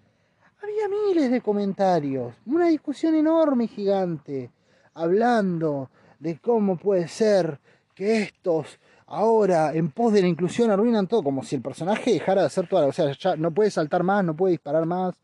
había 0.62 0.88
miles 0.88 1.30
de 1.30 1.42
comentarios, 1.42 2.36
una 2.46 2.68
discusión 2.68 3.16
enorme 3.16 3.66
y 3.66 3.68
gigante, 3.68 4.52
hablando 4.94 5.90
de 6.20 6.40
cómo 6.40 6.78
puede 6.78 7.08
ser 7.08 7.60
que 7.94 8.24
estos 8.24 8.80
ahora 9.08 9.74
en 9.74 9.92
pos 9.92 10.14
de 10.14 10.22
la 10.22 10.28
inclusión 10.28 10.72
arruinan 10.72 11.08
todo, 11.08 11.24
como 11.24 11.44
si 11.44 11.56
el 11.56 11.62
personaje 11.62 12.14
dejara 12.14 12.42
de 12.42 12.48
hacer 12.48 12.68
toda, 12.68 12.88
o 12.88 12.92
sea, 12.92 13.12
ya 13.12 13.36
no 13.36 13.52
puede 13.52 13.70
saltar 13.70 14.04
más, 14.04 14.24
no 14.26 14.36
puede 14.36 14.54
disparar 14.54 14.86
más, 14.86 15.16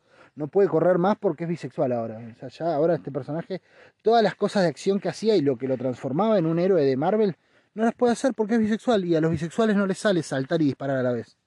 no 0.41 0.47
puede 0.47 0.67
correr 0.67 0.97
más 0.97 1.17
porque 1.17 1.43
es 1.43 1.49
bisexual 1.49 1.91
ahora. 1.91 2.19
Ya 2.35 2.73
ahora 2.73 2.95
este 2.95 3.11
personaje, 3.11 3.61
todas 4.01 4.23
las 4.23 4.33
cosas 4.33 4.63
de 4.63 4.69
acción 4.69 4.99
que 4.99 5.07
hacía 5.07 5.35
y 5.35 5.41
lo 5.41 5.55
que 5.55 5.67
lo 5.67 5.77
transformaba 5.77 6.39
en 6.39 6.47
un 6.47 6.57
héroe 6.57 6.83
de 6.83 6.97
Marvel, 6.97 7.35
no 7.75 7.85
las 7.85 7.93
puede 7.93 8.13
hacer 8.13 8.33
porque 8.33 8.55
es 8.55 8.59
bisexual 8.59 9.05
y 9.05 9.15
a 9.15 9.21
los 9.21 9.29
bisexuales 9.29 9.75
no 9.75 9.85
les 9.85 9.99
sale 9.99 10.23
saltar 10.23 10.61
y 10.63 10.65
disparar 10.65 10.97
a 10.97 11.03
la 11.03 11.11
vez. 11.11 11.37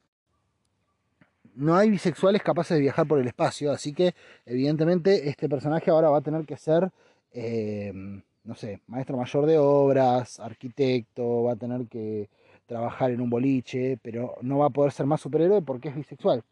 No 1.57 1.77
hay 1.77 1.91
bisexuales 1.91 2.41
capaces 2.43 2.77
de 2.77 2.83
viajar 2.83 3.07
por 3.07 3.19
el 3.19 3.27
espacio, 3.27 3.73
así 3.73 3.93
que 3.93 4.15
evidentemente 4.47 5.29
este 5.29 5.49
personaje 5.49 5.91
ahora 5.91 6.09
va 6.11 6.19
a 6.19 6.23
tener 6.23 6.47
que 6.47 6.57
ser... 6.57 6.91
Eh, 7.33 7.93
no 8.45 8.55
sé, 8.55 8.81
maestro 8.87 9.17
mayor 9.17 9.47
de 9.47 9.59
obras, 9.59 10.39
arquitecto, 10.39 11.45
va 11.45 11.53
a 11.53 11.57
tener 11.57 11.87
que 11.87 12.29
trabajar 12.67 13.11
en 13.11 13.21
un 13.23 13.31
boliche, 13.31 13.99
pero 14.03 14.37
no 14.43 14.59
va 14.59 14.67
a 14.67 14.71
poder 14.71 14.93
ser 14.93 15.07
más 15.07 15.21
superhéroe 15.21 15.63
porque 15.63 15.89
es 15.89 15.97
bisexual. 15.97 16.45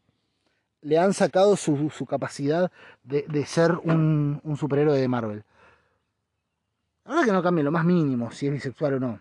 Le 0.82 0.98
han 0.98 1.14
sacado 1.14 1.56
su, 1.56 1.90
capacidad 2.08 2.70
de, 3.04 3.46
ser 3.46 3.72
un, 3.72 4.40
superhéroe 4.58 4.98
de 4.98 5.08
Marvel. 5.08 5.44
Ahora 7.04 7.24
que 7.24 7.32
no 7.32 7.42
cambie 7.42 7.64
lo 7.64 7.72
más 7.72 7.84
mínimo 7.84 8.30
si 8.30 8.46
es 8.46 8.52
bisexual 8.52 8.94
o 8.94 9.00
no. 9.00 9.20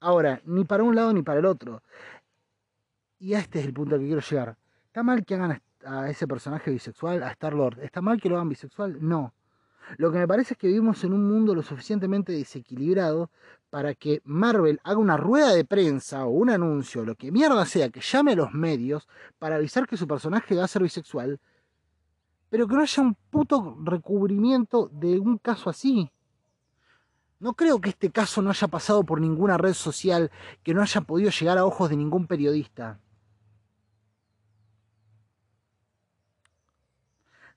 Ahora, 0.00 0.40
ni 0.44 0.64
para 0.64 0.82
un 0.82 0.94
lado 0.94 1.12
ni 1.12 1.22
para 1.22 1.40
el 1.40 1.46
otro. 1.46 1.82
Y 3.18 3.34
este 3.34 3.60
es 3.60 3.66
el 3.66 3.72
punto 3.72 3.94
al 3.94 4.00
que 4.00 4.06
quiero 4.06 4.20
llegar. 4.20 4.56
¿Está 4.86 5.02
mal 5.02 5.24
que 5.24 5.34
hagan 5.34 5.60
a 5.84 6.10
ese 6.10 6.26
personaje 6.26 6.70
bisexual, 6.70 7.22
a 7.22 7.30
Star 7.32 7.52
Lord? 7.52 7.80
¿Está 7.80 8.00
mal 8.00 8.20
que 8.20 8.28
lo 8.28 8.36
hagan 8.36 8.48
bisexual? 8.48 8.98
No. 9.00 9.32
Lo 9.96 10.12
que 10.12 10.18
me 10.18 10.28
parece 10.28 10.54
es 10.54 10.58
que 10.58 10.66
vivimos 10.66 11.02
en 11.04 11.12
un 11.12 11.26
mundo 11.26 11.54
lo 11.54 11.62
suficientemente 11.62 12.32
desequilibrado 12.32 13.30
para 13.70 13.94
que 13.94 14.20
Marvel 14.24 14.80
haga 14.84 14.98
una 14.98 15.16
rueda 15.16 15.52
de 15.54 15.64
prensa 15.64 16.26
o 16.26 16.30
un 16.30 16.50
anuncio, 16.50 17.04
lo 17.04 17.14
que 17.14 17.32
mierda 17.32 17.64
sea, 17.66 17.90
que 17.90 18.00
llame 18.00 18.32
a 18.32 18.36
los 18.36 18.52
medios 18.52 19.08
para 19.38 19.56
avisar 19.56 19.86
que 19.86 19.96
su 19.96 20.06
personaje 20.06 20.56
va 20.56 20.64
a 20.64 20.68
ser 20.68 20.82
bisexual, 20.82 21.40
pero 22.50 22.66
que 22.66 22.74
no 22.74 22.82
haya 22.82 23.02
un 23.02 23.14
puto 23.14 23.76
recubrimiento 23.82 24.90
de 24.92 25.18
un 25.18 25.38
caso 25.38 25.70
así. 25.70 26.10
No 27.40 27.54
creo 27.54 27.80
que 27.80 27.90
este 27.90 28.10
caso 28.10 28.42
no 28.42 28.50
haya 28.50 28.68
pasado 28.68 29.04
por 29.04 29.20
ninguna 29.20 29.58
red 29.58 29.74
social, 29.74 30.30
que 30.62 30.74
no 30.74 30.82
haya 30.82 31.00
podido 31.02 31.30
llegar 31.30 31.58
a 31.58 31.64
ojos 31.64 31.90
de 31.90 31.96
ningún 31.96 32.26
periodista. 32.26 32.98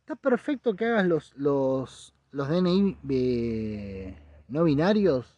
Está 0.02 0.16
perfecto 0.16 0.76
que 0.76 0.86
hagas 0.86 1.08
los, 1.08 1.34
los, 1.36 2.14
los 2.32 2.48
DNI 2.48 2.98
eh, 3.10 4.16
no 4.48 4.64
binarios, 4.64 5.38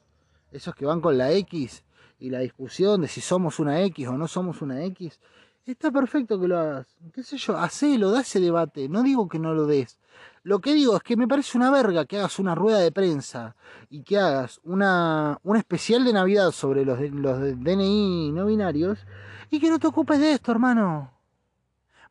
esos 0.51 0.75
que 0.75 0.85
van 0.85 1.01
con 1.01 1.17
la 1.17 1.31
X 1.31 1.83
y 2.19 2.29
la 2.29 2.39
discusión 2.39 3.01
de 3.01 3.07
si 3.07 3.21
somos 3.21 3.59
una 3.59 3.81
X 3.81 4.07
o 4.07 4.17
no 4.17 4.27
somos 4.27 4.61
una 4.61 4.83
X. 4.85 5.19
Está 5.65 5.91
perfecto 5.91 6.39
que 6.39 6.47
lo 6.47 6.57
hagas. 6.57 6.87
¿Qué 7.13 7.23
sé 7.23 7.37
yo? 7.37 7.57
Hacelo, 7.57 8.11
da 8.11 8.21
ese 8.21 8.39
debate. 8.39 8.89
No 8.89 9.01
digo 9.01 9.29
que 9.29 9.39
no 9.39 9.53
lo 9.53 9.65
des. 9.65 9.97
Lo 10.43 10.59
que 10.59 10.73
digo 10.73 10.97
es 10.97 11.03
que 11.03 11.15
me 11.15 11.27
parece 11.27 11.57
una 11.57 11.71
verga 11.71 12.05
que 12.05 12.17
hagas 12.17 12.37
una 12.37 12.53
rueda 12.53 12.79
de 12.79 12.91
prensa 12.91 13.55
y 13.89 14.03
que 14.03 14.17
hagas 14.19 14.59
una, 14.63 15.39
un 15.43 15.55
especial 15.55 16.03
de 16.03 16.11
Navidad 16.11 16.51
sobre 16.51 16.83
los, 16.83 16.99
los 16.99 17.39
DNI 17.39 18.31
no 18.33 18.45
binarios 18.45 18.99
y 19.49 19.59
que 19.59 19.69
no 19.69 19.79
te 19.79 19.87
ocupes 19.87 20.19
de 20.19 20.33
esto, 20.33 20.51
hermano. 20.51 21.12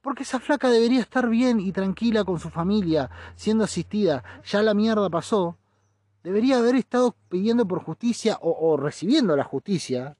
Porque 0.02 0.24
esa 0.24 0.40
flaca 0.40 0.68
debería 0.68 1.00
estar 1.00 1.28
bien 1.28 1.60
y 1.60 1.72
tranquila 1.72 2.24
con 2.24 2.38
su 2.38 2.50
familia, 2.50 3.08
siendo 3.36 3.64
asistida. 3.64 4.22
Ya 4.44 4.62
la 4.62 4.74
mierda 4.74 5.08
pasó. 5.08 5.56
Debería 6.22 6.58
haber 6.58 6.76
estado 6.76 7.16
pidiendo 7.28 7.66
por 7.66 7.82
justicia 7.82 8.38
o, 8.40 8.76
recibiendo 8.76 9.36
la 9.36 9.44
justicia 9.44 10.16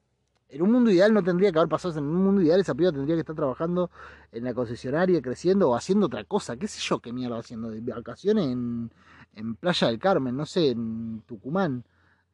en 0.52 0.60
un 0.60 0.70
mundo 0.70 0.90
ideal 0.90 1.14
no 1.14 1.22
tendría 1.22 1.50
que 1.50 1.58
haber 1.58 1.70
pasado, 1.70 1.98
en 1.98 2.04
un 2.04 2.24
mundo 2.24 2.42
ideal 2.42 2.60
esa 2.60 2.74
piba 2.74 2.92
tendría 2.92 3.16
que 3.16 3.20
estar 3.20 3.34
trabajando 3.34 3.90
en 4.30 4.44
la 4.44 4.52
concesionaria, 4.52 5.22
creciendo 5.22 5.70
o 5.70 5.74
haciendo 5.74 6.06
otra 6.06 6.24
cosa, 6.24 6.58
qué 6.58 6.68
sé 6.68 6.78
yo 6.82 6.98
qué 6.98 7.10
mierda 7.10 7.38
haciendo, 7.38 7.70
de 7.70 7.80
vacaciones 7.80 8.48
en, 8.48 8.90
en 9.34 9.54
Playa 9.56 9.86
del 9.88 9.98
Carmen, 9.98 10.36
no 10.36 10.44
sé, 10.44 10.72
en 10.72 11.22
Tucumán, 11.26 11.84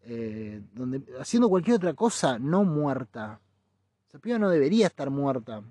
eh, 0.03 0.61
donde, 0.75 1.05
haciendo 1.21 1.49
cualquier 1.49 1.77
otra 1.77 1.95
cosa, 1.95 2.41
no 2.41 2.65
muerta. 2.65 3.41
Esa 4.09 4.19
piba 4.19 4.39
no 4.39 4.51
debería 4.51 4.89
estar 4.89 5.11
muerta. 5.11 5.63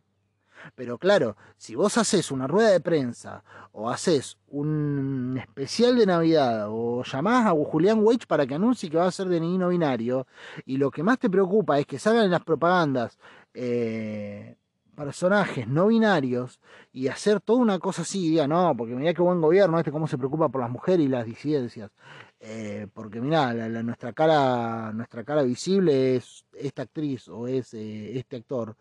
Pero 0.75 0.97
claro, 0.97 1.35
si 1.57 1.75
vos 1.75 1.97
haces 1.97 2.31
una 2.31 2.47
rueda 2.47 2.69
de 2.69 2.79
prensa 2.79 3.43
o 3.71 3.89
haces 3.89 4.37
un 4.49 5.37
especial 5.39 5.97
de 5.97 6.05
Navidad 6.05 6.67
o 6.69 7.03
llamás 7.03 7.45
a 7.45 7.51
Julián 7.51 7.99
Weich 8.01 8.27
para 8.27 8.45
que 8.45 8.55
anuncie 8.55 8.89
que 8.89 8.97
va 8.97 9.07
a 9.07 9.11
ser 9.11 9.27
de 9.27 9.39
niño 9.39 9.69
binario 9.69 10.27
y 10.65 10.77
lo 10.77 10.91
que 10.91 11.03
más 11.03 11.19
te 11.19 11.29
preocupa 11.29 11.79
es 11.79 11.85
que 11.85 11.99
salgan 11.99 12.25
en 12.25 12.31
las 12.31 12.43
propagandas 12.43 13.17
eh, 13.53 14.55
personajes 14.97 15.67
no 15.67 15.87
binarios 15.87 16.59
y 16.91 17.07
hacer 17.07 17.39
toda 17.39 17.59
una 17.59 17.77
cosa 17.77 18.01
así, 18.01 18.29
diga, 18.31 18.47
no, 18.47 18.75
porque 18.75 18.95
mira 18.95 19.13
qué 19.13 19.21
buen 19.21 19.39
gobierno 19.39 19.77
este 19.77 19.91
cómo 19.91 20.07
se 20.07 20.17
preocupa 20.17 20.49
por 20.49 20.61
las 20.61 20.71
mujeres 20.71 21.05
y 21.05 21.09
las 21.09 21.25
disidencias. 21.25 21.91
Eh, 22.39 22.87
porque 22.93 23.21
mira, 23.21 23.53
nuestra 23.83 24.13
cara, 24.13 24.91
nuestra 24.93 25.23
cara 25.23 25.43
visible 25.43 26.15
es 26.15 26.45
esta 26.53 26.83
actriz 26.83 27.27
o 27.27 27.47
es 27.47 27.73
eh, 27.75 28.17
este 28.17 28.37
actor 28.37 28.75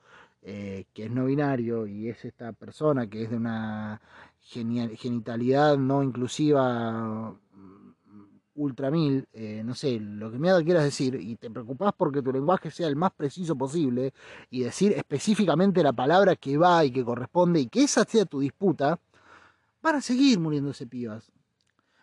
eh, 0.48 0.84
que 0.94 1.06
es 1.06 1.10
no 1.10 1.24
binario 1.24 1.88
y 1.88 2.08
es 2.08 2.24
esta 2.24 2.52
persona 2.52 3.08
que 3.08 3.24
es 3.24 3.30
de 3.30 3.36
una 3.36 4.00
genitalidad 4.40 5.76
no 5.76 6.04
inclusiva 6.04 7.32
mm, 7.32 7.94
ultra 8.54 8.92
mil, 8.92 9.26
eh, 9.32 9.62
no 9.64 9.74
sé, 9.74 9.98
lo 9.98 10.30
que 10.30 10.38
me 10.38 10.48
quieras 10.62 10.84
decir, 10.84 11.16
y 11.16 11.34
te 11.34 11.50
preocupas 11.50 11.92
porque 11.96 12.22
tu 12.22 12.32
lenguaje 12.32 12.70
sea 12.70 12.86
el 12.86 12.94
más 12.94 13.10
preciso 13.12 13.56
posible 13.56 14.14
y 14.48 14.60
decir 14.62 14.92
específicamente 14.92 15.82
la 15.82 15.92
palabra 15.92 16.36
que 16.36 16.56
va 16.56 16.84
y 16.84 16.92
que 16.92 17.04
corresponde 17.04 17.58
y 17.58 17.66
que 17.66 17.82
esa 17.82 18.04
sea 18.04 18.24
tu 18.24 18.38
disputa, 18.38 19.00
van 19.82 19.96
a 19.96 20.00
seguir 20.00 20.38
muriéndose 20.38 20.86
pibas. 20.86 21.32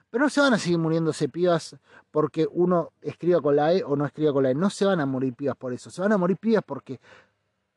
Pero 0.09 0.25
no 0.25 0.29
se 0.29 0.41
van 0.41 0.53
a 0.53 0.59
seguir 0.59 0.79
muriéndose 0.79 1.29
pibas 1.29 1.77
porque 2.11 2.45
uno 2.51 2.91
escriba 3.01 3.39
con 3.39 3.55
la 3.55 3.73
E 3.73 3.83
o 3.85 3.95
no 3.95 4.05
escriba 4.05 4.33
con 4.33 4.43
la 4.43 4.51
E. 4.51 4.53
No 4.53 4.69
se 4.69 4.83
van 4.83 4.99
a 4.99 5.05
morir 5.05 5.33
pibas 5.33 5.55
por 5.55 5.71
eso. 5.71 5.89
Se 5.89 6.01
van 6.01 6.11
a 6.11 6.17
morir 6.17 6.37
pibas 6.37 6.63
porque 6.63 6.99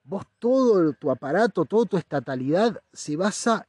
vos 0.06 0.24
todo 0.38 0.92
tu 0.94 1.10
aparato, 1.10 1.64
toda 1.64 1.84
tu 1.86 1.96
estatalidad 1.96 2.80
se 2.92 3.16
basa 3.16 3.66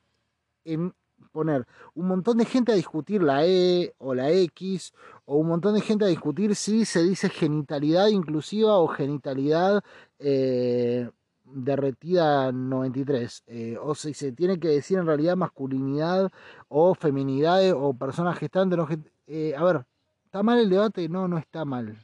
en 0.64 0.94
poner 1.32 1.68
un 1.96 2.08
montón 2.08 2.38
de 2.38 2.46
gente 2.46 2.72
a 2.72 2.76
discutir 2.76 3.22
la 3.24 3.46
E 3.46 3.94
o 3.98 4.14
la 4.14 4.32
X, 4.32 4.94
o 5.26 5.38
un 5.38 5.48
montón 5.48 5.76
de 5.76 5.82
gente 5.82 6.06
a 6.06 6.08
discutir 6.08 6.56
si 6.56 6.86
se 6.86 7.04
dice 7.04 7.30
genitalidad 7.30 8.08
inclusiva 8.08 8.78
o 8.78 8.88
genitalidad 8.88 9.84
eh, 10.20 11.10
derretida 11.46 12.52
93, 12.52 13.44
eh, 13.48 13.78
o 13.82 13.96
si 13.96 14.14
se 14.14 14.32
tiene 14.32 14.60
que 14.60 14.68
decir 14.68 14.98
en 14.98 15.06
realidad 15.06 15.36
masculinidad 15.36 16.32
o 16.68 16.94
feminidad 16.94 17.72
o 17.74 17.94
personas 17.94 18.38
gestantes. 18.38 18.80
Eh, 19.28 19.56
a 19.56 19.64
ver, 19.64 19.86
¿está 20.26 20.44
mal 20.44 20.60
el 20.60 20.70
debate? 20.70 21.10
No, 21.10 21.28
no 21.28 21.38
está 21.38 21.66
mal. 21.66 21.98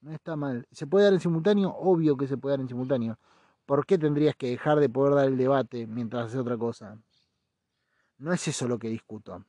No 0.00 0.12
está 0.12 0.36
mal. 0.36 0.66
¿Se 0.70 0.86
puede 0.86 1.04
dar 1.04 1.14
en 1.14 1.20
simultáneo? 1.20 1.70
Obvio 1.70 2.16
que 2.16 2.26
se 2.26 2.36
puede 2.36 2.54
dar 2.54 2.60
en 2.60 2.68
simultáneo. 2.68 3.18
¿Por 3.66 3.84
qué 3.84 3.98
tendrías 3.98 4.36
que 4.36 4.48
dejar 4.48 4.78
de 4.78 4.88
poder 4.88 5.14
dar 5.14 5.26
el 5.26 5.36
debate 5.36 5.86
mientras 5.86 6.26
haces 6.26 6.38
otra 6.38 6.56
cosa? 6.56 6.98
No 8.18 8.32
es 8.32 8.46
eso 8.48 8.66
lo 8.68 8.78
que 8.78 8.88
discuto. 8.88 9.44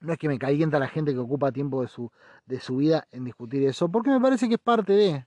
No 0.00 0.12
es 0.12 0.18
que 0.18 0.28
me 0.28 0.38
calienta 0.38 0.78
la 0.78 0.88
gente 0.88 1.12
que 1.12 1.18
ocupa 1.18 1.52
tiempo 1.52 1.82
de 1.82 1.88
su, 1.88 2.10
de 2.46 2.60
su 2.60 2.76
vida 2.76 3.06
en 3.10 3.24
discutir 3.24 3.62
eso, 3.64 3.90
porque 3.90 4.10
me 4.10 4.20
parece 4.20 4.48
que 4.48 4.54
es 4.54 4.60
parte 4.60 4.92
de... 4.94 5.26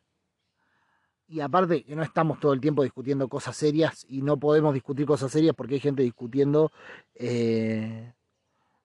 Y 1.27 1.41
aparte 1.41 1.84
que 1.84 1.95
no 1.95 2.01
estamos 2.01 2.39
todo 2.39 2.53
el 2.53 2.59
tiempo 2.59 2.82
discutiendo 2.82 3.30
cosas 3.30 3.55
serias 3.55 4.03
y 4.09 4.23
no 4.23 4.39
podemos 4.39 4.73
discutir 4.73 5.05
cosas 5.05 5.32
serias 5.32 5.55
porque 5.55 5.75
hay 5.75 5.80
gente 5.80 6.01
discutiendo 6.01 6.71
eh, 7.13 8.13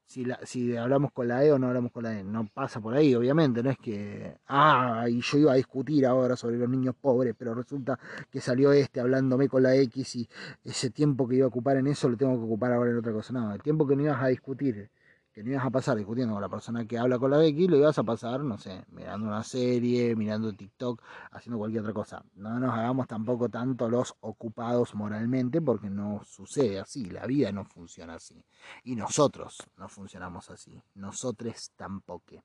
si, 0.07 0.25
la, 0.25 0.39
si 0.45 0.77
hablamos 0.77 1.13
con 1.13 1.29
la 1.29 1.45
E 1.45 1.53
o 1.53 1.59
no 1.59 1.69
hablamos 1.69 1.93
con 1.93 2.05
la 2.05 2.19
E. 2.19 2.25
No 2.25 2.47
pasa 2.47 2.81
por 2.81 2.95
ahí, 2.95 3.15
obviamente, 3.15 3.63
no 3.63 3.71
es 3.71 3.79
que, 3.79 4.37
ah, 4.49 5.07
y 5.09 5.21
yo 5.21 5.39
iba 5.39 5.53
a 5.53 5.57
discutir 5.57 6.07
ahora 6.07 6.37
sobre 6.37 6.59
los 6.59 6.69
niños 6.69 6.95
pobres, 7.01 7.35
pero 7.39 7.55
resulta 7.55 7.99
que 8.31 8.41
salió 8.41 8.73
este 8.73 9.01
hablándome 9.01 9.49
con 9.49 9.63
la 9.63 9.75
X 9.77 10.17
y 10.17 10.29
ese 10.65 10.91
tiempo 10.91 11.29
que 11.29 11.37
iba 11.37 11.47
a 11.47 11.49
ocupar 11.49 11.77
en 11.77 11.87
eso 11.87 12.09
lo 12.09 12.17
tengo 12.17 12.33
que 12.39 12.45
ocupar 12.45 12.73
ahora 12.73 12.91
en 12.91 12.99
otra 12.99 13.13
cosa. 13.13 13.33
No, 13.33 13.53
el 13.53 13.63
tiempo 13.63 13.87
que 13.87 13.97
no 13.97 14.03
ibas 14.03 14.23
a 14.23 14.29
discutir 14.29 14.91
que 15.35 15.43
no 15.43 15.51
ibas 15.51 15.67
a 15.67 15.71
pasar 15.71 15.97
discutiendo 15.97 16.35
con 16.35 16.41
la 16.41 16.49
persona 16.49 16.87
que 16.87 16.97
habla 16.97 17.19
con 17.19 17.33
la 17.33 17.45
X, 17.45 17.69
lo 17.69 17.77
ibas 17.77 17.99
a 17.99 18.05
pasar, 18.05 18.41
no 18.45 18.57
sé, 18.57 18.85
mirando 18.93 19.27
una 19.27 19.43
serie, 19.43 20.15
mirando 20.15 20.53
TikTok, 20.53 21.03
haciendo 21.33 21.59
cualquier 21.59 21.83
otra 21.83 21.93
cosa. 21.93 22.25
No 22.37 22.61
nos 22.61 22.73
hagamos 22.73 23.09
tampoco 23.09 23.49
tanto 23.49 23.91
los 23.91 24.15
ocupados 24.21 24.95
moralmente 24.95 25.61
porque 25.61 25.91
no 25.91 26.23
sucede 26.25 26.79
así, 26.79 27.07
la 27.07 27.27
vida 27.27 27.51
no 27.51 27.65
funciona 27.65 28.15
así. 28.15 28.45
Y 28.85 28.95
nosotros 28.95 29.59
no 29.77 29.89
funcionamos 29.89 30.51
así, 30.51 30.81
nosotros 30.95 31.73
tampoco. 31.75 32.45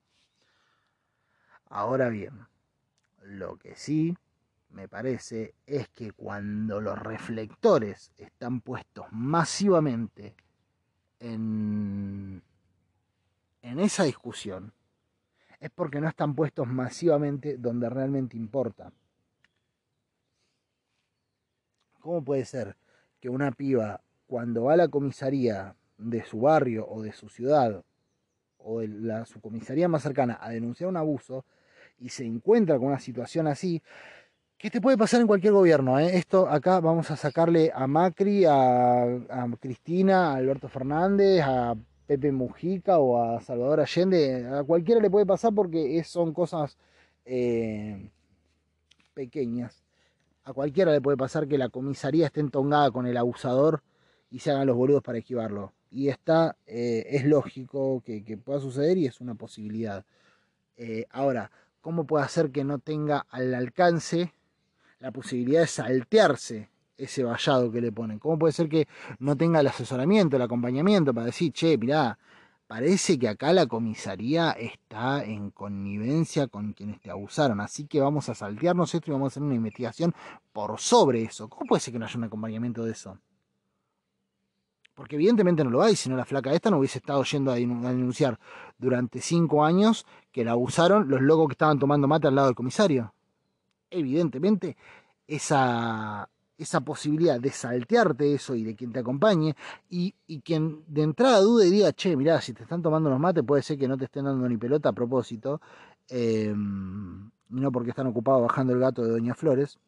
Ahora 1.68 2.10
bien, 2.10 2.40
lo 3.22 3.56
que 3.58 3.76
sí 3.76 4.18
me 4.72 4.88
parece 4.88 5.54
es 5.68 5.90
que 5.90 6.12
cuando 6.14 6.82
los 6.82 6.98
reflectores 6.98 8.12
están 8.18 8.62
puestos 8.62 9.06
masivamente 9.12 10.36
en 11.20 12.42
en 13.62 13.80
esa 13.80 14.04
discusión 14.04 14.74
es 15.60 15.70
porque 15.72 16.00
no 16.00 16.08
están 16.08 16.36
puestos 16.36 16.68
masivamente 16.68 17.58
donde 17.58 17.90
realmente 17.90 18.38
importa. 18.38 18.92
¿Cómo 22.00 22.24
puede 22.24 22.46
ser 22.46 22.78
que 23.20 23.30
una 23.30 23.52
piba 23.52 24.02
cuando 24.26 24.66
va 24.66 24.74
a 24.74 24.78
la 24.78 24.88
comisaría 24.88 25.76
de 25.98 26.24
su 26.24 26.42
barrio 26.42 26.88
o 26.88 27.02
de 27.02 27.12
su 27.12 27.28
ciudad 27.28 27.84
o 28.58 28.80
de 28.80 28.88
la, 28.88 29.26
su 29.26 29.42
comisaría 29.42 29.88
más 29.90 30.04
cercana 30.04 30.38
a 30.42 30.50
denunciar 30.50 30.90
un 30.90 30.98
abuso 30.98 31.46
y 32.00 32.10
se 32.10 32.26
encuentra 32.26 32.78
con 32.78 32.88
una 32.88 33.00
situación 33.00 33.48
así, 33.48 33.82
que 34.58 34.70
te 34.70 34.80
puede 34.82 34.98
pasar 34.98 35.20
en 35.22 35.28
cualquier 35.28 35.54
gobierno. 35.54 36.00
¿eh? 36.00 36.18
Esto 36.18 36.48
acá 36.48 36.80
vamos 36.80 37.12
a 37.12 37.18
sacarle 37.18 37.72
a 37.74 37.88
Macri, 37.88 38.46
a, 38.46 39.04
a 39.04 39.48
Cristina, 39.60 40.32
a 40.32 40.36
Alberto 40.36 40.70
Fernández, 40.70 41.42
a 41.44 41.76
Pepe 42.10 42.32
Mujica 42.32 42.98
o 42.98 43.22
a 43.22 43.40
Salvador 43.40 43.82
Allende, 43.82 44.48
a 44.48 44.64
cualquiera 44.64 45.00
le 45.00 45.12
puede 45.12 45.28
pasar 45.28 45.54
porque 45.54 46.04
son 46.04 46.34
cosas 46.34 46.76
eh, 47.24 48.10
pequeñas. 49.14 49.84
A 50.44 50.52
cualquiera 50.52 50.92
le 50.92 51.02
puede 51.02 51.18
pasar 51.18 51.48
que 51.48 51.60
la 51.60 51.70
comisaría 51.70 52.26
esté 52.26 52.40
entongada 52.40 52.90
con 52.90 53.06
el 53.06 53.16
abusador 53.16 53.84
y 54.32 54.40
se 54.40 54.50
hagan 54.50 54.66
los 54.66 54.76
boludos 54.76 55.04
para 55.04 55.20
esquivarlo. 55.20 55.72
Y 55.92 56.08
está, 56.08 56.58
eh, 56.66 57.06
es 57.12 57.26
lógico 57.26 58.02
que, 58.04 58.40
pueda 58.44 58.60
suceder 58.60 58.98
y 58.98 59.06
es 59.06 59.22
una 59.22 59.36
posibilidad. 59.36 60.04
Eh, 60.78 61.06
ahora, 61.12 61.52
¿cómo 61.80 62.06
puede 62.06 62.26
hacer 62.26 62.50
que 62.50 62.64
no 62.64 62.80
tenga 62.80 63.28
al 63.30 63.54
alcance 63.54 64.34
la 64.98 65.12
posibilidad 65.12 65.62
de 65.62 65.68
saltearse 65.68 66.70
ese 67.00 67.24
vallado 67.24 67.72
que 67.72 67.82
le 67.82 67.92
ponen? 67.92 68.20
¿Cómo 68.20 68.38
puede 68.38 68.54
ser 68.54 68.70
que 68.70 68.88
no 69.20 69.36
tenga 69.36 69.60
el 69.62 69.68
asesoramiento, 69.68 70.36
el 70.36 70.42
acompañamiento 70.44 71.14
para 71.14 71.28
decir, 71.28 71.52
che, 71.52 71.78
mirá, 71.78 72.18
parece 72.68 73.18
que 73.18 73.28
acá 73.28 73.52
la 73.52 73.66
comisaría 73.66 74.52
está 74.52 75.24
en 75.24 75.50
connivencia 75.50 76.48
con 76.48 76.74
quienes 76.74 77.02
te 77.02 77.10
abusaron, 77.10 77.60
así 77.62 77.88
que 77.88 78.00
vamos 78.00 78.30
a 78.30 78.36
saltearnos 78.36 78.94
esto 78.94 79.10
y 79.10 79.14
vamos 79.14 79.26
a 79.26 79.30
hacer 79.34 79.44
una 79.44 79.56
investigación 79.56 80.14
por 80.54 80.80
sobre 80.80 81.24
eso. 81.24 81.50
¿Cómo 81.50 81.68
puede 81.68 81.80
ser 81.80 81.94
que 81.94 82.00
no 82.00 82.06
haya 82.06 82.18
un 82.18 82.26
acompañamiento 82.26 82.84
de 82.84 82.92
eso? 82.92 83.18
Porque 84.94 85.16
evidentemente 85.16 85.64
no 85.64 85.70
lo 85.70 85.82
hay, 85.82 85.96
si 85.96 86.10
no 86.10 86.18
la 86.18 86.26
flaca 86.26 86.52
esta 86.52 86.70
no 86.70 86.78
hubiese 86.78 87.00
estado 87.00 87.24
yendo 87.24 87.52
a 87.52 87.56
denunciar 87.56 88.38
durante 88.78 89.22
cinco 89.22 89.64
años 89.64 90.06
que 90.32 90.44
la 90.44 90.52
abusaron 90.52 91.10
los 91.10 91.22
locos 91.22 91.48
que 91.48 91.54
estaban 91.54 91.80
tomando 91.80 92.08
mate 92.08 92.28
al 92.28 92.36
lado 92.36 92.50
del 92.50 92.56
comisario. 92.56 93.14
Evidentemente, 93.90 94.78
esa, 95.26 96.30
esa 96.60 96.82
posibilidad 96.82 97.40
de 97.40 97.52
saltearte 97.52 98.34
eso 98.34 98.54
y 98.54 98.64
de 98.64 98.76
quien 98.76 98.92
te 98.92 99.00
acompañe 99.00 99.56
y, 99.90 100.14
quien 100.44 100.84
de 100.88 101.04
entrada 101.04 101.40
dude 101.40 101.68
y 101.68 101.72
diga, 101.72 101.94
che, 101.94 102.16
mirá, 102.18 102.42
si 102.42 102.54
te 102.54 102.64
están 102.64 102.82
tomando 102.82 103.10
los 103.10 103.20
mates 103.20 103.44
puede 103.44 103.64
ser 103.64 103.78
que 103.80 103.88
no 103.88 103.98
te 103.98 104.06
estén 104.06 104.26
dando 104.26 104.48
ni 104.48 104.58
pelota 104.58 104.90
a 104.90 104.94
propósito, 104.94 105.62
eh, 106.10 106.54
no 106.54 107.72
porque 107.72 107.92
están 107.92 108.08
ocupados 108.08 108.42
bajando 108.42 108.74
el 108.74 108.80
gato 108.80 109.04
de 109.04 109.12
Doña 109.12 109.34
Flores. 109.34 109.80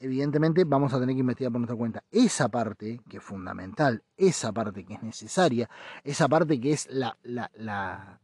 Evidentemente 0.00 0.64
vamos 0.64 0.92
a 0.92 0.98
tener 0.98 1.14
que 1.14 1.20
investigar 1.20 1.52
por 1.52 1.60
nuestra 1.60 1.76
cuenta. 1.76 2.02
Esa 2.10 2.48
parte 2.48 3.00
que 3.08 3.18
es 3.18 3.22
fundamental, 3.22 4.02
esa 4.16 4.52
parte 4.52 4.84
que 4.84 4.94
es 4.94 5.02
necesaria, 5.02 5.68
esa 6.02 6.28
parte 6.28 6.58
que 6.58 6.72
es 6.72 6.88
la, 6.90 7.16
la, 7.22 7.50
la, 7.56 8.20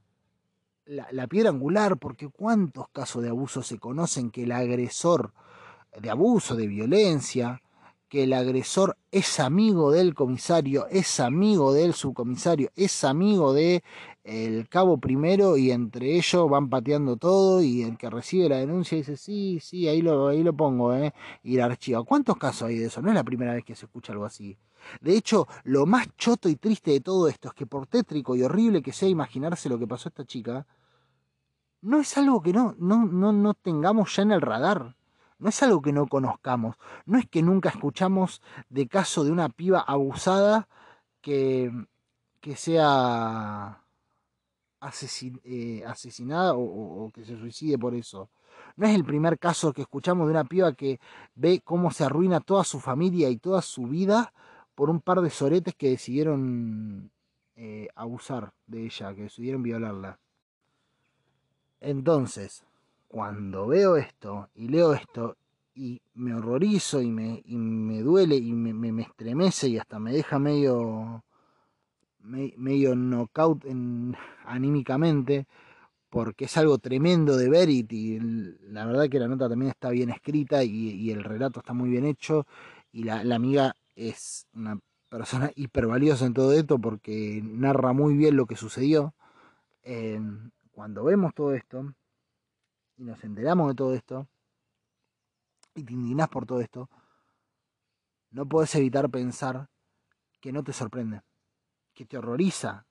la 0.87 1.26
piedra 1.26 1.51
angular, 1.51 1.99
porque 1.99 2.28
cuántos 2.28 2.89
casos 2.89 3.22
de 3.22 3.28
abuso 3.28 3.62
se 3.62 3.78
conocen 3.78 4.31
que 4.31 4.45
el 4.45 4.53
agresor 4.53 5.33
de 5.99 6.11
abuso, 6.11 6.57
de 6.57 6.66
violencia, 6.66 7.62
que 8.11 8.24
el 8.24 8.32
agresor 8.32 8.97
es 9.12 9.38
amigo 9.38 9.93
del 9.93 10.14
comisario, 10.14 10.88
es 10.88 11.20
amigo 11.20 11.72
del 11.72 11.95
subcomisario, 11.95 12.70
es 12.74 13.05
amigo 13.05 13.53
de 13.53 13.84
el 14.24 14.68
cabo 14.68 14.99
primero 14.99 15.57
y 15.57 15.70
entre 15.70 16.16
ellos 16.16 16.51
van 16.51 16.68
pateando 16.68 17.16
todo 17.16 17.62
y 17.62 17.82
el 17.82 17.97
que 17.97 18.11
recibe 18.11 18.49
la 18.49 18.59
denuncia 18.59 18.99
dice, 18.99 19.16
sí, 19.16 19.61
sí, 19.62 19.88
ahí 19.88 20.03
lo, 20.03 20.26
ahí 20.26 20.43
lo 20.43 20.53
pongo, 20.53 20.93
¿eh? 20.93 21.14
y 21.45 21.57
la 21.57 21.66
archiva. 21.66 22.03
¿Cuántos 22.03 22.36
casos 22.36 22.68
hay 22.68 22.78
de 22.78 22.86
eso? 22.86 23.01
No 23.01 23.11
es 23.11 23.14
la 23.14 23.24
primera 23.24 23.55
vez 23.55 23.64
que 23.64 23.76
se 23.76 23.86
escucha 23.86 24.12
algo 24.12 24.24
así. 24.24 24.59
De 25.01 25.16
hecho, 25.16 25.47
lo 25.64 25.86
más 25.86 26.09
choto 26.16 26.49
y 26.49 26.57
triste 26.57 26.91
de 26.91 27.01
todo 27.01 27.28
esto 27.28 27.49
es 27.49 27.55
que 27.55 27.66
por 27.66 27.86
tétrico 27.86 28.34
y 28.34 28.43
horrible 28.43 28.82
que 28.82 28.93
sea 28.93 29.09
imaginarse 29.09 29.68
lo 29.68 29.78
que 29.78 29.86
pasó 29.86 30.09
a 30.09 30.11
esta 30.11 30.24
chica, 30.24 30.66
no 31.82 32.01
es 32.01 32.16
algo 32.18 32.43
que 32.43 32.53
no, 32.53 32.74
no, 32.78 33.07
no, 33.07 33.32
no 33.32 33.55
tengamos 33.55 34.16
ya 34.16 34.22
en 34.22 34.32
el 34.32 34.41
radar. 34.41 34.97
No 35.41 35.49
es 35.49 35.62
algo 35.62 35.82
que 35.82 35.93
no 35.93 36.07
conozcamos. 36.07 36.76
No 37.07 37.18
es 37.18 37.26
que 37.26 37.43
nunca 37.43 37.70
escuchamos 37.70 38.43
de 38.68 38.86
caso 38.86 39.24
de 39.24 39.32
una 39.32 39.49
piba 39.49 39.80
abusada 39.80 40.68
que, 41.20 41.72
que 42.41 42.57
sea 42.57 43.82
eh, 45.45 45.82
asesinada 45.86 46.55
o, 46.55 47.11
que 47.12 47.24
se 47.24 47.36
suicide 47.36 47.78
por 47.78 47.95
eso. 47.95 48.30
No 48.76 48.86
es 48.86 48.95
el 48.95 49.05
primer 49.05 49.38
caso 49.38 49.72
que 49.72 49.82
escuchamos 49.82 50.26
de 50.26 50.32
una 50.32 50.45
piba 50.45 50.72
que 50.72 51.01
ve 51.34 51.61
cómo 51.62 51.91
se 51.91 52.05
arruina 52.05 52.41
toda 52.41 52.64
su 52.64 52.80
familia 52.80 53.28
y 53.28 53.36
toda 53.36 53.61
su 53.62 53.84
vida 53.86 54.32
por 54.74 54.88
un 54.88 55.01
par 55.01 55.20
de 55.20 55.30
soretes 55.30 55.74
que 55.74 55.91
decidieron 55.91 57.11
eh, 57.57 57.88
abusar 57.95 58.53
de 58.66 58.84
ella, 58.86 59.14
que 59.14 59.24
decidieron 59.24 59.62
violarla. 59.62 60.18
Entonces, 61.80 62.64
cuando 63.11 63.66
veo 63.66 63.96
esto 63.96 64.50
y 64.54 64.68
leo 64.68 64.94
esto 64.94 65.36
y 65.74 66.00
me 66.14 66.32
horrorizo 66.32 67.02
y 67.02 67.11
me, 67.11 67.42
me 67.44 68.02
duele 68.02 68.36
y 68.36 68.52
me, 68.52 68.72
me, 68.72 69.02
estremece 69.02 69.68
y 69.68 69.78
hasta 69.78 69.98
me 69.98 70.12
deja 70.12 70.38
medio, 70.38 71.24
medio 72.20 72.94
knockout 72.94 73.64
en, 73.64 74.14
anímicamente 74.44 75.48
porque 76.08 76.44
es 76.44 76.56
algo 76.56 76.78
tremendo 76.78 77.36
de 77.36 77.50
ver 77.50 77.68
y, 77.68 78.20
la 78.68 78.86
verdad 78.86 79.08
que 79.08 79.18
la 79.18 79.26
nota 79.26 79.48
también 79.48 79.72
está 79.72 79.90
bien 79.90 80.11
escrita 80.11 80.62
y, 80.62 81.11
el 81.11 81.24
relato 81.24 81.58
está 81.61 81.72
muy 81.72 81.90
bien 81.90 82.06
hecho 82.06 82.46
y 82.92 83.02
la, 83.02 83.22
amiga 83.34 83.74
es 83.96 84.46
una 84.54 84.78
persona 85.08 85.50
hipervaliosa 85.56 86.26
en 86.26 86.34
todo 86.34 86.52
esto 86.52 86.78
porque 86.78 87.42
narra 87.42 87.92
muy 87.92 88.16
bien 88.16 88.36
lo 88.36 88.46
que 88.46 88.54
sucedió. 88.54 89.14
cuando 90.72 91.04
vemos 91.04 91.34
todo 91.34 91.54
esto, 91.54 91.92
y 93.01 93.05
nos 93.05 93.24
enteramos 93.24 93.68
de 93.68 93.74
todo 93.74 93.94
esto, 93.94 94.28
y 95.74 95.84
te 95.84 95.94
indignás 95.94 96.28
por 96.28 96.44
todo 96.44 96.61
esto, 96.61 96.90
no 98.30 98.46
puedes 98.46 98.74
evitar 98.74 99.09
pensar 99.11 99.70
que 100.38 100.53
no 100.53 100.62
te 100.62 100.74
sorprende, 100.74 101.22
que 101.94 102.05
te 102.05 102.18
horroriza, 102.18 102.86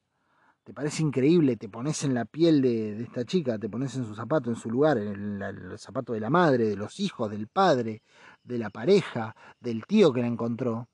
te 0.64 0.74
parece 0.74 1.04
increíble, 1.04 1.58
te 1.58 1.70
pones 1.70 2.04
en 2.04 2.16
la 2.16 2.26
piel 2.26 2.60
de, 2.60 3.04
esta 3.04 3.24
chica, 3.24 3.60
te 3.60 3.70
pones 3.70 3.96
en 3.98 4.06
su 4.06 4.16
zapato, 4.16 4.50
en 4.50 4.56
su 4.56 4.72
lugar, 4.72 4.98
en 4.98 5.42
el, 5.44 5.78
zapato 5.78 6.14
de 6.14 6.20
la 6.20 6.32
madre, 6.32 6.66
de 6.66 6.76
los 6.76 7.00
hijos, 7.00 7.30
del 7.30 7.48
padre, 7.48 8.02
de 8.44 8.58
la 8.58 8.72
pareja, 8.72 9.36
del 9.60 9.86
tío 9.86 10.12
que 10.12 10.22
la 10.22 10.28
encontró, 10.28 10.90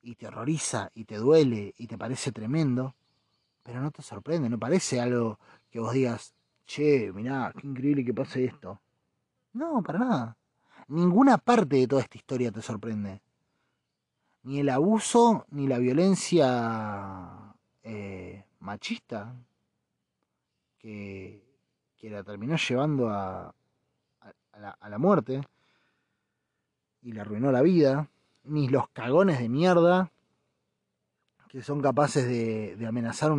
y 0.00 0.14
te 0.14 0.28
horroriza, 0.28 0.90
y 0.94 1.04
te 1.04 1.16
duele, 1.16 1.74
y 1.76 1.86
te 1.88 1.98
parece 1.98 2.32
tremendo, 2.32 2.96
pero 3.62 3.82
no 3.82 3.90
te 3.90 4.00
sorprende, 4.00 4.48
no 4.48 4.58
parece 4.58 4.98
algo 4.98 5.38
que 5.68 5.80
vos 5.80 5.92
digas, 5.92 6.36
che, 6.66 7.12
mirá, 7.12 7.52
qué 7.56 7.66
increíble 7.66 8.04
que 8.04 8.12
pase 8.12 8.44
esto. 8.44 8.80
No, 9.52 9.82
para 9.82 9.98
nada. 9.98 10.36
Ninguna 10.88 11.38
parte 11.38 11.76
de 11.76 11.88
toda 11.88 12.02
esta 12.02 12.18
historia 12.18 12.52
te 12.52 12.60
sorprende. 12.60 13.22
Ni 14.42 14.60
el 14.60 14.68
abuso, 14.68 15.46
ni 15.50 15.66
la 15.66 15.78
violencia 15.78 17.54
eh, 17.82 18.44
machista 18.60 19.34
que, 20.78 21.42
que, 21.96 22.10
la 22.10 22.22
terminó 22.22 22.56
llevando 22.56 23.08
a, 23.08 23.54
a, 24.52 24.88
la, 24.88 24.98
muerte 24.98 25.40
y 27.02 27.12
le 27.12 27.20
arruinó 27.20 27.50
la 27.50 27.62
vida, 27.62 28.08
ni 28.44 28.68
los 28.68 28.88
cagones 28.90 29.40
de 29.40 29.48
mierda 29.48 30.12
que 31.48 31.62
son 31.62 31.80
capaces 31.80 32.26
de, 32.26 32.76
de 32.76 32.86
amenazar 32.86 33.32
a 33.32 33.34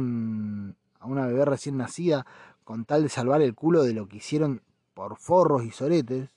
una 1.06 1.28
bebé 1.28 1.46
recién 1.46 1.78
nacida 1.78 2.26
con 2.68 2.84
tal 2.84 3.04
de 3.04 3.08
salvar 3.08 3.42
el 3.42 3.56
culo 3.56 3.84
de 3.84 3.94
lo 3.94 4.10
que 4.10 4.18
hicieron 4.18 4.62
por 4.94 5.16
forros 5.16 5.64
y 5.64 5.72
soretes, 5.72 6.30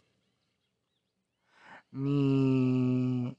ni, 1.90 3.36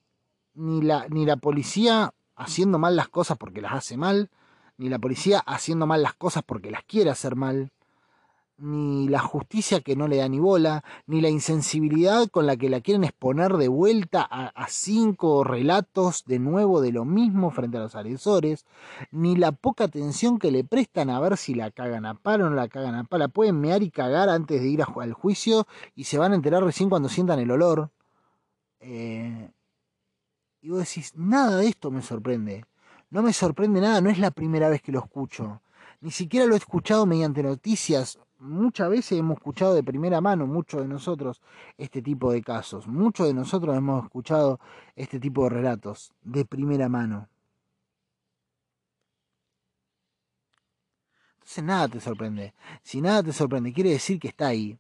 ni, 0.56 0.82
la, 0.82 1.08
ni 1.08 1.26
la 1.26 1.38
policía 1.38 2.14
haciendo 2.36 2.80
mal 2.80 2.98
las 2.98 3.08
cosas 3.08 3.38
porque 3.38 3.62
las 3.62 3.72
hace 3.72 3.96
mal, 3.96 4.30
ni 4.76 4.90
la 4.90 5.00
policía 5.00 5.40
haciendo 5.40 5.88
mal 5.88 6.04
las 6.04 6.16
cosas 6.16 6.44
porque 6.46 6.70
las 6.70 6.84
quiere 6.84 7.10
hacer 7.10 7.38
mal, 7.38 7.72
ni 8.62 9.10
la 9.10 9.20
justicia 9.20 9.82
que 9.82 9.96
no 9.96 10.08
le 10.08 10.18
da 10.18 10.30
ni 10.30 10.40
bola, 10.40 10.84
ni 11.08 11.20
la 11.20 11.30
insensibilidad 11.30 12.28
con 12.30 12.46
la 12.46 12.56
que 12.56 12.70
la 12.70 12.82
quieren 12.82 13.04
exponer 13.04 13.54
de 13.54 13.68
vuelta 13.68 14.22
a, 14.22 14.52
cinco 14.70 15.44
relatos 15.44 16.24
de 16.26 16.40
nuevo 16.40 16.80
de 16.80 16.92
lo 16.92 17.04
mismo 17.04 17.52
frente 17.52 17.78
a 17.78 17.82
los 17.82 17.96
agresores, 17.96 18.66
ni 19.12 19.36
la 19.36 19.52
poca 19.52 19.86
atención 19.86 20.38
que 20.38 20.52
le 20.52 20.64
prestan 20.64 21.10
a 21.10 21.20
ver 21.20 21.38
si 21.38 21.56
la 21.56 21.72
cagan 21.72 22.06
a 22.06 22.14
palo 22.14 22.46
o 22.46 22.50
no 22.50 22.56
la 22.56 22.68
cagan 22.68 22.96
a 22.96 23.04
palo. 23.04 23.22
La 23.22 23.28
pueden 23.28 23.60
mear 23.60 23.84
y 23.84 23.90
cagar 23.90 24.30
antes 24.30 24.62
de 24.62 24.68
ir 24.68 24.84
al 24.84 25.14
juicio 25.14 25.68
y 25.96 26.06
se 26.06 26.18
van 26.18 26.32
a 26.32 26.36
enterar 26.36 26.64
recién 26.64 26.90
cuando 26.90 27.10
sientan 27.10 27.40
el 27.40 27.52
olor. 27.52 27.90
Eh, 28.80 29.52
y 30.62 30.70
vos 30.70 30.80
decís, 30.80 31.14
nada 31.16 31.58
de 31.58 31.68
esto 31.68 31.92
me 31.92 32.02
sorprende. 32.02 32.66
No 33.10 33.22
me 33.24 33.34
sorprende 33.34 33.82
nada, 33.82 34.02
no 34.02 34.10
es 34.10 34.20
la 34.20 34.32
primera 34.32 34.70
vez 34.70 34.82
que 34.82 34.92
lo 34.92 35.00
escucho. 35.00 35.62
Ni 36.00 36.12
siquiera 36.12 36.46
lo 36.46 36.54
he 36.56 36.58
escuchado 36.58 37.06
mediante 37.06 37.44
noticias 37.44 38.20
muchas 38.42 38.90
veces 38.90 39.20
hemos 39.20 39.38
escuchado 39.38 39.74
de 39.74 39.84
primera 39.84 40.20
mano, 40.20 40.48
muchos 40.48 40.82
de 40.82 40.88
nosotros, 40.88 41.42
este 41.78 42.02
tipo 42.02 42.32
de 42.32 42.42
casos. 42.42 42.88
Muchos 42.88 43.28
de 43.28 43.34
nosotros 43.34 43.78
hemos 43.78 44.04
escuchado 44.04 44.60
este 44.96 45.20
tipo 45.20 45.44
de 45.44 45.52
relatos 45.52 46.12
de 46.24 46.46
primera 46.46 46.90
mano. 46.90 47.30
Entonces 51.36 51.64
nada 51.64 51.88
te 51.88 52.00
sorprende. 52.00 52.54
Si 52.84 53.02
nada 53.02 53.24
te 53.24 53.34
sorprende, 53.34 53.74
quiere 53.74 53.92
decir 53.92 54.20
que 54.20 54.30
está 54.30 54.48
ahí. 54.48 54.78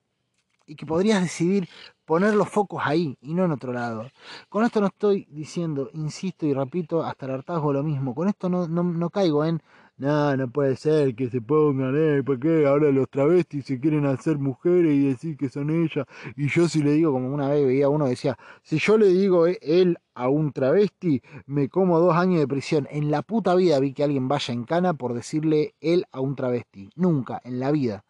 Y 0.66 0.76
que 0.76 0.86
podrías 0.86 1.22
decidir 1.22 1.68
poner 2.06 2.34
los 2.34 2.50
focos 2.50 2.82
ahí 2.86 3.18
y 3.22 3.34
no 3.34 3.46
en 3.46 3.52
otro 3.52 3.74
lado. 3.74 4.10
Con 4.48 4.64
esto 4.64 4.80
no 4.80 4.88
estoy 4.88 5.28
diciendo, 5.30 5.90
insisto 5.94 6.46
y 6.46 6.54
repito, 6.54 7.04
hasta 7.04 7.26
el 7.26 7.34
hartazgo 7.34 7.74
lo 7.74 7.84
mismo. 7.84 8.16
Con 8.16 8.30
esto 8.30 8.48
no, 8.50 8.68
no, 8.68 8.84
no 8.84 9.10
caigo 9.10 9.44
en 9.44 9.62
no, 10.02 10.36
no 10.36 10.50
puede 10.50 10.78
ser 10.78 11.14
que 11.14 11.30
se 11.30 11.42
pongan, 11.42 11.96
¿eh? 11.96 12.24
¿Por 12.24 12.40
qué 12.40 12.66
ahora 12.66 12.90
los 12.90 13.08
travestis 13.08 13.66
se 13.66 13.80
quieren 13.80 14.08
hacer 14.08 14.40
mujeres 14.40 14.96
y 14.96 15.06
decir 15.10 15.38
que 15.38 15.48
son 15.48 15.70
ellas? 15.70 16.08
Y 16.36 16.48
yo 16.50 16.68
si 16.68 16.82
le 16.82 16.94
digo, 16.94 17.12
como 17.12 17.32
una 17.32 17.50
vez 17.50 17.68
veía 17.68 17.88
uno 17.88 18.08
decía, 18.08 18.36
si 18.64 18.80
yo 18.80 18.98
le 18.98 19.10
digo 19.10 19.46
eh, 19.46 19.60
él 19.62 20.00
a 20.16 20.28
un 20.28 20.54
travesti, 20.54 21.22
me 21.46 21.70
como 21.70 22.00
dos 22.00 22.16
años 22.16 22.40
de 22.40 22.48
prisión. 22.48 22.88
En 22.90 23.12
la 23.12 23.22
puta 23.22 23.54
vida 23.54 23.80
vi 23.80 23.94
que 23.94 24.04
alguien 24.04 24.28
vaya 24.28 24.52
en 24.56 24.64
cana 24.64 24.96
por 24.96 25.14
decirle 25.14 25.76
él 25.82 26.06
a 26.12 26.20
un 26.20 26.36
travesti. 26.36 26.90
Nunca, 26.96 27.40
en 27.44 27.60
la 27.60 27.70
vida. 27.72 28.04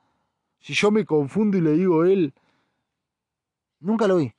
Si 0.61 0.73
yo 0.73 0.91
me 0.91 1.03
confundo 1.05 1.57
y 1.57 1.61
le 1.61 1.73
digo 1.73 2.05
él, 2.05 2.33
nunca 3.81 4.07
lo 4.07 4.15
vi. 4.15 4.31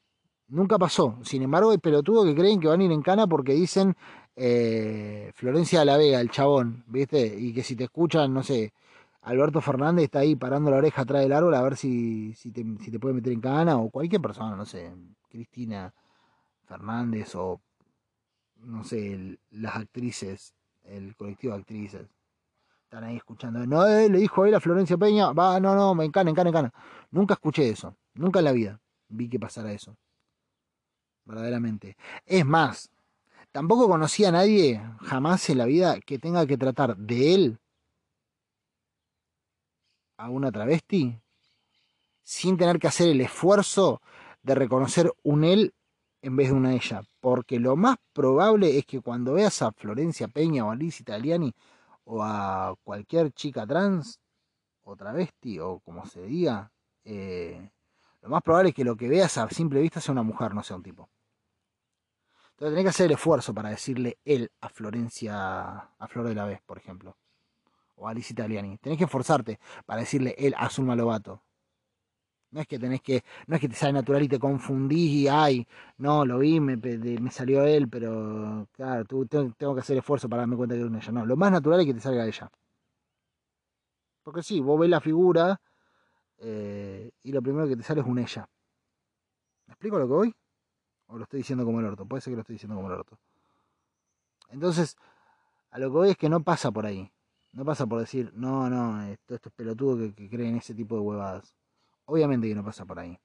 Nunca 0.53 0.79
pasó. 0.79 1.19
Sin 1.23 1.43
embargo, 1.43 1.71
hay 1.71 1.79
pelotudos 1.79 2.27
que 2.27 2.35
creen 2.35 2.61
que 2.61 2.69
van 2.69 2.81
a 2.81 2.85
ir 2.85 2.93
en 2.93 3.01
cana 3.01 3.27
porque 3.27 3.55
dicen 3.55 3.97
eh, 4.37 5.33
Florencia 5.35 5.81
de 5.81 5.87
la 5.87 5.97
Vega, 5.97 6.21
el 6.21 6.31
chabón, 6.31 6.85
¿viste? 6.89 7.27
Y 7.39 7.55
que 7.55 7.63
si 7.63 7.75
te 7.75 7.85
escuchan, 7.85 8.35
no 8.35 8.43
sé, 8.43 8.75
Alberto 9.23 9.63
Fernández 9.63 10.05
está 10.05 10.19
ahí 10.21 10.37
parando 10.37 10.71
la 10.71 10.77
oreja 10.77 11.03
atrás 11.03 11.23
del 11.23 11.33
árbol 11.33 11.55
a 11.55 11.63
ver 11.63 11.77
si, 11.77 12.35
si, 12.35 12.51
te, 12.51 12.65
si 12.81 12.91
te 12.91 12.99
puede 13.01 13.15
meter 13.15 13.33
en 13.33 13.41
cana 13.41 13.79
o 13.79 13.89
cualquier 13.91 14.21
persona, 14.21 14.55
no 14.55 14.67
sé, 14.67 14.93
Cristina 15.31 15.95
Fernández 16.67 17.35
o, 17.35 17.61
no 18.57 18.85
sé, 18.85 19.39
las 19.53 19.77
actrices, 19.77 20.55
el 20.85 21.17
colectivo 21.17 21.55
de 21.55 21.61
actrices. 21.61 22.09
Están 22.85 23.05
ahí 23.05 23.17
escuchando. 23.17 23.67
No, 23.67 23.87
eh, 23.87 24.11
le 24.11 24.19
dijo 24.19 24.45
él 24.45 24.55
a 24.55 24.61
Florencia 24.61 24.99
Peña, 24.99 25.33
va, 25.33 25.59
no, 25.61 25.75
no, 25.75 25.95
me 25.95 26.05
encana, 26.05 26.31
encana, 26.31 26.51
encana. 26.51 26.75
Nunca 27.11 27.35
escuché 27.35 27.71
eso, 27.71 27.97
nunca 28.15 28.41
en 28.41 28.45
la 28.45 28.53
vida 28.53 28.81
vi 29.09 29.29
que 29.29 29.39
pasara 29.39 29.73
eso. 29.73 29.97
Verdaderamente. 31.25 31.97
Es 32.27 32.45
más, 32.45 32.91
tampoco 33.53 33.89
conocí 33.89 34.25
a 34.25 34.33
nadie 34.33 34.83
jamás 35.03 35.49
en 35.51 35.59
la 35.59 35.67
vida 35.67 36.01
que 36.01 36.19
tenga 36.19 36.47
que 36.47 36.57
tratar 36.57 36.97
de 36.97 37.35
él 37.35 37.59
a 40.17 40.31
una 40.31 40.53
travesti 40.53 41.19
sin 42.23 42.57
tener 42.57 42.79
que 42.79 42.87
hacer 42.87 43.09
el 43.09 43.21
esfuerzo 43.21 44.01
de 44.43 44.55
reconocer 44.55 45.13
un 45.23 45.45
él 45.45 45.75
en 46.23 46.37
vez 46.37 46.49
de 46.49 46.55
una 46.55 46.75
ella. 46.75 47.03
Porque 47.21 47.59
lo 47.59 47.77
más 47.77 47.97
probable 48.13 48.79
es 48.79 48.87
que 48.87 49.01
cuando 49.01 49.35
veas 49.35 49.63
a 49.63 49.73
Florencia 49.73 50.29
Peña 50.29 50.65
o 50.65 50.71
a 50.71 50.77
Liz 50.77 51.01
Italiani 51.01 51.53
o 52.05 52.23
a 52.23 52.75
cualquier 52.85 53.33
chica 53.33 53.67
trans 53.67 54.21
o 54.85 54.97
travesti 54.97 55.59
o 55.59 55.81
como 55.81 56.07
se 56.07 56.23
diga, 56.23 56.73
eh, 57.05 57.71
lo 58.23 58.29
más 58.29 58.43
probable 58.43 58.71
es 58.71 58.75
que 58.75 58.85
lo 58.85 58.97
que 58.97 59.09
veas 59.09 59.37
a 59.39 59.49
simple 59.51 59.81
vista 59.81 60.01
sea 60.01 60.13
una 60.13 60.23
mujer, 60.23 60.55
no 60.55 60.63
sea 60.63 60.77
un 60.77 60.83
tipo. 60.83 61.09
Entonces 62.53 62.73
tenés 62.73 62.85
que 62.85 62.89
hacer 62.91 63.07
el 63.07 63.13
esfuerzo 63.13 63.53
para 63.53 63.71
decirle 63.71 64.19
él 64.25 64.51
a 64.61 64.69
Florencia, 64.69 65.91
a 65.99 66.09
Flor 66.09 66.29
de 66.29 66.35
la 66.35 66.45
Vez, 66.45 66.61
por 66.63 66.79
ejemplo 66.79 67.17
o 68.03 68.09
Alice 68.09 68.33
Italiani. 68.33 68.79
Tenés 68.79 68.99
que 68.99 69.05
esforzarte 69.05 69.59
para 69.87 70.01
decirle 70.01 70.35
él 70.39 70.55
a 70.59 70.69
Zulma 70.69 70.97
Lobato. 70.97 71.43
No 72.51 72.61
es 72.61 72.67
que 72.67 72.79
tenés 72.79 73.01
que, 73.01 73.25
no 73.47 73.57
es 73.57 73.63
que 73.63 73.69
te 73.69 73.75
sale 73.75 73.95
natural 73.95 74.23
y 74.25 74.29
te 74.29 74.39
confundís 74.39 75.11
y 75.11 75.29
ay, 75.29 75.67
no, 75.97 76.27
lo 76.27 76.39
vi, 76.39 76.61
me, 76.61 76.79
salió 77.31 77.65
él, 77.65 77.89
pero 77.89 78.69
claro, 78.73 79.05
tú, 79.07 79.25
tengo, 79.27 79.75
que 79.75 79.81
hacer 79.81 79.97
esfuerzo 79.97 80.29
para 80.29 80.43
darme 80.43 80.57
cuenta 80.57 80.75
que 80.75 80.83
es 80.83 80.87
una 80.87 80.99
ella. 80.99 81.13
No, 81.13 81.25
lo 81.25 81.37
más 81.37 81.51
natural 81.51 81.81
es 81.81 81.87
que 81.87 81.95
te 81.95 82.01
salga 82.01 82.27
ella. 82.27 82.51
Porque 84.23 84.43
sí, 84.43 84.61
vos 84.61 84.79
ves 84.79 84.91
la 84.91 85.01
figura 85.01 85.61
eh, 86.45 87.13
y 87.23 87.33
lo 87.33 87.41
primero 87.41 87.69
que 87.69 87.77
te 87.77 87.85
sale 87.85 88.01
es 88.01 88.07
un 88.07 88.19
ella. 88.19 88.49
¿Me 89.67 89.73
explico 89.73 89.99
lo 89.99 90.07
que 90.09 90.13
voy? 90.13 90.35
¿O 91.07 91.17
lo 91.17 91.25
estoy 91.25 91.39
diciendo 91.39 91.65
como 91.65 91.79
el 91.81 91.87
orto? 91.87 92.05
Puede 92.05 92.21
ser 92.21 92.33
que 92.33 92.37
lo 92.37 92.41
estoy 92.41 92.55
diciendo 92.55 92.75
como 92.75 92.89
el 92.89 92.95
orto. 92.95 93.19
Entonces, 94.51 94.97
a 95.71 95.79
lo 95.79 95.87
que 95.87 95.97
voy 95.97 96.11
es 96.11 96.17
que 96.17 96.29
no 96.29 96.43
pasa 96.43 96.73
por 96.73 96.85
ahí. 96.85 97.13
No 97.53 97.65
pasa 97.65 97.87
por 97.87 98.01
decir, 98.01 98.33
no, 98.35 98.69
no, 98.69 99.03
esto, 99.05 99.35
esto 99.37 99.49
es 99.51 99.55
pelotudo 99.55 99.97
que, 99.99 100.15
que 100.15 100.29
creen 100.29 100.57
ese 100.57 100.75
tipo 100.75 100.97
de 100.97 101.03
huevadas. 101.03 101.55
Obviamente 102.07 102.49
que 102.49 102.55
no 102.55 102.65
pasa 102.65 102.85
por 102.85 102.99
ahí. 102.99 103.19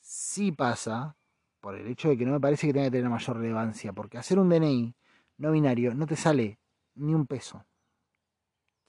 Sí 0.00 0.52
pasa 0.52 1.16
por 1.60 1.74
el 1.74 1.86
hecho 1.88 2.08
de 2.10 2.16
que 2.16 2.24
no 2.26 2.32
me 2.32 2.40
parece 2.40 2.66
que 2.66 2.72
tenga 2.72 2.86
que 2.86 2.92
tener 2.92 3.10
mayor 3.10 3.36
relevancia, 3.38 3.92
porque 3.92 4.18
hacer 4.18 4.38
un 4.38 4.48
DNI 4.48 4.94
no 5.38 5.52
binario 5.52 5.94
no 5.94 6.06
te 6.06 6.16
sale 6.16 6.58
ni 6.94 7.14
un 7.14 7.26
peso. 7.26 7.64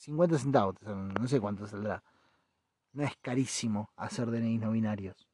50 0.02 0.40
centavos, 0.40 0.76
no 0.82 1.28
sé 1.28 1.40
cuánto 1.40 1.68
saldrá. 1.68 2.04
No 2.94 3.04
es 3.04 3.16
carísimo 3.22 3.92
hacer 3.96 4.32
DNI 4.32 4.58
no 4.58 4.72
binarios. 4.72 5.28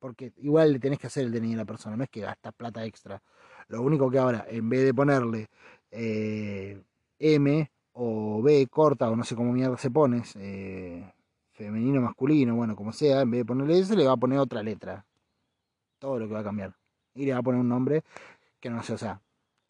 Porque 0.00 0.32
igual 0.38 0.72
le 0.72 0.80
tenés 0.80 0.98
que 0.98 1.06
hacer 1.06 1.24
el 1.24 1.32
DNI 1.32 1.54
a 1.54 1.58
la 1.58 1.64
persona, 1.64 1.96
no 1.96 2.02
es 2.02 2.10
que 2.10 2.20
gastas 2.20 2.52
plata 2.54 2.84
extra. 2.84 3.22
Lo 3.68 3.82
único 3.82 4.10
que 4.10 4.18
ahora, 4.18 4.46
en 4.48 4.68
vez 4.68 4.84
de 4.84 4.92
ponerle 4.92 5.48
eh, 5.92 6.82
M 7.20 7.70
o 7.92 8.42
B 8.42 8.66
corta 8.66 9.08
o 9.08 9.16
no 9.16 9.22
sé 9.22 9.36
cómo 9.36 9.52
mierda 9.52 9.78
se 9.78 9.90
pone, 9.90 10.24
eh, 10.34 11.12
femenino, 11.52 12.00
masculino, 12.00 12.56
bueno, 12.56 12.74
como 12.74 12.92
sea, 12.92 13.20
en 13.20 13.30
vez 13.30 13.40
de 13.42 13.44
ponerle 13.44 13.78
S 13.78 13.94
le 13.94 14.04
va 14.04 14.12
a 14.12 14.16
poner 14.16 14.40
otra 14.40 14.62
letra. 14.62 15.06
Todo 16.00 16.18
lo 16.18 16.26
que 16.26 16.34
va 16.34 16.40
a 16.40 16.44
cambiar. 16.44 16.74
Y 17.14 17.26
le 17.26 17.32
va 17.32 17.38
a 17.38 17.42
poner 17.42 17.60
un 17.60 17.68
nombre 17.68 18.02
que 18.58 18.68
no 18.68 18.82
sé, 18.82 18.94
o 18.94 18.98
sea, 18.98 19.20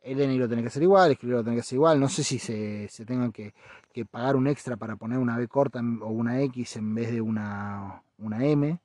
el 0.03 0.17
DNI 0.17 0.39
lo 0.39 0.49
tiene 0.49 0.63
que 0.63 0.69
hacer 0.69 0.83
igual, 0.83 1.13
escribirlo 1.13 1.39
lo 1.39 1.45
tiene 1.45 1.57
que 1.57 1.61
hacer 1.61 1.77
igual. 1.77 2.01
No 2.01 2.09
sé 2.09 2.25
si 2.25 2.39
se, 2.39 2.89
se 2.89 3.05
tengan 3.05 3.31
que, 3.33 3.55
que, 3.95 4.05
pagar 4.05 4.37
un 4.37 4.47
extra 4.49 4.77
para 4.77 4.97
poner 4.97 5.19
una 5.19 5.39
B 5.39 5.49
corta 5.49 5.81
o 5.81 6.09
una 6.09 6.41
X 6.43 6.77
en 6.77 6.95
vez 6.95 7.13
de 7.13 7.21
una, 7.21 8.03
una 8.19 8.45
M, 8.45 8.79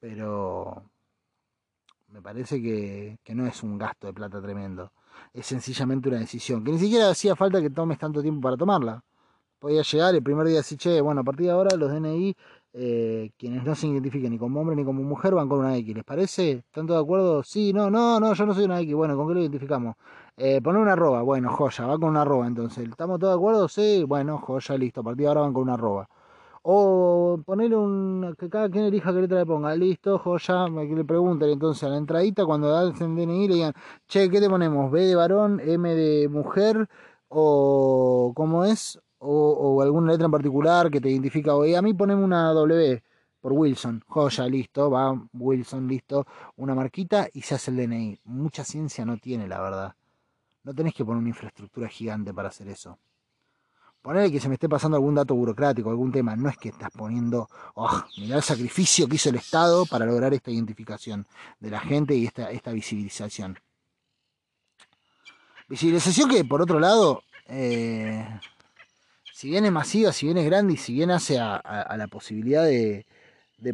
pero 0.00 0.82
me 2.08 2.20
parece 2.20 2.60
que, 2.60 3.18
que 3.24 3.34
no 3.34 3.46
es 3.46 3.62
un 3.62 3.78
gasto 3.78 4.08
de 4.08 4.12
plata 4.12 4.42
tremendo 4.42 4.92
es 5.32 5.46
sencillamente 5.46 6.08
una 6.08 6.18
decisión, 6.18 6.64
que 6.64 6.72
ni 6.72 6.78
siquiera 6.78 7.10
hacía 7.10 7.36
falta 7.36 7.60
que 7.60 7.70
tomes 7.70 7.98
tanto 7.98 8.22
tiempo 8.22 8.42
para 8.42 8.56
tomarla. 8.56 9.02
Podía 9.58 9.82
llegar 9.82 10.14
el 10.14 10.22
primer 10.22 10.46
día 10.46 10.60
así, 10.60 10.76
che, 10.76 11.00
bueno, 11.00 11.20
a 11.20 11.24
partir 11.24 11.46
de 11.46 11.52
ahora 11.52 11.76
los 11.76 11.90
DNI, 11.90 12.36
eh, 12.74 13.30
quienes 13.36 13.64
no 13.64 13.74
se 13.74 13.86
identifiquen 13.86 14.30
ni 14.32 14.38
como 14.38 14.60
hombre 14.60 14.76
ni 14.76 14.84
como 14.84 15.02
mujer, 15.02 15.34
van 15.34 15.48
con 15.48 15.60
una 15.60 15.76
X. 15.76 15.94
¿Les 15.94 16.04
parece? 16.04 16.50
¿Están 16.52 16.86
todos 16.86 17.00
de 17.00 17.04
acuerdo? 17.04 17.42
Sí, 17.42 17.72
no, 17.72 17.90
no, 17.90 18.18
no, 18.20 18.32
yo 18.34 18.46
no 18.46 18.54
soy 18.54 18.64
una 18.64 18.80
X. 18.80 18.94
Bueno, 18.94 19.16
¿con 19.16 19.28
qué 19.28 19.34
lo 19.34 19.40
identificamos? 19.40 19.96
Eh, 20.36 20.60
poner 20.62 20.80
una 20.80 20.92
arroba, 20.94 21.22
bueno, 21.22 21.50
joya, 21.50 21.86
va 21.86 21.98
con 21.98 22.10
una 22.10 22.22
arroba 22.22 22.46
entonces. 22.46 22.88
¿Estamos 22.88 23.18
todos 23.18 23.34
de 23.34 23.36
acuerdo? 23.36 23.68
Sí, 23.68 24.04
bueno, 24.04 24.38
joya, 24.38 24.76
listo, 24.78 25.00
a 25.00 25.04
partir 25.04 25.22
de 25.24 25.28
ahora 25.28 25.42
van 25.42 25.52
con 25.52 25.64
una 25.64 25.74
arroba. 25.74 26.08
O 26.62 27.40
ponerle 27.44 27.76
un. 27.76 28.34
que 28.38 28.48
cada 28.48 28.70
quien 28.70 28.84
elija 28.84 29.12
qué 29.12 29.20
letra 29.22 29.38
le 29.40 29.46
ponga. 29.46 29.74
Listo, 29.74 30.18
joya, 30.18 30.66
que 30.66 30.94
le 30.94 31.04
pregunten 31.04 31.50
entonces 31.50 31.84
a 31.84 31.88
la 31.90 31.96
entradita 31.98 32.46
cuando 32.46 32.70
dan 32.70 32.88
el 32.88 33.16
DNI 33.16 33.48
le 33.48 33.54
digan, 33.54 33.72
che, 34.08 34.30
¿qué 34.30 34.40
te 34.40 34.48
ponemos? 34.48 34.90
¿B 34.90 35.06
de 35.06 35.14
varón, 35.16 35.60
M 35.60 35.94
de 35.94 36.28
mujer? 36.28 36.88
¿O 37.28 38.32
cómo 38.34 38.64
es? 38.64 39.00
O, 39.24 39.80
alguna 39.82 40.12
letra 40.12 40.26
en 40.26 40.32
particular 40.32 40.90
que 40.90 41.00
te 41.00 41.10
identifica. 41.10 41.54
O 41.54 41.64
a 41.64 41.82
mí 41.82 41.94
poneme 41.94 42.24
una 42.24 42.52
W 42.52 43.02
por 43.40 43.52
Wilson. 43.52 44.02
Joya, 44.06 44.46
listo, 44.46 44.90
va 44.90 45.14
Wilson, 45.32 45.88
listo. 45.88 46.26
Una 46.56 46.74
marquita 46.74 47.28
y 47.32 47.42
se 47.42 47.54
hace 47.54 47.70
el 47.70 47.76
DNI. 47.76 48.20
Mucha 48.24 48.64
ciencia 48.64 49.04
no 49.04 49.16
tiene, 49.18 49.46
la 49.48 49.60
verdad. 49.60 49.94
No 50.64 50.74
tenés 50.74 50.94
que 50.94 51.04
poner 51.04 51.20
una 51.20 51.28
infraestructura 51.28 51.88
gigante 51.88 52.32
para 52.32 52.48
hacer 52.48 52.68
eso. 52.68 52.98
Ponerle 54.00 54.32
que 54.32 54.40
se 54.40 54.48
me 54.48 54.54
esté 54.54 54.68
pasando 54.68 54.96
algún 54.96 55.14
dato 55.14 55.34
burocrático, 55.34 55.88
algún 55.88 56.10
tema, 56.10 56.34
no 56.34 56.48
es 56.48 56.56
que 56.56 56.70
estás 56.70 56.90
poniendo, 56.90 57.48
oh, 57.74 58.02
mirá 58.18 58.36
el 58.36 58.42
sacrificio 58.42 59.06
que 59.06 59.14
hizo 59.14 59.28
el 59.28 59.36
Estado 59.36 59.86
para 59.86 60.04
lograr 60.04 60.34
esta 60.34 60.50
identificación 60.50 61.24
de 61.60 61.70
la 61.70 61.78
gente 61.78 62.12
y 62.14 62.26
esta, 62.26 62.50
esta 62.50 62.72
visibilización. 62.72 63.58
Visibilización 65.68 66.28
que, 66.28 66.44
por 66.44 66.60
otro 66.60 66.80
lado, 66.80 67.22
eh, 67.46 68.26
si 69.42 69.50
bien 69.50 69.64
es 69.64 69.72
masiva, 69.72 70.12
si 70.12 70.26
bien 70.26 70.38
es 70.38 70.46
grande 70.46 70.74
y 70.74 70.76
si 70.76 70.92
bien 70.92 71.10
hace 71.10 71.40
a, 71.40 71.96
la 71.96 72.06
posibilidad 72.06 72.64
de, 72.64 73.04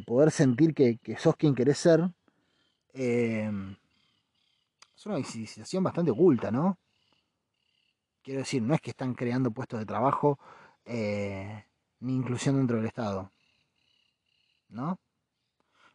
poder 0.06 0.30
sentir 0.30 0.72
que, 0.72 0.98
sos 1.18 1.36
quien 1.36 1.54
querés 1.54 1.76
ser, 1.76 2.08
eh, 2.94 3.50
es 4.96 5.04
una 5.04 5.16
visibilización 5.16 5.84
bastante 5.84 6.10
oculta, 6.10 6.50
¿no? 6.50 6.78
Quiero 8.22 8.40
decir, 8.40 8.62
no 8.62 8.72
es 8.72 8.80
que 8.80 8.88
están 8.88 9.12
creando 9.12 9.50
puestos 9.50 9.78
de 9.78 9.84
trabajo 9.84 10.38
eh, 10.86 11.66
ni 12.00 12.14
inclusión 12.14 12.56
dentro 12.56 12.78
del 12.78 12.86
Estado. 12.86 13.30
¿No? 14.70 14.98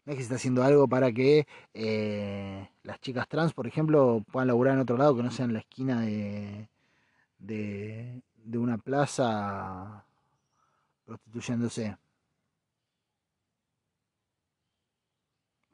No 0.05 0.11
es 0.11 0.17
que 0.17 0.17
se 0.17 0.21
está 0.21 0.35
haciendo 0.35 0.63
algo 0.63 0.87
para 0.87 1.11
que 1.11 1.47
eh, 1.73 2.69
las 2.83 3.01
chicas 3.01 3.27
trans, 3.27 3.53
por 3.53 3.65
ejemplo, 3.65 4.23
puedan 4.31 4.49
laburar 4.49 4.75
en 4.75 4.81
otro 4.81 4.97
lado 4.97 5.15
que 5.15 5.23
no 5.23 5.31
sea 5.31 5.45
en 5.45 5.53
la 5.53 5.59
esquina 5.61 6.01
de, 6.01 6.69
de, 7.39 8.21
de 8.43 8.57
una 8.57 8.77
plaza 8.77 10.05
prostituyéndose. 11.05 11.97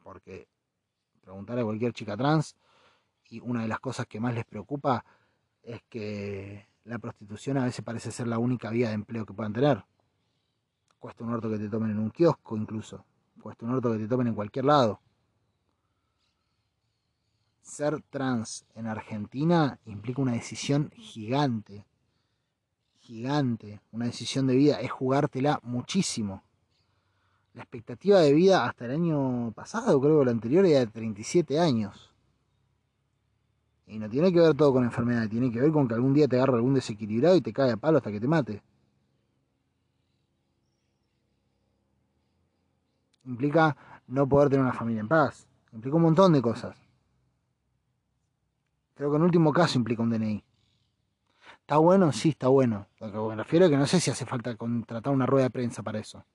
Porque 0.04 0.48
preguntar 1.22 1.60
a 1.60 1.64
cualquier 1.64 1.94
chica 1.94 2.18
trans 2.18 2.56
y 3.30 3.40
una 3.42 3.62
de 3.62 3.68
las 3.68 3.80
cosas 3.80 4.08
que 4.08 4.20
más 4.20 4.34
les 4.34 4.46
preocupa 4.46 5.06
es 5.62 5.82
que 5.90 6.68
la 6.86 6.98
prostitución 6.98 7.58
a 7.58 7.66
veces 7.66 7.86
parece 7.86 8.12
ser 8.12 8.28
la 8.28 8.40
única 8.40 8.70
vía 8.72 8.90
de 8.90 8.96
empleo 8.96 9.26
que 9.26 9.34
puedan 9.34 9.54
tener. 9.54 9.84
Cuesta 10.98 11.24
un 11.24 11.34
orto 11.34 11.50
que 11.50 11.60
te 11.60 11.70
tomen 11.70 11.92
en 11.92 12.00
un 12.00 12.10
kiosco 12.10 12.58
incluso. 12.58 13.06
Cuesta 13.42 13.66
un 13.66 13.76
orto 13.76 13.92
que 13.92 14.00
te 14.00 14.08
tomen 14.08 14.28
en 14.28 14.36
cualquier 14.36 14.66
lado. 14.66 15.00
Ser 17.62 18.02
trans 18.10 18.66
en 18.74 18.88
Argentina 18.88 19.80
implica 19.86 20.22
una 20.22 20.32
decisión 20.32 20.90
gigante. 20.96 21.86
Gigante. 23.10 23.82
Una 23.92 24.06
decisión 24.06 24.46
de 24.46 24.56
vida. 24.56 24.80
Es 24.82 24.92
jugártela 24.92 25.60
muchísimo. 25.64 26.44
La 27.56 27.64
expectativa 27.64 28.20
de 28.20 28.32
vida 28.34 28.68
hasta 28.68 28.86
el 28.86 28.92
año 28.92 29.52
pasado, 29.54 30.00
creo 30.00 30.20
que 30.20 30.26
la 30.26 30.32
anterior, 30.32 30.64
era 30.64 30.82
de 30.82 30.88
37 30.88 31.60
años. 31.60 32.14
Y 33.88 33.98
no 33.98 34.08
tiene 34.08 34.32
que 34.32 34.40
ver 34.40 34.54
todo 34.54 34.74
con 34.74 34.84
enfermedad, 34.84 35.28
tiene 35.28 35.52
que 35.52 35.60
ver 35.60 35.72
con 35.72 35.88
que 35.88 35.96
algún 35.96 36.14
día 36.14 36.28
te 36.28 36.36
agarra 36.36 36.58
algún 36.58 36.76
desequilibrado 36.76 37.36
y 37.36 37.42
te 37.42 37.52
cae 37.52 37.72
a 37.72 37.78
palo 37.78 37.98
hasta 37.98 38.12
que 38.12 38.20
te 38.20 38.28
mate. 38.28 38.62
implica 43.26 43.76
no 44.08 44.30
poder 44.30 44.50
tener 44.50 44.64
una 44.66 44.74
familia 44.74 45.02
en 45.02 45.08
paz, 45.08 45.48
implica 45.72 45.96
un 45.98 46.04
montón 46.04 46.34
de 46.34 46.44
cosas. 46.44 46.78
Creo 48.94 49.10
que 49.10 49.18
en 49.18 49.24
último 49.24 49.52
caso 49.52 49.80
implica 49.80 50.04
un 50.04 50.12
DNI. 50.12 50.44
¿Está 51.70 51.78
bueno? 51.78 52.12
Sí, 52.12 52.30
está 52.30 52.48
bueno. 52.48 52.88
Lo 53.00 53.12
que 53.12 53.18
me 53.20 53.36
refiero 53.36 53.66
es 53.66 53.70
que 53.70 53.78
no 53.78 53.86
sé 53.86 54.00
si 54.00 54.10
hace 54.10 54.26
falta 54.26 54.56
contratar 54.56 55.14
una 55.14 55.28
rueda 55.28 55.44
de 55.44 55.50
prensa 55.52 55.84
para 55.84 56.00
eso. 56.00 56.26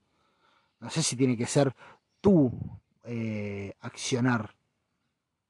No 0.78 0.88
sé 0.90 1.02
si 1.02 1.16
tiene 1.16 1.36
que 1.36 1.44
ser 1.44 1.74
tú 2.20 2.52
eh, 3.02 3.74
accionar 3.80 4.54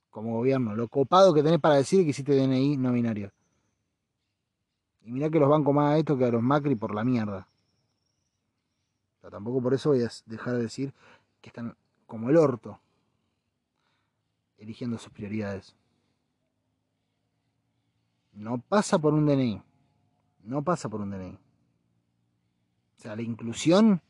como 0.09 0.39
gobierno. 0.39 0.74
Lo 0.74 0.89
copado 0.89 1.35
que 1.35 1.43
tenés 1.43 1.61
para 1.61 1.74
decir 1.74 2.03
que 2.03 2.12
hiciste 2.12 2.35
DNI 2.35 2.78
no 2.78 2.93
binario. 2.93 3.30
Y 5.03 5.12
mirá 5.12 5.28
que 5.28 5.39
los 5.39 5.51
bancos 5.51 5.74
más 5.74 5.93
a 5.93 5.99
esto 5.99 6.16
que 6.16 6.24
a 6.24 6.30
los 6.30 6.43
Macri 6.43 6.76
por 6.76 6.95
la 6.95 7.05
mierda. 7.05 7.47
Pero 9.20 9.32
tampoco 9.32 9.61
por 9.61 9.74
eso 9.74 9.91
voy 9.91 10.03
a 10.03 10.09
dejar 10.24 10.55
de 10.55 10.62
decir 10.62 10.95
que 11.43 11.51
están 11.51 11.76
como 12.07 12.30
el 12.30 12.39
orto 12.39 12.80
eligiendo 14.57 14.97
sus 14.97 15.12
prioridades. 15.12 15.76
No 18.32 18.57
pasa 18.57 18.99
por 18.99 19.12
un 19.12 19.26
DNI. 19.26 19.62
No 20.45 20.62
pasa 20.62 20.88
por 20.88 21.01
un 21.01 21.11
DNI. 21.11 21.32
O 21.32 23.01
sea, 23.03 23.16
la 23.16 23.22
inclusión 23.22 24.01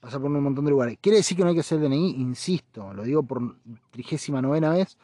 pasa 0.00 0.18
por 0.18 0.30
un 0.30 0.42
montón 0.42 0.64
de 0.64 0.70
lugares. 0.70 0.98
¿Quiere 1.00 1.18
decir 1.18 1.36
que 1.36 1.42
no 1.42 1.48
hay 1.48 1.54
que 1.54 1.60
hacer 1.60 1.80
DNI? 1.80 2.20
Insisto, 2.20 2.92
lo 2.94 3.02
digo 3.02 3.22
por 3.22 3.56
trigésima 3.90 4.40
novena 4.40 4.70
vez, 4.70 4.96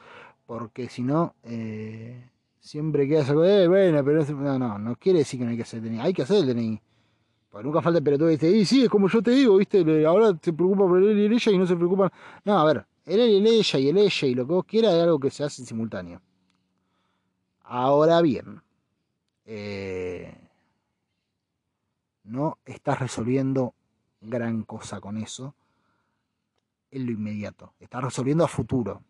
porque 0.46 0.88
si 0.88 1.02
no, 1.02 1.34
eh, 1.42 2.30
siempre 2.60 3.08
queda 3.08 3.22
esa 3.22 3.34
cosa, 3.34 3.62
eh, 3.62 3.68
bueno, 3.68 4.04
pero 4.04 4.24
no, 4.24 4.58
no, 4.58 4.78
no 4.78 4.96
quiere 4.96 5.20
decir 5.20 5.38
que 5.40 5.44
no 5.44 5.50
hay 5.50 5.56
que 5.56 5.62
hacer 5.62 5.82
DNI, 5.82 6.00
hay 6.00 6.12
que 6.12 6.22
hacer 6.22 6.38
el 6.38 6.46
DNI. 6.46 6.80
Porque 7.50 7.66
nunca 7.66 7.82
falta 7.82 7.98
el 7.98 8.04
pelotudo 8.04 8.28
que 8.28 8.32
dice, 8.32 8.50
y 8.50 8.64
sí, 8.64 8.82
es 8.82 8.88
como 8.88 9.08
yo 9.08 9.22
te 9.22 9.30
digo, 9.30 9.56
viste, 9.56 10.04
ahora 10.04 10.36
se 10.42 10.52
preocupa 10.52 10.88
por 10.88 11.02
él 11.02 11.16
y 11.16 11.26
ella 11.26 11.52
y 11.52 11.58
no 11.58 11.66
se 11.66 11.76
preocupa. 11.76 12.12
No, 12.44 12.58
a 12.58 12.64
ver, 12.64 12.84
él 13.06 13.20
y 13.20 13.36
el 13.36 13.46
ella 13.46 13.78
y 13.78 13.88
el 13.88 13.98
ella 13.98 14.28
y 14.28 14.34
lo 14.34 14.44
que 14.44 14.52
vos 14.52 14.64
quieras 14.64 14.94
es 14.94 15.02
algo 15.04 15.20
que 15.20 15.30
se 15.30 15.44
hace 15.44 15.62
en 15.62 15.66
simultáneo. 15.66 16.20
Ahora 17.62 18.20
bien, 18.22 18.63
eh, 19.44 20.34
no 22.24 22.58
estás 22.64 22.98
resolviendo 23.00 23.74
gran 24.20 24.62
cosa 24.62 25.00
con 25.00 25.18
eso 25.18 25.54
en 26.90 27.06
lo 27.06 27.12
inmediato. 27.12 27.74
Estás 27.80 28.04
resolviendo 28.04 28.44
a 28.44 28.48
futuro. 28.48 29.02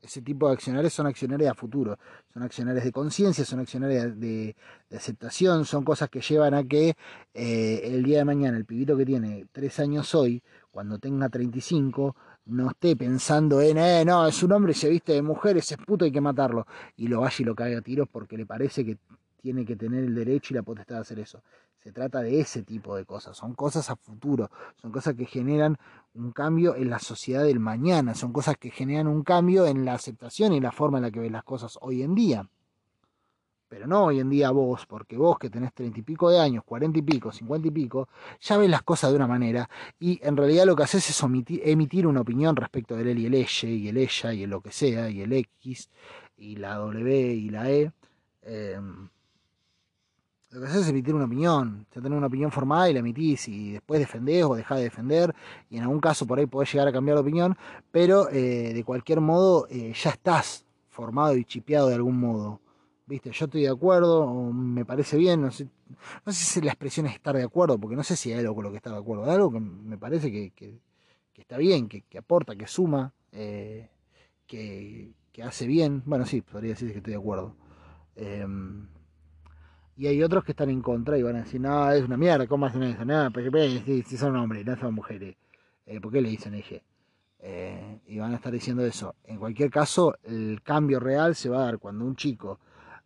Ese 0.00 0.22
tipo 0.22 0.46
de 0.46 0.54
accionarios 0.54 0.92
son 0.92 1.08
accionarios 1.08 1.50
a 1.50 1.54
futuro, 1.54 1.98
son 2.32 2.44
accionarios 2.44 2.84
de 2.84 2.92
conciencia, 2.92 3.44
son 3.44 3.58
accionarios 3.58 4.18
de, 4.20 4.54
aceptación, 4.94 5.64
son 5.64 5.82
cosas 5.82 6.08
que 6.08 6.20
llevan 6.20 6.54
a 6.54 6.62
que 6.62 6.94
eh, 7.34 7.80
el 7.82 8.04
día 8.04 8.18
de 8.18 8.24
mañana 8.24 8.56
el 8.56 8.64
pibito 8.64 8.96
que 8.96 9.04
tiene 9.04 9.46
tres 9.50 9.80
años 9.80 10.14
hoy, 10.14 10.40
cuando 10.70 11.00
tenga 11.00 11.28
35, 11.28 12.14
no 12.46 12.70
esté 12.70 12.94
pensando 12.94 13.60
en, 13.60 13.76
eh, 13.78 14.04
no, 14.04 14.24
es 14.24 14.40
un 14.44 14.52
hombre, 14.52 14.72
se 14.72 14.88
viste 14.88 15.14
de 15.14 15.22
mujer, 15.22 15.56
ese 15.56 15.74
es 15.74 15.80
puto, 15.80 16.04
hay 16.04 16.12
que 16.12 16.20
matarlo, 16.20 16.64
y 16.96 17.08
lo 17.08 17.20
vaya 17.22 17.36
y 17.40 17.44
lo 17.44 17.56
caiga 17.56 17.78
a 17.78 17.82
tiros 17.82 18.08
porque 18.08 18.36
le 18.36 18.46
parece 18.46 18.84
que 18.84 18.98
tiene 19.40 19.64
que 19.64 19.76
tener 19.76 20.04
el 20.04 20.14
derecho 20.14 20.52
y 20.52 20.56
la 20.56 20.62
potestad 20.62 20.96
de 20.96 21.00
hacer 21.00 21.18
eso. 21.18 21.42
Se 21.78 21.92
trata 21.92 22.20
de 22.22 22.40
ese 22.40 22.62
tipo 22.62 22.96
de 22.96 23.04
cosas, 23.04 23.36
son 23.36 23.54
cosas 23.54 23.88
a 23.88 23.96
futuro, 23.96 24.50
son 24.82 24.90
cosas 24.90 25.14
que 25.14 25.26
generan 25.26 25.76
un 26.14 26.32
cambio 26.32 26.74
en 26.74 26.90
la 26.90 26.98
sociedad 26.98 27.44
del 27.44 27.60
mañana, 27.60 28.14
son 28.14 28.32
cosas 28.32 28.56
que 28.56 28.70
generan 28.70 29.06
un 29.06 29.22
cambio 29.22 29.66
en 29.66 29.84
la 29.84 29.94
aceptación 29.94 30.52
y 30.52 30.60
la 30.60 30.72
forma 30.72 30.98
en 30.98 31.02
la 31.02 31.10
que 31.10 31.20
ves 31.20 31.30
las 31.30 31.44
cosas 31.44 31.78
hoy 31.80 32.02
en 32.02 32.14
día. 32.14 32.48
Pero 33.68 33.86
no 33.86 34.06
hoy 34.06 34.18
en 34.18 34.30
día 34.30 34.50
vos, 34.50 34.86
porque 34.86 35.16
vos 35.16 35.38
que 35.38 35.50
tenés 35.50 35.74
treinta 35.74 36.00
y 36.00 36.02
pico 36.02 36.30
de 36.30 36.40
años, 36.40 36.64
cuarenta 36.64 36.98
y 36.98 37.02
pico, 37.02 37.30
cincuenta 37.30 37.68
y 37.68 37.70
pico, 37.70 38.08
ya 38.40 38.56
ves 38.56 38.70
las 38.70 38.82
cosas 38.82 39.10
de 39.10 39.16
una 39.16 39.26
manera 39.26 39.68
y 40.00 40.18
en 40.22 40.36
realidad 40.36 40.64
lo 40.64 40.74
que 40.74 40.84
haces 40.84 41.08
es 41.08 41.22
emitir 41.62 42.06
una 42.06 42.22
opinión 42.22 42.56
respecto 42.56 42.96
del 42.96 43.08
él 43.08 43.18
y 43.18 43.26
el 43.26 43.34
ella 43.34 43.68
y 43.68 43.88
el 43.88 43.98
ella 43.98 44.32
y 44.32 44.42
el 44.42 44.50
lo 44.50 44.62
que 44.62 44.72
sea 44.72 45.10
y 45.10 45.20
el 45.20 45.32
X 45.32 45.90
y 46.38 46.56
la 46.56 46.76
W 46.76 47.34
y 47.34 47.50
la 47.50 47.70
E. 47.70 47.92
Em, 48.42 49.10
lo 50.50 50.60
que 50.60 50.66
haces 50.66 50.82
es 50.82 50.88
emitir 50.88 51.14
una 51.14 51.26
opinión, 51.26 51.86
ya 51.94 52.00
tenés 52.00 52.16
una 52.16 52.26
opinión 52.26 52.50
formada 52.50 52.88
y 52.88 52.94
la 52.94 53.00
emitís 53.00 53.48
y 53.48 53.72
después 53.72 54.00
defendés 54.00 54.44
o 54.44 54.54
dejás 54.54 54.78
de 54.78 54.84
defender 54.84 55.34
y 55.68 55.76
en 55.76 55.82
algún 55.82 56.00
caso 56.00 56.26
por 56.26 56.38
ahí 56.38 56.46
podés 56.46 56.72
llegar 56.72 56.88
a 56.88 56.92
cambiar 56.92 57.16
de 57.16 57.22
opinión, 57.22 57.56
pero 57.90 58.30
eh, 58.30 58.72
de 58.72 58.84
cualquier 58.84 59.20
modo 59.20 59.66
eh, 59.70 59.92
ya 59.94 60.10
estás 60.10 60.64
formado 60.88 61.36
y 61.36 61.44
chipeado 61.44 61.88
de 61.88 61.96
algún 61.96 62.18
modo. 62.18 62.60
¿Viste? 63.06 63.30
Yo 63.32 63.46
estoy 63.46 63.62
de 63.62 63.70
acuerdo, 63.70 64.20
o 64.20 64.52
me 64.52 64.84
parece 64.84 65.16
bien, 65.16 65.40
no 65.40 65.50
sé, 65.50 65.66
no 66.26 66.32
sé 66.32 66.44
si 66.44 66.60
la 66.60 66.72
expresión 66.72 67.06
es 67.06 67.14
estar 67.14 67.34
de 67.34 67.42
acuerdo, 67.42 67.78
porque 67.78 67.96
no 67.96 68.02
sé 68.02 68.16
si 68.16 68.30
hay 68.32 68.40
algo 68.40 68.54
con 68.54 68.64
lo 68.64 68.70
que 68.70 68.76
está 68.76 68.90
de 68.90 68.98
acuerdo, 68.98 69.24
hay 69.24 69.30
algo 69.30 69.50
que 69.50 69.60
me 69.60 69.96
parece 69.96 70.30
que, 70.30 70.50
que, 70.50 70.78
está 71.34 71.56
bien, 71.56 71.88
que, 71.88 72.18
aporta, 72.18 72.54
que 72.54 72.66
suma, 72.66 73.14
eh, 73.32 73.88
que, 74.46 75.14
hace 75.42 75.66
bien, 75.66 76.02
bueno, 76.04 76.26
sí, 76.26 76.42
podría 76.42 76.72
decir 76.72 76.90
que 76.92 76.98
estoy 76.98 77.12
de 77.12 77.18
acuerdo. 77.18 77.54
Y 79.98 80.06
hay 80.06 80.22
otros 80.22 80.44
que 80.44 80.52
están 80.52 80.70
en 80.70 80.80
contra 80.80 81.18
y 81.18 81.24
van 81.24 81.34
a 81.34 81.40
decir, 81.40 81.60
no, 81.60 81.90
es 81.90 82.04
una 82.04 82.16
mierda, 82.16 82.46
¿cómo 82.46 82.66
hacen 82.66 82.84
eso? 82.84 83.04
No, 83.04 83.32
porque 83.32 83.82
si, 83.84 84.02
si 84.04 84.16
son 84.16 84.36
hombres, 84.36 84.64
no 84.64 84.76
son 84.76 84.94
mujeres. 84.94 85.36
Eh, 85.86 86.00
¿Por 86.00 86.12
qué 86.12 86.20
le 86.20 86.28
dicen 86.28 86.54
eje? 86.54 86.84
Eh, 87.40 87.98
y 88.06 88.16
van 88.18 88.32
a 88.32 88.36
estar 88.36 88.52
diciendo 88.52 88.84
eso. 88.86 89.16
En 89.24 89.38
cualquier 89.38 89.70
caso, 89.70 90.14
el 90.22 90.62
cambio 90.62 91.00
real 91.00 91.34
se 91.34 91.48
va 91.48 91.62
a 91.62 91.64
dar 91.64 91.78
cuando 91.78 92.04
un 92.04 92.14
chico 92.14 92.60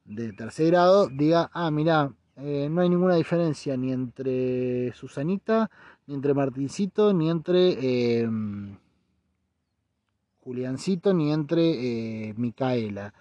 de 0.04 0.34
tercer 0.34 0.66
grado 0.66 1.08
diga, 1.08 1.50
ah, 1.54 1.70
mira, 1.70 2.12
eh, 2.36 2.68
no 2.70 2.82
hay 2.82 2.90
ninguna 2.90 3.14
diferencia 3.14 3.74
ni 3.74 3.90
entre 3.90 4.92
Susanita, 4.92 5.70
ni 6.06 6.14
entre 6.14 6.34
Martincito, 6.34 7.14
ni 7.14 7.30
entre 7.30 8.20
em, 8.20 8.76
Juliancito, 10.40 11.14
ni 11.14 11.32
entre 11.32 12.34
Micaela. 12.36 13.14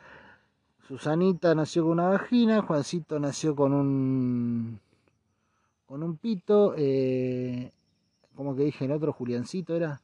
Susanita 0.91 1.55
nació 1.55 1.83
con 1.83 1.93
una 1.93 2.09
vagina, 2.09 2.63
Juancito 2.63 3.17
nació 3.17 3.55
con 3.55 3.71
un 3.71 4.79
con 5.85 6.03
un 6.03 6.17
pito, 6.17 6.73
eh, 6.75 7.71
como 8.35 8.57
que 8.57 8.63
dije 8.63 8.83
el 8.83 8.91
otro, 8.91 9.13
Juliancito 9.13 9.73
era, 9.73 10.01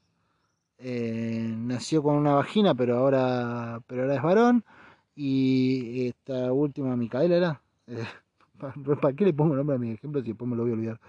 eh, 0.77 1.53
nació 1.57 2.01
con 2.01 2.15
una 2.15 2.35
vagina, 2.35 2.73
pero 2.73 2.99
ahora, 2.99 3.81
pero 3.85 4.03
ahora 4.03 4.15
es 4.15 4.21
varón, 4.21 4.63
y 5.13 6.07
esta 6.07 6.53
última 6.53 6.95
Micaela 6.95 7.35
era, 7.35 7.61
eh, 7.87 8.05
¿para 9.01 9.13
qué 9.13 9.25
le 9.25 9.33
pongo 9.33 9.55
el 9.55 9.57
nombre 9.57 9.75
a 9.75 9.79
mi 9.79 9.91
ejemplo 9.91 10.21
si 10.21 10.29
después 10.29 10.49
me 10.49 10.55
lo 10.55 10.63
voy 10.63 10.71
a 10.71 10.75
olvidar? 10.75 10.99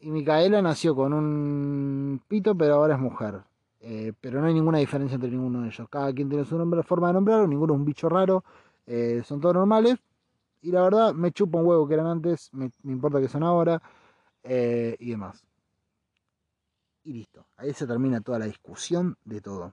y 0.00 0.10
Micaela 0.10 0.60
nació 0.60 0.96
con 0.96 1.12
un 1.12 2.20
pito, 2.26 2.56
pero 2.56 2.74
ahora 2.74 2.94
es 2.94 3.00
mujer. 3.00 3.42
Eh, 3.88 4.12
pero 4.20 4.40
no 4.40 4.48
hay 4.48 4.54
ninguna 4.54 4.78
diferencia 4.78 5.14
entre 5.14 5.30
ninguno 5.30 5.60
de 5.62 5.68
ellos. 5.68 5.88
Cada 5.88 6.12
quien 6.12 6.28
tiene 6.28 6.44
su 6.44 6.58
nombre, 6.58 6.82
forma 6.82 7.06
de 7.06 7.12
nombrarlo, 7.14 7.46
ninguno 7.46 7.74
es 7.74 7.78
un 7.78 7.84
bicho 7.84 8.08
raro, 8.08 8.42
eh, 8.84 9.22
son 9.24 9.40
todos 9.40 9.54
normales. 9.54 9.96
Y 10.60 10.72
la 10.72 10.82
verdad, 10.82 11.14
me 11.14 11.30
chupa 11.30 11.58
un 11.58 11.66
huevo 11.66 11.86
que 11.86 11.94
eran 11.94 12.08
antes, 12.08 12.50
me, 12.52 12.68
importa 12.82 13.20
que 13.20 13.28
son 13.28 13.44
ahora 13.44 13.80
eh, 14.42 14.96
y 14.98 15.10
demás. 15.10 15.46
Y 17.04 17.12
listo, 17.12 17.46
ahí 17.56 17.72
se 17.74 17.86
termina 17.86 18.20
toda 18.20 18.40
la 18.40 18.46
discusión 18.46 19.16
de 19.24 19.40
todo. 19.40 19.72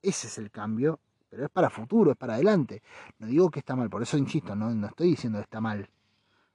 Ese 0.00 0.28
es 0.28 0.38
el 0.38 0.50
cambio, 0.50 0.98
pero 1.28 1.44
es 1.44 1.50
para 1.50 1.68
futuro, 1.68 2.12
es 2.12 2.16
para 2.16 2.36
adelante. 2.36 2.82
No 3.18 3.26
digo 3.26 3.50
que 3.50 3.58
está 3.58 3.76
mal, 3.76 3.90
por 3.90 4.00
eso 4.00 4.16
insisto, 4.16 4.56
no, 4.56 4.70
no 4.70 4.86
estoy 4.86 5.10
diciendo 5.10 5.38
que 5.38 5.42
está 5.44 5.60
mal 5.60 5.86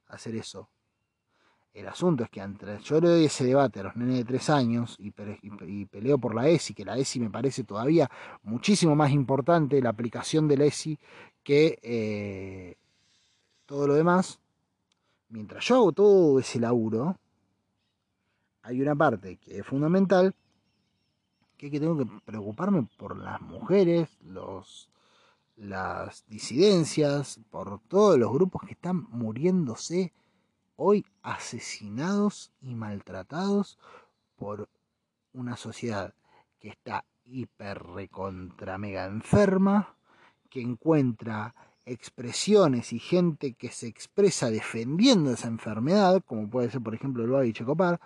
hacer 0.08 0.34
eso. 0.34 0.68
El 1.76 1.88
asunto 1.88 2.24
es 2.24 2.30
que 2.30 2.40
entre 2.40 2.78
yo 2.78 2.98
le 3.02 3.08
doy 3.10 3.24
ese 3.26 3.44
debate 3.44 3.80
a 3.80 3.82
los 3.82 3.96
nenes 3.96 4.16
de 4.16 4.24
tres 4.24 4.48
años 4.48 4.96
y, 4.98 5.10
peleo 5.10 6.16
por 6.16 6.34
la 6.34 6.48
ESI, 6.48 6.72
que 6.72 6.86
la 6.86 6.96
ESI 6.96 7.20
me 7.20 7.28
parece 7.28 7.64
todavía 7.64 8.10
muchísimo 8.44 8.96
más 8.96 9.10
importante 9.10 9.82
la 9.82 9.90
aplicación 9.90 10.48
de 10.48 10.56
la 10.56 10.64
ESI 10.64 10.98
que 11.42 11.78
eh, 11.82 12.76
todo 13.66 13.86
lo 13.88 13.92
demás. 13.92 14.40
Mientras 15.28 15.66
yo 15.66 15.74
hago 15.74 15.92
todo 15.92 16.38
ese 16.38 16.58
laburo, 16.58 17.18
hay 18.62 18.80
una 18.80 18.96
parte 18.96 19.36
que 19.36 19.58
es 19.58 19.66
fundamental, 19.66 20.34
que 21.58 21.66
es 21.66 21.72
que 21.72 21.78
tengo 21.78 21.98
que 21.98 22.06
preocuparme 22.24 22.88
por 22.96 23.18
las 23.18 23.42
mujeres, 23.42 24.08
los, 24.22 24.88
las 25.56 26.24
disidencias, 26.26 27.38
por 27.50 27.80
todos 27.80 28.18
los 28.18 28.32
grupos 28.32 28.62
que 28.62 28.72
están 28.72 29.06
muriéndose 29.10 30.14
hoy 30.76 31.04
asesinados 31.22 32.52
y 32.60 32.74
maltratados 32.74 33.78
por 34.36 34.68
una 35.32 35.56
sociedad 35.56 36.14
que 36.60 36.68
está 36.68 37.04
hiper 37.24 37.82
recontra 37.82 38.78
mega 38.78 39.06
enferma, 39.06 39.96
que 40.48 40.60
encuentra 40.60 41.54
expresiones 41.84 42.92
y 42.92 42.98
gente 42.98 43.54
que 43.54 43.70
se 43.70 43.86
expresa 43.86 44.50
defendiendo 44.50 45.30
esa 45.32 45.48
enfermedad, 45.48 46.22
como 46.24 46.48
puede 46.48 46.70
ser 46.70 46.80
por 46.82 46.94
ejemplo 46.94 47.24
el 47.24 47.30
Babi 47.30 47.52
Checopar, 47.52 48.00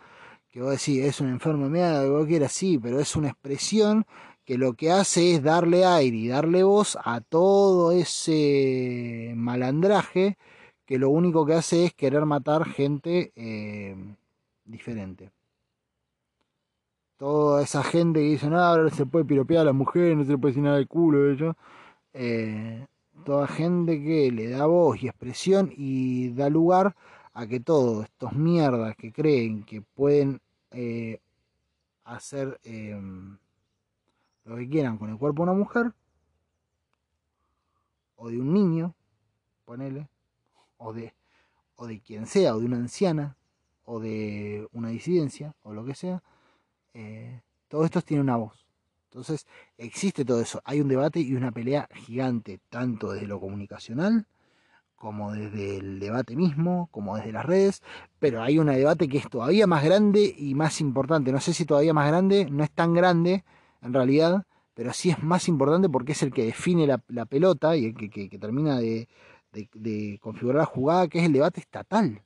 que 0.51 0.61
vos 0.61 0.71
decís 0.73 1.05
es 1.05 1.21
una 1.21 1.31
enfermedad, 1.31 2.03
lo 2.03 2.09
que 2.09 2.16
vos 2.18 2.27
quieras, 2.27 2.53
sí, 2.53 2.79
pero 2.79 3.01
es 3.01 3.16
una 3.16 3.29
expresión 3.29 4.07
que 4.45 4.59
lo 4.59 4.75
que 4.75 4.91
hace 4.91 5.35
es 5.35 5.43
darle 5.43 5.85
aire 5.85 6.16
y 6.16 6.29
darle 6.29 6.62
voz 6.62 6.99
a 7.05 7.21
todo 7.21 7.93
ese 7.93 9.33
malandraje 9.37 10.37
que 10.91 10.99
lo 10.99 11.09
único 11.11 11.47
que 11.47 11.55
hace 11.55 11.84
es 11.84 11.95
querer 11.95 12.26
matar 12.26 12.64
gente 12.66 13.32
eh, 13.36 13.95
diferente. 14.64 15.30
toda 17.16 17.62
esa 17.62 17.84
gente 17.84 18.18
que 18.18 18.26
dice, 18.30 18.51
no, 18.51 18.59
ahora 18.59 18.91
se 18.91 19.07
puede 19.07 19.24
piropear 19.24 19.61
a 19.61 19.66
la 19.66 19.72
mujer, 19.72 20.16
no 20.16 20.24
se 20.24 20.32
le 20.32 20.38
puede 20.38 20.51
decir 20.51 20.64
nada 20.64 20.78
de 20.78 20.86
culo, 20.86 21.30
ellos. 21.30 21.55
Eh, 22.12 22.84
toda 23.24 23.47
gente 23.47 24.03
que 24.03 24.32
le 24.32 24.49
da 24.49 24.66
voz 24.66 25.01
y 25.01 25.07
expresión 25.07 25.72
y 25.76 26.30
da 26.32 26.51
lugar 26.51 26.97
a 27.34 27.47
que 27.47 27.61
todos 27.61 28.07
estos 28.07 28.32
mierdas 28.32 28.97
que 28.97 29.12
creen 29.12 29.62
que 29.62 29.82
pueden 29.82 30.41
eh, 30.72 31.20
hacer 32.03 32.59
em, 32.64 33.38
lo 34.45 34.57
que 34.57 34.68
quieran 34.68 34.99
con 34.99 35.11
el 35.11 35.18
cuerpo 35.18 35.45
de 35.45 35.51
una 35.51 35.59
mujer 35.61 35.93
o 38.16 38.28
de 38.28 38.41
un 38.41 38.53
niño, 38.53 38.93
ponele, 39.64 40.09
o 40.81 40.93
de, 40.93 41.14
o 41.76 41.87
de 41.87 42.01
quien 42.01 42.26
sea, 42.26 42.57
o 42.57 42.61
de 42.61 42.66
una 42.66 42.76
anciana, 42.76 43.37
o 43.85 44.01
de 44.01 44.66
una 44.72 44.89
disidencia, 44.89 45.55
o 45.62 45.72
lo 45.72 45.85
que 45.85 45.95
sea, 45.95 46.22
eh, 46.95 47.43
todo 47.68 47.85
esto 47.85 48.01
tiene 48.03 48.22
una 48.22 48.37
voz. 48.37 48.66
Entonces 49.11 49.47
existe 49.76 50.24
todo 50.24 50.41
eso. 50.41 50.61
Hay 50.64 50.81
un 50.81 50.89
debate 50.89 51.20
y 51.20 51.35
una 51.35 51.53
pelea 51.53 51.89
gigante, 51.93 52.61
tanto 52.68 53.12
desde 53.12 53.26
lo 53.26 53.41
comunicacional, 53.41 54.26
como 54.97 55.33
desde 55.33 55.78
el 55.78 55.99
debate 55.99 56.37
mismo, 56.37 56.89
como 56.93 57.16
desde 57.16 57.33
las 57.33 57.45
redes, 57.47 57.83
pero 58.18 58.43
hay 58.43 58.59
un 58.59 58.66
debate 58.66 59.09
que 59.09 59.18
es 59.18 59.28
todavía 59.28 59.66
más 59.66 59.85
grande 59.85 60.35
y 60.37 60.55
más 60.55 60.81
importante. 60.81 61.33
No 61.33 61.41
sé 61.41 61.53
si 61.55 61.64
todavía 61.64 61.95
más 61.95 62.09
grande, 62.09 62.47
no 62.51 62.64
es 62.64 62.70
tan 62.70 62.95
grande 62.95 63.45
en 63.83 63.93
realidad, 63.95 64.45
pero 64.74 64.93
sí 64.93 65.11
es 65.11 65.22
más 65.22 65.49
importante 65.49 65.89
porque 65.89 66.12
es 66.12 66.22
el 66.22 66.33
que 66.33 66.45
define 66.45 66.87
la, 66.87 67.26
pelota 67.26 67.76
y 67.76 67.87
el 67.87 67.95
que, 67.95 68.39
termina 68.39 68.78
de, 68.78 69.09
de 69.53 70.18
configurar 70.20 70.61
la 70.61 70.66
jugada, 70.66 71.09
que 71.09 71.18
es 71.18 71.24
el 71.24 71.32
debate 71.32 71.61
estatal. 71.61 72.22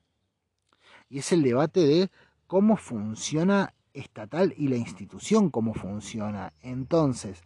Y 1.09 1.18
es 1.18 1.33
el 1.33 1.43
debate 1.43 1.81
de 1.81 2.11
cómo 2.47 2.77
funciona 2.77 3.75
estatal 3.95 4.53
y 4.57 4.68
la 4.68 4.77
institución 4.77 5.51
cómo 5.51 5.72
funciona. 5.75 6.53
Entonces, 6.61 7.43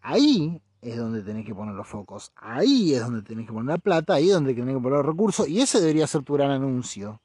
ahí 0.00 0.60
es 0.82 0.96
donde 0.96 1.22
tenés 1.22 1.46
que 1.46 1.54
poner 1.54 1.74
los 1.74 1.86
focos, 1.86 2.32
ahí 2.36 2.94
es 2.94 3.00
donde 3.00 3.22
tenés 3.22 3.46
que 3.46 3.52
poner 3.52 3.68
la 3.74 3.78
plata, 3.78 4.14
ahí 4.14 4.28
es 4.28 4.34
donde 4.34 4.54
tenés 4.54 4.74
que 4.74 4.80
poner 4.80 4.98
los 4.98 5.06
recursos, 5.06 5.48
y 5.48 5.60
ese 5.60 5.80
debería 5.80 6.06
ser 6.06 6.22
tu 6.22 6.34
gran 6.34 6.50
anuncio. 6.50 7.20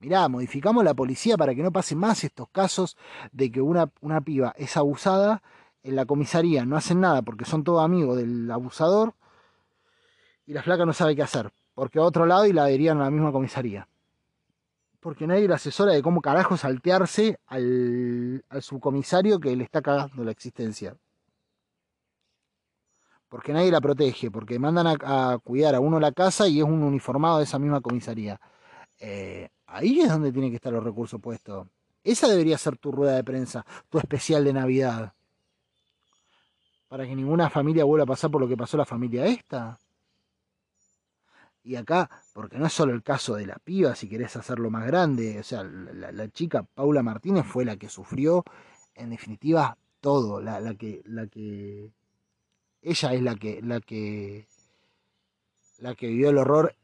Mirá, 0.00 0.28
modificamos 0.28 0.84
la 0.84 0.92
policía 0.92 1.38
para 1.38 1.54
que 1.54 1.62
no 1.62 1.72
pase 1.72 1.96
más 1.96 2.22
estos 2.24 2.48
casos 2.50 2.96
de 3.32 3.50
que 3.50 3.62
una, 3.62 3.90
una 4.02 4.20
piba 4.20 4.54
es 4.58 4.76
abusada 4.76 5.42
en 5.82 5.96
la 5.96 6.04
comisaría, 6.04 6.66
no 6.66 6.76
hacen 6.76 7.00
nada 7.00 7.22
porque 7.22 7.46
son 7.46 7.64
todos 7.64 7.82
amigos 7.82 8.18
del 8.18 8.50
abusador 8.50 9.14
y 10.46 10.52
la 10.52 10.62
flaca 10.62 10.86
no 10.86 10.92
sabe 10.92 11.16
qué 11.16 11.22
hacer, 11.22 11.50
porque 11.74 11.98
a 11.98 12.02
otro 12.02 12.26
lado 12.26 12.46
y 12.46 12.52
la 12.52 12.64
adherían 12.64 13.00
a 13.00 13.04
la 13.04 13.10
misma 13.10 13.32
comisaría 13.32 13.86
porque 15.06 15.24
nadie 15.28 15.46
le 15.46 15.54
asesora 15.54 15.92
de 15.92 16.02
cómo 16.02 16.20
carajo 16.20 16.56
saltearse 16.56 17.38
al, 17.46 18.42
subcomisario 18.60 19.38
que 19.38 19.54
le 19.54 19.62
está 19.62 19.80
cagando 19.80 20.24
la 20.24 20.32
existencia. 20.32 20.96
Porque 23.28 23.52
nadie 23.52 23.70
la 23.70 23.80
protege, 23.80 24.32
porque 24.32 24.58
mandan 24.58 24.88
a, 24.88 25.38
cuidar 25.38 25.76
a 25.76 25.80
uno 25.80 26.00
la 26.00 26.10
casa 26.10 26.48
y 26.48 26.58
es 26.58 26.64
un 26.64 26.82
uniformado 26.82 27.38
de 27.38 27.44
esa 27.44 27.56
misma 27.60 27.80
comisaría. 27.80 28.40
Eh, 28.98 29.48
ahí 29.68 30.00
es 30.00 30.08
donde 30.08 30.32
tienen 30.32 30.50
que 30.50 30.56
estar 30.56 30.72
los 30.72 30.82
recursos 30.82 31.20
puestos. 31.20 31.68
Esa 32.02 32.26
debería 32.26 32.58
ser 32.58 32.76
tu 32.76 32.90
rueda 32.90 33.14
de 33.14 33.22
prensa, 33.22 33.64
tu 33.88 33.98
especial 33.98 34.42
de 34.42 34.54
Navidad. 34.54 35.12
Para 36.88 37.06
que 37.06 37.14
ninguna 37.14 37.48
familia 37.48 37.84
vuelva 37.84 38.02
a 38.02 38.08
pasar 38.08 38.32
por 38.32 38.40
lo 38.40 38.48
que 38.48 38.56
pasó 38.56 38.76
la 38.76 38.84
familia 38.84 39.24
esta. 39.26 39.78
Y 41.66 41.74
acá, 41.74 42.08
porque 42.32 42.58
no 42.58 42.66
es 42.66 42.72
solo 42.72 42.92
el 42.92 43.02
caso 43.02 43.34
de 43.34 43.44
la 43.44 43.56
piba, 43.56 43.96
si 43.96 44.08
querés 44.08 44.36
hacerlo 44.36 44.70
más 44.70 44.86
grande, 44.86 45.40
o 45.40 45.42
sea, 45.42 45.64
la, 45.64 46.28
chica 46.28 46.62
Paula 46.62 47.02
Martínez 47.02 47.44
fue 47.44 47.64
la 47.64 47.76
que 47.76 47.88
sufrió, 47.88 48.44
en 48.94 49.10
definitiva, 49.10 49.76
todo, 50.00 50.40
la, 50.40 50.60
la, 50.60 50.76
que, 50.76 51.02
la 51.06 51.26
que, 51.26 51.90
ella 52.82 53.14
es 53.14 53.20
la 53.20 53.34
que, 53.34 53.60
la 53.62 53.80
que, 53.80 54.46
la 55.78 55.96
que 55.96 56.06
vivió 56.06 56.30
el 56.30 56.38
horror 56.38 56.76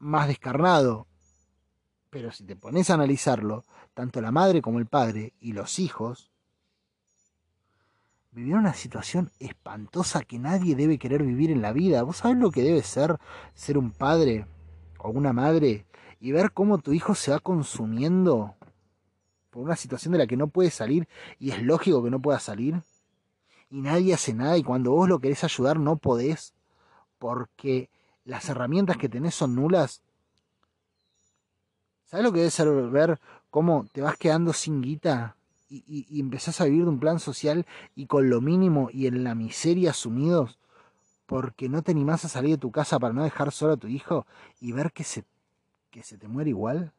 más 0.00 0.26
descarnado. 0.26 1.06
Pero 2.10 2.32
si 2.32 2.42
te 2.42 2.56
pones 2.56 2.90
a 2.90 2.94
analizarlo, 2.94 3.64
tanto 3.94 4.20
la 4.20 4.32
madre 4.32 4.60
como 4.60 4.80
el 4.80 4.86
padre 4.86 5.34
y 5.38 5.52
los 5.52 5.78
hijos 5.78 6.32
vivieron 8.38 8.60
una 8.60 8.74
situación 8.74 9.32
espantosa 9.40 10.22
que 10.22 10.38
nadie 10.38 10.76
debe 10.76 10.98
querer 10.98 11.24
vivir 11.24 11.50
en 11.50 11.60
la 11.60 11.72
vida. 11.72 12.04
¿Vos 12.04 12.18
sabés 12.18 12.38
lo 12.38 12.52
que 12.52 12.62
debe 12.62 12.82
ser 12.82 13.18
ser 13.54 13.76
un 13.76 13.90
padre 13.90 14.46
o 14.98 15.10
una 15.10 15.32
madre 15.32 15.86
y 16.20 16.30
ver 16.30 16.52
cómo 16.52 16.78
tu 16.78 16.92
hijo 16.92 17.16
se 17.16 17.32
va 17.32 17.40
consumiendo 17.40 18.54
por 19.50 19.64
una 19.64 19.74
situación 19.74 20.12
de 20.12 20.18
la 20.18 20.26
que 20.28 20.36
no 20.36 20.46
puede 20.46 20.70
salir 20.70 21.08
y 21.40 21.50
es 21.50 21.62
lógico 21.62 22.02
que 22.02 22.10
no 22.10 22.22
pueda 22.22 22.38
salir? 22.38 22.80
Y 23.70 23.80
nadie 23.80 24.14
hace 24.14 24.34
nada 24.34 24.56
y 24.56 24.62
cuando 24.62 24.92
vos 24.92 25.08
lo 25.08 25.18
querés 25.18 25.42
ayudar 25.42 25.80
no 25.80 25.96
podés 25.96 26.54
porque 27.18 27.90
las 28.24 28.48
herramientas 28.48 28.98
que 28.98 29.08
tenés 29.08 29.34
son 29.34 29.56
nulas. 29.56 30.00
¿Sabes 32.04 32.24
lo 32.24 32.32
que 32.32 32.38
debe 32.38 32.50
ser 32.52 32.68
ver 32.68 33.18
cómo 33.50 33.86
te 33.92 34.00
vas 34.00 34.16
quedando 34.16 34.52
sin 34.52 34.80
guita 34.80 35.37
y, 35.68 36.20
empezás 36.20 36.60
a 36.60 36.64
vivir 36.64 36.84
de 36.84 36.90
un 36.90 37.00
plan 37.00 37.20
social 37.20 37.66
y 37.94 38.06
con 38.06 38.30
lo 38.30 38.40
mínimo 38.40 38.88
y 38.92 39.06
en 39.06 39.24
la 39.24 39.34
miseria 39.34 39.92
sumidos 39.92 40.58
porque 41.26 41.68
no 41.68 41.82
te 41.82 41.92
animás 41.92 42.24
a 42.24 42.28
salir 42.28 42.52
de 42.52 42.58
tu 42.58 42.70
casa 42.72 42.98
para 42.98 43.12
no 43.12 43.22
dejar 43.22 43.52
solo 43.52 43.74
a 43.74 43.76
tu 43.76 43.86
hijo 43.86 44.26
y 44.60 44.72
ver 44.72 44.92
que 44.92 45.04
se, 45.04 45.24
que 45.90 46.02
se 46.02 46.16
te 46.16 46.26
muere 46.26 46.50
igual? 46.50 46.92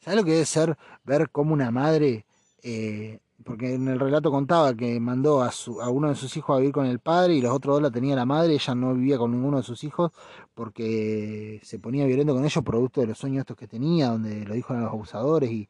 ¿Sabes 0.00 0.18
lo 0.18 0.24
que 0.24 0.32
debe 0.32 0.46
ser 0.46 0.78
ver 1.04 1.30
cómo 1.30 1.52
una 1.52 1.70
madre 1.70 2.24
eh, 2.62 3.20
porque 3.44 3.74
en 3.74 3.88
el 3.88 4.00
relato 4.00 4.30
contaba 4.30 4.74
que 4.74 4.98
mandó 4.98 5.42
a, 5.42 5.52
su, 5.52 5.80
a 5.82 5.90
uno 5.90 6.08
de 6.08 6.14
sus 6.14 6.34
hijos 6.36 6.56
a 6.56 6.58
vivir 6.58 6.72
con 6.72 6.86
el 6.86 6.98
padre 6.98 7.34
y 7.34 7.42
los 7.42 7.52
otros 7.52 7.76
dos 7.76 7.82
la 7.82 7.90
tenía 7.90 8.16
la 8.16 8.24
madre, 8.24 8.54
ella 8.54 8.74
no 8.74 8.94
vivía 8.94 9.18
con 9.18 9.32
ninguno 9.32 9.58
de 9.58 9.62
sus 9.62 9.84
hijos 9.84 10.12
porque 10.54 11.60
se 11.62 11.78
ponía 11.78 12.06
violento 12.06 12.34
con 12.34 12.44
ellos 12.44 12.64
producto 12.64 13.02
de 13.02 13.08
los 13.08 13.18
sueños 13.18 13.40
estos 13.40 13.56
que 13.56 13.68
tenía, 13.68 14.08
donde 14.08 14.44
lo 14.46 14.54
dijo 14.54 14.72
a 14.72 14.78
los 14.78 14.90
abusadores 14.90 15.50
y, 15.50 15.68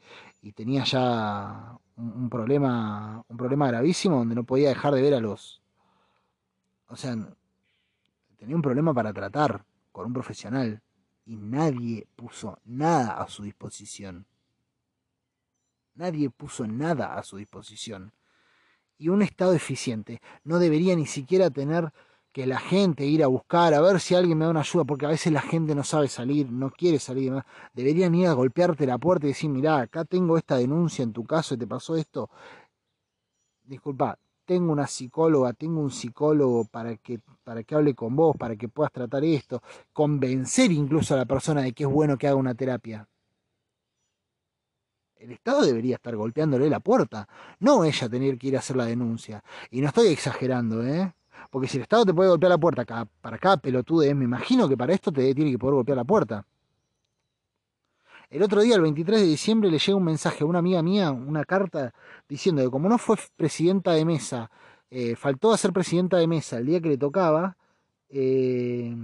tenía 0.53 0.85
ya 0.85 1.77
un, 1.97 2.29
problema, 2.31 3.25
un 3.29 3.37
problema 3.37 3.67
gravísimo 3.67 4.19
donde 4.19 4.35
no 4.35 4.45
podía 4.45 4.69
dejar 4.69 4.95
de 4.95 5.03
ver 5.03 5.15
a 5.15 5.21
los... 5.21 5.63
O 6.87 6.97
sea, 6.97 7.17
tenía 8.37 8.55
un 8.55 8.63
problema 8.63 8.95
para 8.95 9.13
tratar 9.13 9.65
con 9.91 10.07
un 10.07 10.13
profesional 10.13 10.83
y 11.27 11.37
nadie 11.37 12.07
puso 12.15 12.59
nada 12.65 13.23
a 13.23 13.29
su 13.29 13.43
disposición. 13.43 14.27
Nadie 15.95 16.29
puso 16.29 16.67
nada 16.67 17.15
a 17.17 17.23
su 17.23 17.37
disposición. 17.37 18.13
Y 18.99 19.09
un 19.09 19.23
Estado 19.23 19.53
eficiente 19.55 20.21
no 20.43 20.59
debería 20.59 20.97
ni 20.97 21.07
siquiera 21.07 21.51
tener 21.51 21.93
que 22.33 22.47
la 22.47 22.59
gente 22.59 23.07
ir 23.07 23.23
a 23.23 23.29
buscar, 23.29 23.75
a 23.75 23.81
ver 23.81 24.01
si 24.01 24.17
alguien 24.17 24.39
me 24.39 24.45
da 24.45 24.51
una 24.51 24.61
ayuda, 24.61 24.85
porque 24.85 25.07
a 25.07 25.11
veces 25.11 25.33
la 25.33 25.41
gente 25.41 25.73
no 25.73 25.85
sabe 25.85 26.09
salir, 26.09 26.51
no 26.51 26.71
quiere 26.71 26.99
salir. 26.99 27.33
Deberían 27.73 28.13
ir 28.17 28.27
a 28.27 28.33
golpearte 28.33 28.87
la 28.87 28.99
puerta 28.99 29.27
y 29.27 29.29
decir, 29.29 29.51
mirá, 29.51 29.79
acá 29.79 30.05
tengo 30.05 30.37
esta 30.37 30.57
denuncia 30.57 31.05
en 31.05 31.13
tu 31.13 31.25
caso 31.25 31.55
y 31.55 31.59
te 31.59 31.67
pasó 31.69 31.97
esto. 31.97 32.29
Disculpa, 33.63 34.19
tengo 34.45 34.73
una 34.73 34.89
psicóloga, 34.89 35.53
tengo 35.53 35.81
un 35.81 35.93
psicólogo 35.93 36.65
para 36.65 36.97
que, 36.97 37.21
para 37.45 37.63
que 37.63 37.75
hable 37.77 37.95
con 37.95 38.17
vos, 38.17 38.37
para 38.37 38.57
que 38.57 38.69
puedas 38.69 38.93
tratar 38.93 39.25
esto, 39.25 39.63
convencer 39.93 40.73
incluso 40.73 41.15
a 41.15 41.19
la 41.19 41.25
persona 41.25 41.63
de 41.63 41.73
que 41.73 41.85
es 41.85 41.91
bueno 41.91 42.19
que 42.19 42.27
haga 42.27 42.37
una 42.37 42.55
terapia 42.55 43.09
el 45.25 45.33
Estado 45.33 45.63
debería 45.63 45.97
estar 45.97 46.15
golpeándole 46.15 46.69
la 46.69 46.81
puerta, 46.81 47.27
no 47.61 47.85
ella 47.85 48.09
tener 48.09 48.37
que 48.37 48.49
ir 48.49 48.57
a 48.57 48.59
hacer 48.59 48.77
la 48.77 48.85
denuncia. 48.85 49.43
Y 49.71 49.81
no 49.81 49.89
estoy 49.89 50.09
exagerando, 50.09 50.85
¿eh? 50.87 51.15
Porque 51.51 51.67
si 51.67 51.79
el 51.79 51.83
Estado 51.85 52.05
te 52.05 52.15
puede 52.15 52.29
golpear 52.29 52.51
la 52.51 52.59
puerta 52.59 52.85
para 53.21 53.39
cada 53.39 53.57
pelotude, 53.57 54.15
me 54.15 54.25
imagino 54.25 54.69
que 54.69 54.77
para 54.77 54.93
esto 54.93 55.11
te 55.11 55.35
tiene 55.35 55.51
que 55.51 55.59
poder 55.59 55.77
golpear 55.77 55.97
la 55.97 56.05
puerta. 56.05 56.47
El 58.29 58.43
otro 58.43 58.61
día, 58.61 58.75
el 58.75 58.83
23 58.83 59.21
de 59.21 59.27
diciembre, 59.27 59.71
le 59.71 59.79
llega 59.79 59.97
un 59.97 60.05
mensaje 60.05 60.45
a 60.45 60.47
una 60.47 60.59
amiga 60.59 60.83
mía, 60.83 61.11
una 61.11 61.45
carta, 61.45 61.95
diciendo 62.29 62.63
que 62.63 62.71
como 62.71 62.89
no 62.89 62.99
fue 62.99 63.17
presidenta 63.37 63.93
de 63.93 64.05
mesa, 64.05 64.51
eh, 64.91 65.17
faltó 65.17 65.53
a 65.53 65.57
ser 65.57 65.73
presidenta 65.73 66.19
de 66.19 66.27
mesa 66.27 66.59
el 66.59 66.67
día 66.67 66.81
que 66.81 66.89
le 66.89 66.99
tocaba, 66.99 67.57
eh, 68.11 68.95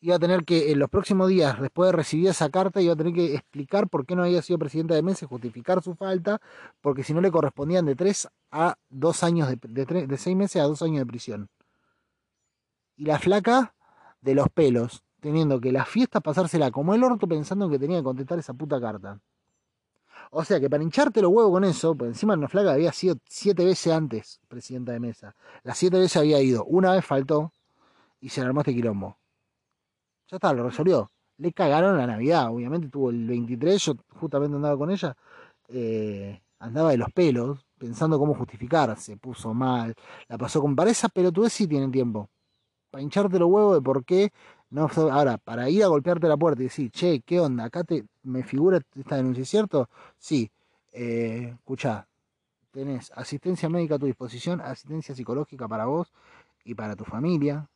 iba 0.00 0.16
a 0.16 0.18
tener 0.18 0.44
que, 0.44 0.72
en 0.72 0.78
los 0.78 0.88
próximos 0.88 1.28
días, 1.28 1.60
después 1.60 1.88
de 1.88 1.96
recibir 1.96 2.28
esa 2.28 2.48
carta, 2.50 2.80
iba 2.80 2.94
a 2.94 2.96
tener 2.96 3.12
que 3.12 3.34
explicar 3.34 3.88
por 3.88 4.06
qué 4.06 4.16
no 4.16 4.24
había 4.24 4.42
sido 4.42 4.58
presidenta 4.58 4.94
de 4.94 5.02
mesa, 5.02 5.26
justificar 5.26 5.82
su 5.82 5.94
falta, 5.94 6.40
porque 6.80 7.04
si 7.04 7.12
no 7.12 7.20
le 7.20 7.30
correspondían 7.30 7.84
de 7.86 7.94
tres 7.94 8.28
a 8.50 8.76
dos 8.88 9.22
años, 9.22 9.48
de, 9.48 9.58
de, 9.84 10.06
de 10.06 10.16
seis 10.16 10.36
meses 10.36 10.62
a 10.62 10.64
dos 10.64 10.82
años 10.82 11.00
de 11.00 11.06
prisión. 11.06 11.48
Y 12.96 13.04
la 13.04 13.18
flaca 13.18 13.74
de 14.20 14.34
los 14.34 14.48
pelos, 14.48 15.02
teniendo 15.20 15.60
que 15.60 15.72
la 15.72 15.84
fiesta 15.84 16.20
pasársela 16.20 16.70
como 16.70 16.94
el 16.94 17.04
orto 17.04 17.26
pensando 17.28 17.68
que 17.68 17.78
tenía 17.78 17.98
que 17.98 18.04
contestar 18.04 18.38
esa 18.38 18.54
puta 18.54 18.80
carta. 18.80 19.20
O 20.30 20.44
sea 20.44 20.60
que 20.60 20.70
para 20.70 20.82
hincharte 20.82 21.20
los 21.22 21.30
huevos 21.32 21.52
con 21.52 21.64
eso, 21.64 21.94
pues 21.94 22.10
encima 22.10 22.34
una 22.34 22.48
flaca 22.48 22.72
había 22.72 22.92
sido 22.92 23.16
siete 23.26 23.64
veces 23.64 23.92
antes 23.92 24.40
presidenta 24.48 24.92
de 24.92 25.00
mesa. 25.00 25.34
Las 25.62 25.76
siete 25.78 25.98
veces 25.98 26.16
había 26.16 26.40
ido, 26.40 26.64
una 26.64 26.92
vez 26.92 27.04
faltó 27.04 27.52
y 28.20 28.28
se 28.28 28.40
armó 28.40 28.60
este 28.60 28.74
quilombo. 28.74 29.19
Ya 30.30 30.36
está, 30.36 30.52
lo 30.52 30.64
resolvió. 30.64 31.10
le 31.38 31.52
cagaron 31.52 31.96
la 31.98 32.06
Navidad. 32.06 32.50
Obviamente 32.52 32.88
tuvo 32.88 33.10
el 33.10 33.26
23, 33.26 33.84
yo 33.84 33.94
justamente 34.14 34.56
andaba 34.56 34.76
con 34.78 34.90
ella, 34.90 35.16
eh, 35.68 36.40
andaba 36.58 36.90
de 36.90 36.98
los 36.98 37.10
pelos, 37.12 37.66
pensando 37.78 38.18
cómo 38.18 38.34
justificarse, 38.34 39.16
puso 39.16 39.54
mal, 39.54 39.94
la 40.28 40.38
pasó 40.38 40.60
con 40.60 40.76
pareja, 40.76 41.08
pero 41.08 41.32
tú 41.32 41.48
sí 41.48 41.66
tienen 41.66 41.90
tiempo. 41.90 42.28
Para 42.90 43.02
hincharte 43.02 43.38
los 43.38 43.48
huevos 43.50 43.76
de 43.76 43.82
por 43.82 44.04
qué 44.04 44.30
no. 44.70 44.88
Ahora, 45.12 45.38
para 45.38 45.68
ir 45.70 45.82
a 45.84 45.88
golpearte 45.88 46.28
la 46.28 46.36
puerta 46.36 46.62
y 46.62 46.64
decir, 46.66 46.90
che, 46.90 47.20
¿qué 47.22 47.40
onda? 47.40 47.64
Acá 47.64 47.84
te, 47.84 48.04
me 48.22 48.42
figura 48.44 48.80
esta 48.96 49.16
denuncia, 49.16 49.44
¿cierto? 49.44 49.88
Sí. 50.18 50.50
Eh, 50.92 51.52
escuchá, 51.54 52.08
tenés 52.72 53.12
asistencia 53.14 53.68
médica 53.68 53.96
a 53.96 53.98
tu 53.98 54.06
disposición, 54.06 54.60
asistencia 54.60 55.14
psicológica 55.14 55.68
para 55.68 55.86
vos 55.86 56.12
y 56.64 56.74
para 56.74 56.96
tu 56.96 57.04
familia. 57.04 57.68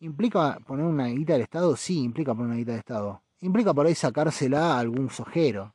¿Implica 0.00 0.58
poner 0.64 0.86
una 0.86 1.06
guita 1.06 1.32
del 1.32 1.42
Estado? 1.42 1.74
Sí, 1.76 2.02
implica 2.02 2.32
poner 2.32 2.46
una 2.46 2.56
guita 2.56 2.72
del 2.72 2.80
Estado. 2.80 3.20
Implica 3.40 3.74
por 3.74 3.86
ahí 3.86 3.94
sacársela 3.94 4.74
a 4.74 4.78
algún 4.78 5.10
sojero. 5.10 5.72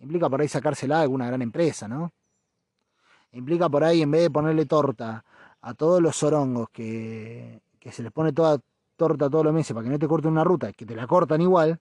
Implica 0.00 0.30
por 0.30 0.40
ahí 0.40 0.48
sacársela 0.48 0.98
a 0.98 1.02
alguna 1.02 1.26
gran 1.26 1.42
empresa, 1.42 1.86
¿no? 1.86 2.10
Implica 3.32 3.68
por 3.68 3.84
ahí, 3.84 4.00
en 4.02 4.10
vez 4.10 4.22
de 4.22 4.30
ponerle 4.30 4.64
torta 4.64 5.22
a 5.60 5.74
todos 5.74 6.00
los 6.00 6.16
sorongos 6.16 6.70
que, 6.70 7.60
que 7.78 7.92
se 7.92 8.02
les 8.02 8.10
pone 8.10 8.32
toda 8.32 8.58
torta 8.96 9.28
todos 9.28 9.44
los 9.44 9.54
meses 9.54 9.74
para 9.74 9.84
que 9.84 9.90
no 9.90 9.98
te 9.98 10.08
corten 10.08 10.30
una 10.32 10.44
ruta, 10.44 10.72
que 10.72 10.86
te 10.86 10.96
la 10.96 11.06
cortan 11.06 11.40
igual, 11.40 11.78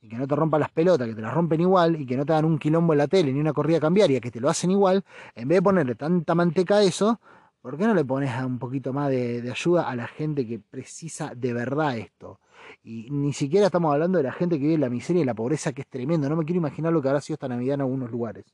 y 0.00 0.08
que 0.08 0.16
no 0.16 0.26
te 0.26 0.34
rompan 0.34 0.60
las 0.60 0.70
pelotas, 0.70 1.06
que 1.06 1.14
te 1.14 1.20
las 1.20 1.34
rompen 1.34 1.60
igual, 1.60 2.00
y 2.00 2.06
que 2.06 2.16
no 2.16 2.24
te 2.24 2.32
dan 2.32 2.44
un 2.44 2.58
quilombo 2.58 2.94
en 2.94 2.98
la 2.98 3.06
tele 3.06 3.32
ni 3.32 3.40
una 3.40 3.52
corrida 3.52 3.80
cambiaria, 3.80 4.20
que 4.20 4.30
te 4.30 4.40
lo 4.40 4.48
hacen 4.48 4.70
igual, 4.70 5.04
en 5.34 5.48
vez 5.48 5.58
de 5.58 5.62
ponerle 5.62 5.94
tanta 5.94 6.34
manteca 6.34 6.76
a 6.76 6.82
eso, 6.82 7.20
¿por 7.60 7.76
qué 7.76 7.86
no 7.86 7.94
le 7.94 8.04
pones 8.04 8.30
un 8.42 8.58
poquito 8.58 8.92
más 8.92 9.10
de, 9.10 9.48
ayuda 9.50 9.88
a 9.88 9.96
la 9.96 10.06
gente 10.06 10.46
que 10.46 10.58
precisa 10.58 11.32
de 11.34 11.52
verdad 11.52 11.98
esto? 11.98 12.40
Y 12.82 13.10
ni 13.10 13.32
siquiera 13.32 13.66
estamos 13.66 13.92
hablando 13.92 14.18
de 14.18 14.24
la 14.24 14.32
gente 14.32 14.56
que 14.56 14.62
vive 14.62 14.74
en 14.74 14.80
la 14.82 14.90
miseria 14.90 15.22
y 15.22 15.24
la 15.24 15.34
pobreza, 15.34 15.72
que 15.72 15.82
es 15.82 15.88
tremendo. 15.88 16.28
No 16.28 16.36
me 16.36 16.44
quiero 16.44 16.58
imaginar 16.58 16.92
lo 16.92 17.02
que 17.02 17.08
habrá 17.08 17.20
sido 17.20 17.34
esta 17.34 17.48
Navidad 17.48 17.74
en 17.74 17.80
algunos 17.82 18.10
lugares. 18.10 18.44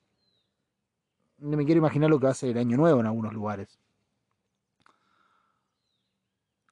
No 1.39 1.57
me 1.57 1.65
quiero 1.65 1.79
imaginar 1.79 2.11
lo 2.11 2.19
que 2.19 2.27
va 2.27 2.33
a 2.33 2.35
ser 2.35 2.51
el 2.51 2.59
Año 2.59 2.77
Nuevo 2.77 3.01
en 3.01 3.07
algunos 3.07 3.33
lugares. 3.33 3.79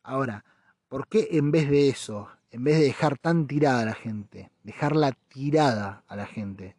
Ahora, 0.03 0.45
¿por 0.89 1.07
qué 1.09 1.29
en 1.33 1.51
vez 1.51 1.71
de 1.71 1.89
eso 1.89 2.29
en 2.53 2.65
vez 2.65 2.79
de 2.79 2.85
dejar 2.85 3.17
tan 3.17 3.47
tirada 3.47 3.81
a 3.81 3.87
la 3.87 3.95
gente, 3.95 4.51
dejarla 4.63 5.13
tirada 5.29 6.05
a 6.07 6.17
la 6.17 6.27
gente, 6.27 6.77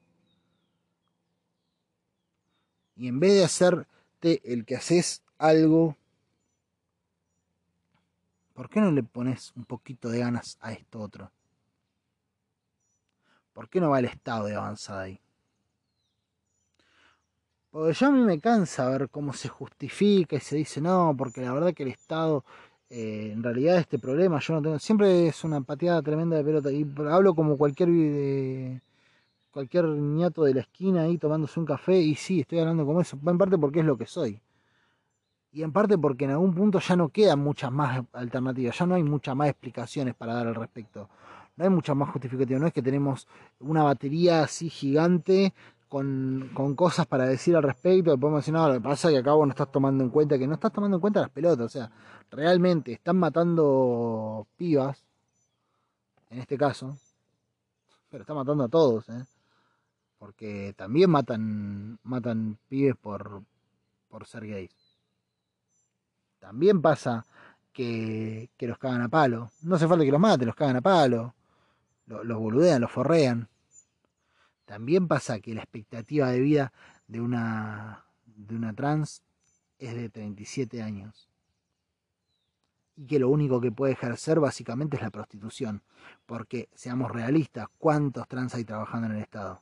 y 2.95 3.08
en 3.08 3.20
vez 3.20 3.34
de 3.34 3.43
hacerte 3.43 4.54
el 4.54 4.66
que 4.66 4.76
haces 4.76 5.22
algo, 5.44 5.98
¿por 8.54 8.70
qué 8.70 8.80
no 8.80 8.91
le 8.91 9.04
pones 9.04 9.52
un 9.58 9.66
poquito 9.66 10.10
de 10.10 10.20
ganas 10.20 10.58
a 10.62 10.72
esto 10.72 11.02
otro? 11.02 11.32
¿Por 13.54 13.70
qué 13.70 13.80
no 13.82 13.89
va 13.89 14.00
el 14.00 14.06
estado 14.06 14.46
de 14.46 14.56
avanzada 14.56 15.02
ahí? 15.02 15.20
Porque 17.72 17.94
yo 17.94 18.08
a 18.08 18.12
mí 18.12 18.22
me 18.22 18.39
cansa 18.39 18.88
ver 18.89 19.10
cómo 19.10 19.34
se 19.34 19.50
justifica 19.50 20.36
y 20.38 20.39
se 20.39 20.56
dice, 20.56 20.80
no, 20.80 21.14
porque 21.18 21.41
la 21.41 21.52
verdad 21.54 21.74
que 21.74 21.84
el 21.84 21.89
Estado 21.89 22.46
eh, 22.89 23.32
en 23.34 23.41
realidad 23.44 23.80
este 23.80 23.98
problema 24.00 24.39
yo 24.39 24.54
no 24.54 24.62
tengo, 24.62 24.80
siempre 24.80 25.28
es 25.28 25.44
una 25.44 25.62
pateada 25.62 26.02
tremenda 26.04 26.38
de 26.38 26.44
pelota 26.44 26.72
y 26.72 26.86
hablo 27.10 27.34
como 27.36 27.58
cualquier 27.58 27.89
cualquier 29.52 29.86
niato 29.88 30.44
de 30.44 30.54
la 30.56 30.62
esquina 30.62 31.04
ahí 31.04 31.18
tomándose 31.18 31.60
un 31.60 31.66
café 31.66 31.98
y 31.98 32.16
sí, 32.16 32.41
estoy 32.41 32.60
hablando 32.60 32.86
como 32.86 33.02
eso, 33.02 33.18
en 33.26 33.38
parte 33.39 33.58
porque 33.58 33.80
es 33.82 33.86
lo 33.88 33.98
que 33.98 34.06
soy. 34.08 34.43
Y 35.54 35.62
en 35.62 35.72
parte 35.72 35.99
porque 35.99 36.26
en 36.26 36.32
algún 36.32 36.56
punto 36.56 36.80
ya 36.80 36.95
no 36.95 37.10
quedan 37.10 37.39
muchas 37.39 37.72
más 37.72 38.04
alternativas, 38.12 38.78
ya 38.78 38.88
no 38.88 38.95
hay 38.95 39.04
muchas 39.04 39.36
más 39.36 39.49
explicaciones 39.49 40.16
para 40.16 40.34
dar 40.34 40.47
al 40.47 40.56
respecto. 40.56 41.08
No 41.56 41.64
hay 41.64 41.70
muchas 41.70 41.95
más 41.95 42.10
justificativas, 42.10 42.60
no 42.60 42.68
es 42.68 42.74
que 42.74 42.82
tenemos 42.82 43.28
una 43.60 43.84
batería 43.84 44.41
así 44.41 44.68
gigante 44.68 45.54
con, 45.88 46.49
con, 46.56 46.76
cosas 46.76 47.06
para 47.06 47.26
decir 47.26 47.56
al 47.56 47.62
respecto, 47.62 48.18
podemos 48.18 48.41
decir, 48.41 48.56
no, 48.56 48.68
lo 48.68 48.74
que 48.74 48.82
pasa 48.82 49.10
es 49.10 49.14
que 49.14 49.20
acá 49.20 49.34
vos 49.34 49.45
no 49.45 49.51
estás 49.51 49.72
tomando 49.72 50.04
en 50.04 50.10
cuenta, 50.10 50.39
que 50.39 50.47
no 50.47 50.56
estás 50.56 50.74
tomando 50.74 50.97
en 50.97 51.01
cuenta 51.01 51.22
las 51.22 51.30
pelotas, 51.30 51.68
o 51.68 51.70
sea, 51.70 51.91
realmente 52.32 52.93
están 52.93 53.18
matando 53.18 54.47
pibas, 54.58 55.04
en 56.32 56.39
este 56.39 56.58
caso, 56.58 56.97
pero 58.10 58.24
están 58.24 58.38
matando 58.38 58.64
a 58.64 58.70
todos, 58.70 59.08
¿eh? 59.10 59.24
porque 60.18 60.74
también 60.76 61.12
matan, 61.12 61.99
matan 62.01 62.58
pibes 62.70 62.95
por, 62.95 63.43
por 64.10 64.26
ser 64.26 64.47
gays. 64.47 64.83
También 66.44 66.82
pasa 66.82 67.26
que, 67.72 68.50
que 68.58 68.68
los 68.68 68.78
cagan 68.78 69.02
a 69.02 69.08
palo. 69.08 69.50
No 69.62 69.76
hace 69.76 69.88
falta 69.88 70.04
que 70.04 70.12
los 70.12 70.20
maten, 70.20 70.46
los 70.46 70.58
cagan 70.58 70.76
a 70.76 70.82
palo. 70.82 71.34
Los, 72.06 72.38
boludean, 72.38 72.82
los 72.82 72.91
forrean. 72.91 73.48
También 74.66 75.08
pasa 75.08 75.39
que 75.39 75.54
la 75.54 75.62
expectativa 75.62 76.30
de 76.30 76.41
vida 76.41 76.74
de 77.08 77.22
una, 77.22 78.04
de 78.26 78.56
una 78.58 78.74
trans 78.74 79.24
es 79.80 79.96
de 79.96 80.10
37 80.10 80.84
años. 80.84 81.30
Y 82.98 83.08
que 83.08 83.20
lo 83.20 83.30
único 83.30 83.62
que 83.62 83.72
puede 83.72 83.94
ejercer 83.94 84.41
básicamente 84.41 84.98
es 84.98 85.02
la 85.02 85.12
prostitución. 85.12 85.82
Porque, 86.26 86.68
seamos 86.76 87.10
realistas, 87.10 87.68
¿cuántos 87.78 88.28
trans 88.28 88.54
hay 88.54 88.66
trabajando 88.66 89.08
en 89.08 89.14
el 89.14 89.22
Estado? 89.22 89.62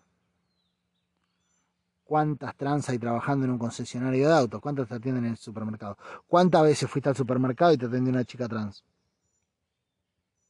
¿Cuántas 2.11 2.57
trans 2.57 2.89
hay 2.89 2.99
trabajando 2.99 3.45
en 3.45 3.51
un 3.51 3.57
concesionario 3.57 4.27
de 4.27 4.35
autos? 4.35 4.59
¿Cuántas 4.59 4.89
te 4.89 4.95
atienden 4.95 5.23
en 5.23 5.31
el 5.31 5.37
supermercado? 5.37 5.97
¿Cuántas 6.27 6.61
veces 6.63 6.89
fuiste 6.89 7.07
al 7.07 7.15
supermercado 7.15 7.71
y 7.71 7.77
te 7.77 7.85
atendió 7.85 8.11
una 8.11 8.25
chica 8.25 8.49
trans? 8.49 8.83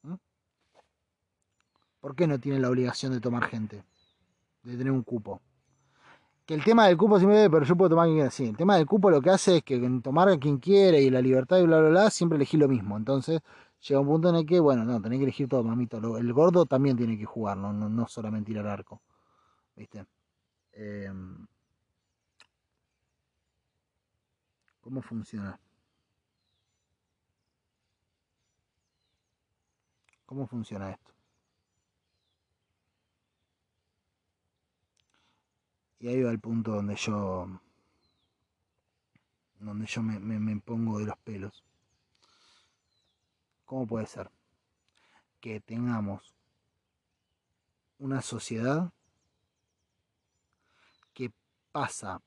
¿Mm? 0.01 0.15
¿Por 1.99 2.15
qué 2.15 2.25
no 2.25 2.39
tiene 2.39 2.57
la 2.57 2.67
obligación 2.67 3.11
de 3.13 3.19
tomar 3.19 3.43
gente? 3.43 3.83
de 4.63 4.75
tener 4.75 4.91
un 4.91 5.03
cupo. 5.03 5.39
Que 6.47 6.55
el 6.55 6.63
tema 6.63 6.87
del 6.87 6.97
cupo 6.97 7.19
siempre, 7.19 7.47
pero 7.51 7.63
yo 7.63 7.75
puedo 7.75 7.91
tomar 7.91 8.07
quien 8.07 8.15
quiera. 8.15 8.31
Sí, 8.31 8.45
el 8.47 8.57
tema 8.57 8.77
del 8.77 8.87
cupo 8.87 9.11
lo 9.11 9.21
que 9.21 9.29
hace 9.29 9.57
es 9.57 9.63
que 9.63 10.01
tomar 10.01 10.29
a 10.29 10.39
quien 10.39 10.57
quiere 10.57 10.99
y 10.99 11.11
la 11.11 11.21
libertad 11.21 11.59
y 11.59 11.67
bla, 11.67 11.79
bla, 11.79 11.89
bla, 11.89 12.09
siempre 12.09 12.37
elegí 12.37 12.57
lo 12.57 12.69
mismo. 12.69 12.97
Entonces 12.97 13.39
llega 13.87 13.99
un 13.99 14.07
punto 14.07 14.29
en 14.29 14.35
el 14.37 14.47
que, 14.47 14.59
bueno, 14.59 14.83
no, 14.83 14.99
tenés 14.99 15.19
que 15.19 15.25
elegir 15.25 15.47
todo, 15.47 15.63
mamito. 15.63 16.17
El 16.17 16.33
gordo 16.33 16.65
también 16.65 16.97
tiene 16.97 17.19
que 17.19 17.25
jugar, 17.25 17.55
no, 17.55 17.71
no, 17.71 17.87
no 17.87 18.07
solamente 18.07 18.49
ir 18.51 18.57
al 18.57 18.67
arco. 18.67 18.99
¿Viste? 19.75 20.07
Em, 20.73 21.47
¿Cómo 24.81 25.01
funciona? 25.01 25.59
¿Cómo 30.25 30.47
funciona 30.47 30.91
esto? 30.91 31.13
Y 35.99 36.07
ahí 36.07 36.23
va 36.23 36.31
el 36.31 36.39
punto 36.39 36.71
donde 36.71 36.95
yo 36.95 37.47
donde 39.59 39.85
yo 39.85 40.01
me, 40.01 40.19
me, 40.19 40.59
pongo 40.59 40.97
de 40.97 41.05
los 41.05 41.17
pelos. 41.19 41.63
¿Cómo 43.65 43.85
puede 43.85 44.07
ser 44.07 44.31
que 45.39 45.59
tengamos 45.59 46.33
una 47.99 48.21
sociedad 48.21 48.91
pasa 51.71 52.21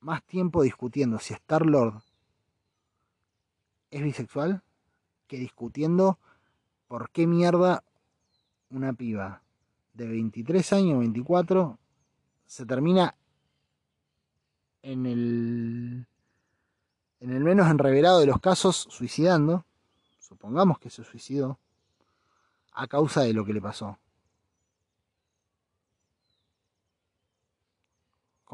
más 0.00 0.22
tiempo 0.24 0.62
discutiendo 0.62 1.18
si 1.18 1.34
Star 1.34 1.64
Lord 1.64 2.02
es 3.90 4.02
bisexual 4.02 4.62
que 5.26 5.38
discutiendo 5.38 6.18
por 6.88 7.10
qué 7.10 7.26
mierda 7.26 7.82
una 8.70 8.92
piba 8.92 9.42
de 9.94 10.06
23 10.06 10.72
años, 10.72 10.98
24, 10.98 11.78
se 12.46 12.66
termina 12.66 13.16
en 14.82 15.06
el, 15.06 16.06
en 17.20 17.30
el 17.30 17.44
menos 17.44 17.70
enreverado 17.70 18.20
de 18.20 18.26
los 18.26 18.40
casos 18.40 18.86
suicidando, 18.90 19.64
supongamos 20.18 20.78
que 20.78 20.90
se 20.90 21.04
suicidó, 21.04 21.58
a 22.72 22.86
causa 22.88 23.22
de 23.22 23.32
lo 23.32 23.44
que 23.44 23.52
le 23.52 23.62
pasó. 23.62 23.98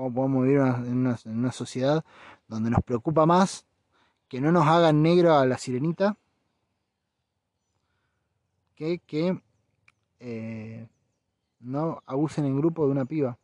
¿Cómo 0.01 0.15
podemos 0.15 0.45
vivir 0.45 0.61
en 0.61 1.15
una, 1.27 1.53
sociedad 1.53 2.03
donde 2.49 2.71
nos 2.71 2.83
preocupa 2.83 3.27
más 3.27 3.67
que 4.29 4.41
no 4.41 4.51
nos 4.51 4.67
hagan 4.67 5.03
negro 5.03 5.35
a 5.35 5.45
la 5.45 5.59
sirenita 5.59 6.17
que 8.77 9.01
que 9.01 9.39
eh, 10.21 10.89
no 11.61 12.03
abusen 12.07 12.47
en 12.47 12.57
grupo 12.57 12.87
de 12.87 12.93
una 12.93 13.05
piba? 13.05 13.37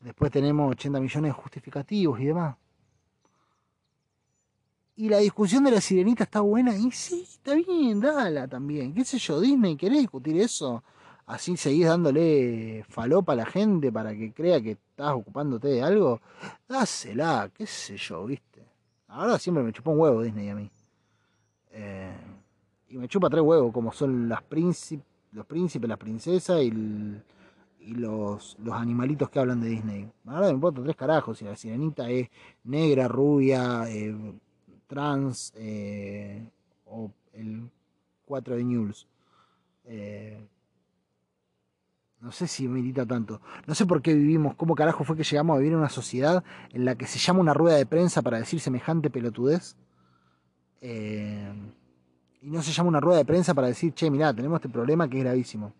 Después 0.00 0.30
tenemos 0.30 0.70
80 0.72 1.00
millones 1.00 1.30
de 1.30 1.40
justificativos 1.40 2.20
y 2.20 2.26
demás. 2.26 2.56
Y 4.96 5.08
la 5.08 5.16
discusión 5.16 5.64
de 5.64 5.70
la 5.70 5.80
sirenita 5.80 6.24
está 6.24 6.42
buena. 6.42 6.76
Y 6.76 6.90
sí, 6.90 7.22
está 7.22 7.54
bien, 7.54 8.00
dala 8.00 8.46
también. 8.46 8.92
¿Qué 8.92 9.02
sé 9.06 9.16
yo, 9.16 9.40
Disney? 9.40 9.78
¿Querés 9.78 10.00
discutir 10.00 10.38
eso? 10.38 10.84
Así 11.30 11.56
seguís 11.56 11.86
dándole 11.86 12.84
falopa 12.88 13.34
a 13.34 13.36
la 13.36 13.46
gente 13.46 13.92
para 13.92 14.12
que 14.16 14.32
crea 14.32 14.60
que 14.60 14.72
estás 14.72 15.12
ocupándote 15.12 15.68
de 15.68 15.80
algo. 15.80 16.20
Dásela, 16.68 17.48
qué 17.54 17.66
sé 17.66 17.96
yo, 17.96 18.26
viste. 18.26 18.66
Ahora 19.06 19.38
siempre 19.38 19.62
me 19.62 19.72
chupa 19.72 19.92
un 19.92 20.00
huevo 20.00 20.22
Disney 20.22 20.48
a 20.48 20.56
mí. 20.56 20.68
Eh, 21.70 22.16
y 22.88 22.98
me 22.98 23.06
chupa 23.06 23.30
tres 23.30 23.42
huevos, 23.42 23.72
como 23.72 23.92
son 23.92 24.28
las 24.28 24.42
príncipes, 24.42 25.06
los 25.30 25.46
príncipes, 25.46 25.88
las 25.88 25.98
princesas 25.98 26.62
y, 26.62 26.72
los, 27.94 28.56
los, 28.58 28.74
animalitos 28.74 29.30
que 29.30 29.38
hablan 29.38 29.60
de 29.60 29.68
Disney. 29.68 30.10
Ahora 30.26 30.48
me 30.48 30.54
importa 30.54 30.82
tres 30.82 30.96
carajos. 30.96 31.38
Si 31.38 31.44
la 31.44 31.54
sirenita 31.54 32.10
es 32.10 32.28
negra, 32.64 33.06
rubia, 33.06 33.84
eh, 33.88 34.34
trans 34.88 35.52
eh, 35.54 36.44
o 36.86 37.08
el 37.34 37.70
4 38.26 38.56
de 38.56 38.64
News. 38.64 39.06
No 42.20 42.32
sé 42.32 42.46
si 42.46 42.68
milita 42.68 43.06
tanto. 43.06 43.40
No 43.66 43.74
sé 43.74 43.86
por 43.86 44.02
qué 44.02 44.12
vivimos, 44.12 44.54
cómo 44.54 44.74
carajo 44.74 45.04
fue 45.04 45.16
que 45.16 45.24
llegamos 45.24 45.54
a 45.54 45.58
vivir 45.58 45.72
en 45.72 45.78
una 45.78 45.88
sociedad 45.88 46.44
en 46.70 46.84
la 46.84 46.94
que 46.94 47.06
se 47.06 47.18
llama 47.18 47.40
una 47.40 47.54
rueda 47.54 47.76
de 47.76 47.86
prensa 47.86 48.20
para 48.20 48.38
decir 48.38 48.60
semejante 48.60 49.08
pelotudez. 49.08 49.74
Eh, 50.82 51.52
y 52.42 52.50
no 52.50 52.62
se 52.62 52.72
llama 52.72 52.90
una 52.90 53.00
rueda 53.00 53.18
de 53.18 53.24
prensa 53.24 53.54
para 53.54 53.68
decir, 53.68 53.94
che, 53.94 54.10
mirá, 54.10 54.34
tenemos 54.34 54.58
este 54.58 54.68
problema 54.68 55.08
que 55.08 55.16
es 55.18 55.24
gravísimo. 55.24 55.72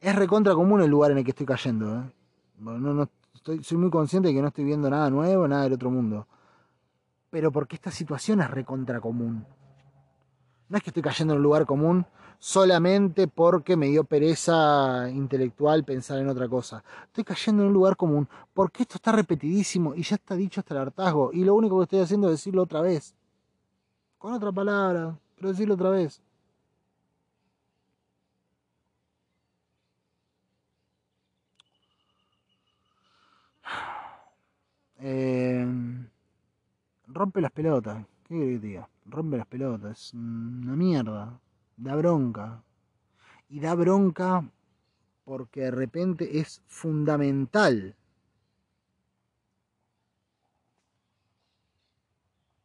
Es 0.00 0.16
recontra 0.16 0.54
común 0.54 0.80
el 0.80 0.90
lugar 0.90 1.10
en 1.10 1.18
el 1.18 1.24
que 1.24 1.30
estoy 1.30 1.46
cayendo. 1.46 2.00
¿eh? 2.00 2.12
no, 2.58 2.78
no, 2.78 3.08
estoy, 3.34 3.62
soy 3.62 3.76
muy 3.76 3.90
consciente 3.90 4.28
de 4.28 4.34
que 4.34 4.40
no 4.40 4.48
estoy 4.48 4.64
viendo 4.64 4.88
nada 4.88 5.10
nuevo, 5.10 5.46
nada 5.46 5.64
del 5.64 5.74
otro 5.74 5.90
mundo. 5.90 6.26
Pero 7.28 7.52
porque 7.52 7.76
esta 7.76 7.90
situación 7.90 8.40
es 8.40 8.50
recontra 8.50 9.00
común. 9.00 9.44
No 10.68 10.76
es 10.78 10.82
que 10.82 10.90
estoy 10.90 11.02
cayendo 11.02 11.34
en 11.34 11.38
un 11.38 11.42
lugar 11.42 11.66
común 11.66 12.06
solamente 12.38 13.28
porque 13.28 13.76
me 13.76 13.86
dio 13.88 14.04
pereza 14.04 15.08
intelectual 15.10 15.84
pensar 15.84 16.18
en 16.18 16.28
otra 16.28 16.48
cosa. 16.48 16.82
Estoy 17.06 17.24
cayendo 17.24 17.62
en 17.62 17.68
un 17.68 17.74
lugar 17.74 17.96
común 17.96 18.28
porque 18.54 18.82
esto 18.82 18.96
está 18.96 19.12
repetidísimo 19.12 19.94
y 19.94 20.02
ya 20.02 20.16
está 20.16 20.34
dicho 20.36 20.60
hasta 20.60 20.74
el 20.74 20.80
hartazgo. 20.80 21.30
Y 21.32 21.44
lo 21.44 21.54
único 21.54 21.78
que 21.78 21.84
estoy 21.84 22.00
haciendo 22.00 22.28
es 22.28 22.34
decirlo 22.34 22.62
otra 22.62 22.80
vez. 22.80 23.14
Con 24.18 24.32
otra 24.34 24.52
palabra, 24.52 25.18
pero 25.36 25.50
decirlo 25.50 25.74
otra 25.74 25.90
vez. 25.90 26.20
Eh, 35.04 35.66
rompe 37.08 37.40
las 37.40 37.50
pelotas. 37.52 38.04
¿Qué 38.24 38.34
querés 38.34 38.60
que 38.60 38.66
diga? 38.66 38.88
Rompe 39.06 39.36
las 39.36 39.46
pelotas. 39.46 40.08
Es 40.08 40.14
una 40.14 40.76
mierda 40.76 41.40
da 41.82 41.96
bronca. 41.96 42.62
Y 43.48 43.60
da 43.60 43.74
bronca 43.74 44.48
porque 45.24 45.62
de 45.62 45.70
repente 45.70 46.38
es 46.38 46.62
fundamental. 46.66 47.96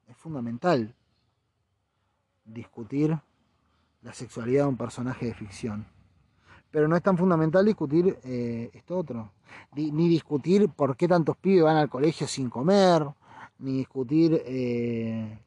Es 0.07 0.17
fundamental 0.17 0.95
discutir 2.45 3.17
la 4.01 4.13
sexualidad 4.13 4.63
de 4.63 4.69
un 4.69 4.77
personaje 4.77 5.25
de 5.25 5.33
ficción. 5.33 5.85
Pero 6.71 6.87
no 6.87 6.95
es 6.95 7.03
tan 7.03 7.17
fundamental 7.17 7.65
discutir 7.65 8.17
eh, 8.23 8.69
esto 8.73 8.97
otro. 8.97 9.31
Ni 9.75 10.09
discutir 10.09 10.69
por 10.69 10.95
qué 10.95 11.07
tantos 11.07 11.37
pibes 11.37 11.63
van 11.63 11.77
al 11.77 11.89
colegio 11.89 12.27
sin 12.27 12.49
comer, 12.49 13.05
ni 13.59 13.77
discutir 13.77 14.41
eh, 14.45 15.39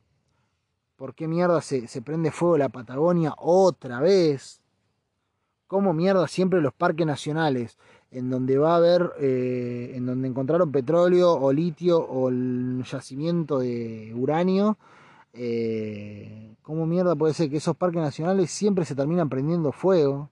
¿Por 1.01 1.14
qué 1.14 1.27
mierda 1.28 1.62
se, 1.62 2.02
prende 2.02 2.31
fuego 2.31 2.59
la 2.59 2.68
Patagonia 2.68 3.35
otra 3.39 4.01
vez? 4.01 4.60
¿Cómo 5.66 5.94
mierda 5.94 6.28
siempre 6.28 6.60
los 6.60 6.74
parques 6.74 7.06
nacionales, 7.06 7.78
en 8.10 8.28
donde 8.28 8.59
va 8.59 8.74
a 8.74 8.77
haber, 8.77 9.10
eh, 9.18 9.93
en 9.94 10.05
donde 10.05 10.28
encontraron 10.28 10.70
petróleo 10.70 11.32
o 11.32 11.55
litio 11.55 11.98
o 12.01 12.28
el 12.28 12.85
yacimiento 12.85 13.60
de 13.60 14.12
uranio, 14.14 14.77
eh, 15.32 16.55
¿cómo 16.60 16.85
mierda 16.85 17.16
puede 17.16 17.32
ser 17.32 17.48
que 17.48 17.56
esos 17.56 17.78
parques 17.78 18.02
nacionales 18.02 18.51
siempre 18.51 18.85
se 18.85 18.94
terminan 18.94 19.31
prendiendo 19.31 19.72
fuego? 19.72 20.28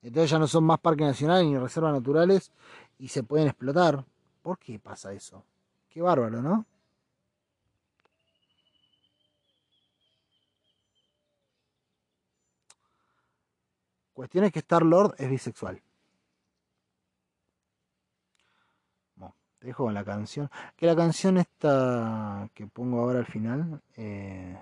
Entonces 0.00 0.30
ya 0.30 0.38
no 0.38 0.46
son 0.46 0.64
más 0.64 0.78
parques 0.78 1.06
nacionales 1.06 1.48
ni 1.48 1.58
reservas 1.58 1.92
naturales 1.92 2.50
y 2.98 3.08
se 3.08 3.22
pueden 3.22 3.48
explotar. 3.48 4.06
¿Por 4.40 4.58
qué 4.58 4.78
pasa 4.78 5.12
eso? 5.12 5.44
Qué 5.90 6.00
bárbaro, 6.00 6.40
¿no? 6.40 6.64
Cuestión 14.16 14.44
es 14.44 14.52
que 14.52 14.60
Star 14.60 14.82
Lord 14.82 15.14
es 15.18 15.28
bisexual. 15.28 15.82
Te 19.58 19.66
dejo 19.66 19.84
con 19.84 19.92
la 19.92 20.04
canción. 20.04 20.50
Que 20.74 20.86
la 20.86 20.96
canción 20.96 21.36
esta 21.36 22.48
que 22.54 22.66
pongo 22.66 23.00
ahora 23.00 23.18
al 23.18 23.26
final. 23.26 23.82
Eh, 23.96 24.58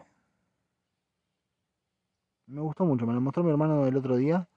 me 2.47 2.61
gustó 2.61 2.85
mucho. 2.85 3.07
Me 3.07 3.15
la 3.15 3.21
mostró 3.21 3.45
mi 3.45 3.51
hermano 3.51 3.87
el 3.87 3.97
otro 3.97 4.17
día. 4.17 4.49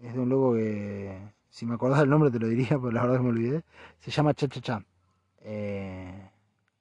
Es 0.00 0.12
de 0.12 0.18
un 0.18 0.28
loco 0.28 0.54
que. 0.54 1.32
Si 1.48 1.64
me 1.64 1.74
acordás 1.74 2.02
el 2.02 2.10
nombre 2.10 2.32
te 2.32 2.40
lo 2.40 2.48
diría, 2.48 2.70
pero 2.80 2.90
la 2.90 3.02
verdad 3.02 3.18
que 3.18 3.22
me 3.22 3.28
olvidé. 3.30 3.64
Se 4.00 4.10
llama 4.10 4.34
Cha 4.34 4.48
Cha 4.48 4.60
Cha. 4.60 4.84
Eh, 5.38 6.30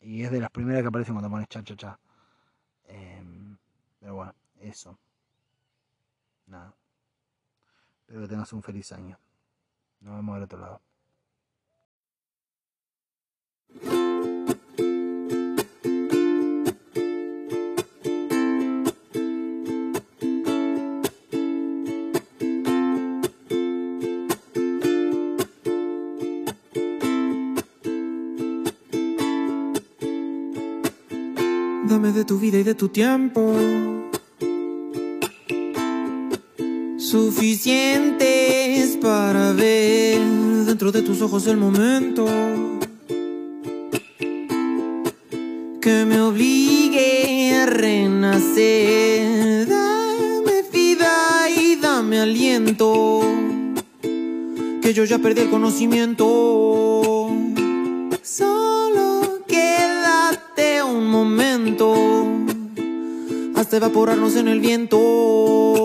y 0.02 0.24
es 0.24 0.32
de 0.32 0.40
las 0.40 0.50
primeras 0.50 0.82
que 0.82 0.88
aparecen 0.88 1.14
cuando 1.14 1.30
pones 1.30 1.48
Cha 1.48 1.64
Cha 1.64 1.76
Cha. 1.76 2.00
Eh, 2.86 3.24
pero 4.00 4.16
bueno, 4.16 4.34
eso. 4.62 4.98
Nada. 6.48 6.74
Espero 8.07 8.22
que 8.22 8.27
tengas 8.27 8.53
un 8.53 8.61
feliz 8.61 8.91
año. 8.91 9.18
Nos 10.02 10.15
vemos 10.15 10.36
del 10.36 10.44
otro 10.44 10.60
lado. 10.60 10.82
Dame 31.90 32.11
de 32.11 32.23
tu 32.23 32.38
vida 32.38 32.60
y 32.60 32.64
de 32.64 32.76
tu 32.76 32.90
tiempo 32.90 33.95
suficientes 37.16 38.98
para 39.02 39.54
ver 39.54 40.20
dentro 40.66 40.92
de 40.92 41.02
tus 41.02 41.22
ojos 41.22 41.48
el 41.48 41.56
momento 41.56 42.26
que 45.80 46.04
me 46.06 46.20
obligue 46.20 47.56
a 47.56 47.68
renacer. 47.68 49.66
Dame 49.66 50.64
vida 50.74 51.50
y 51.56 51.78
dame 51.78 52.20
aliento, 52.20 53.22
que 54.82 54.94
yo 54.94 55.06
ya 55.06 55.18
perdí 55.18 55.44
el 55.44 55.50
conocimiento. 55.50 57.30
Solo 58.24 59.40
quédate 59.48 60.84
un 60.84 61.08
momento 61.08 61.96
hasta 63.56 63.78
evaporarnos 63.78 64.36
en 64.36 64.50
el 64.50 64.60
viento. 64.60 65.85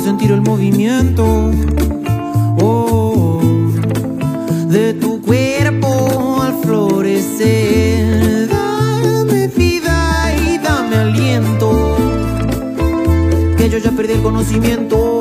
sentir 0.00 0.32
el 0.32 0.40
movimiento. 0.40 1.50
Oh, 2.62 3.40
de 4.68 4.94
tu 4.94 5.20
cuerpo 5.20 6.42
Dame 8.50 9.48
vida 9.48 10.32
y 10.36 10.58
dame 10.58 10.96
aliento, 10.96 11.96
que 13.56 13.70
yo 13.70 13.78
ya 13.78 13.90
perdí 13.92 14.14
el 14.14 14.22
conocimiento. 14.22 15.19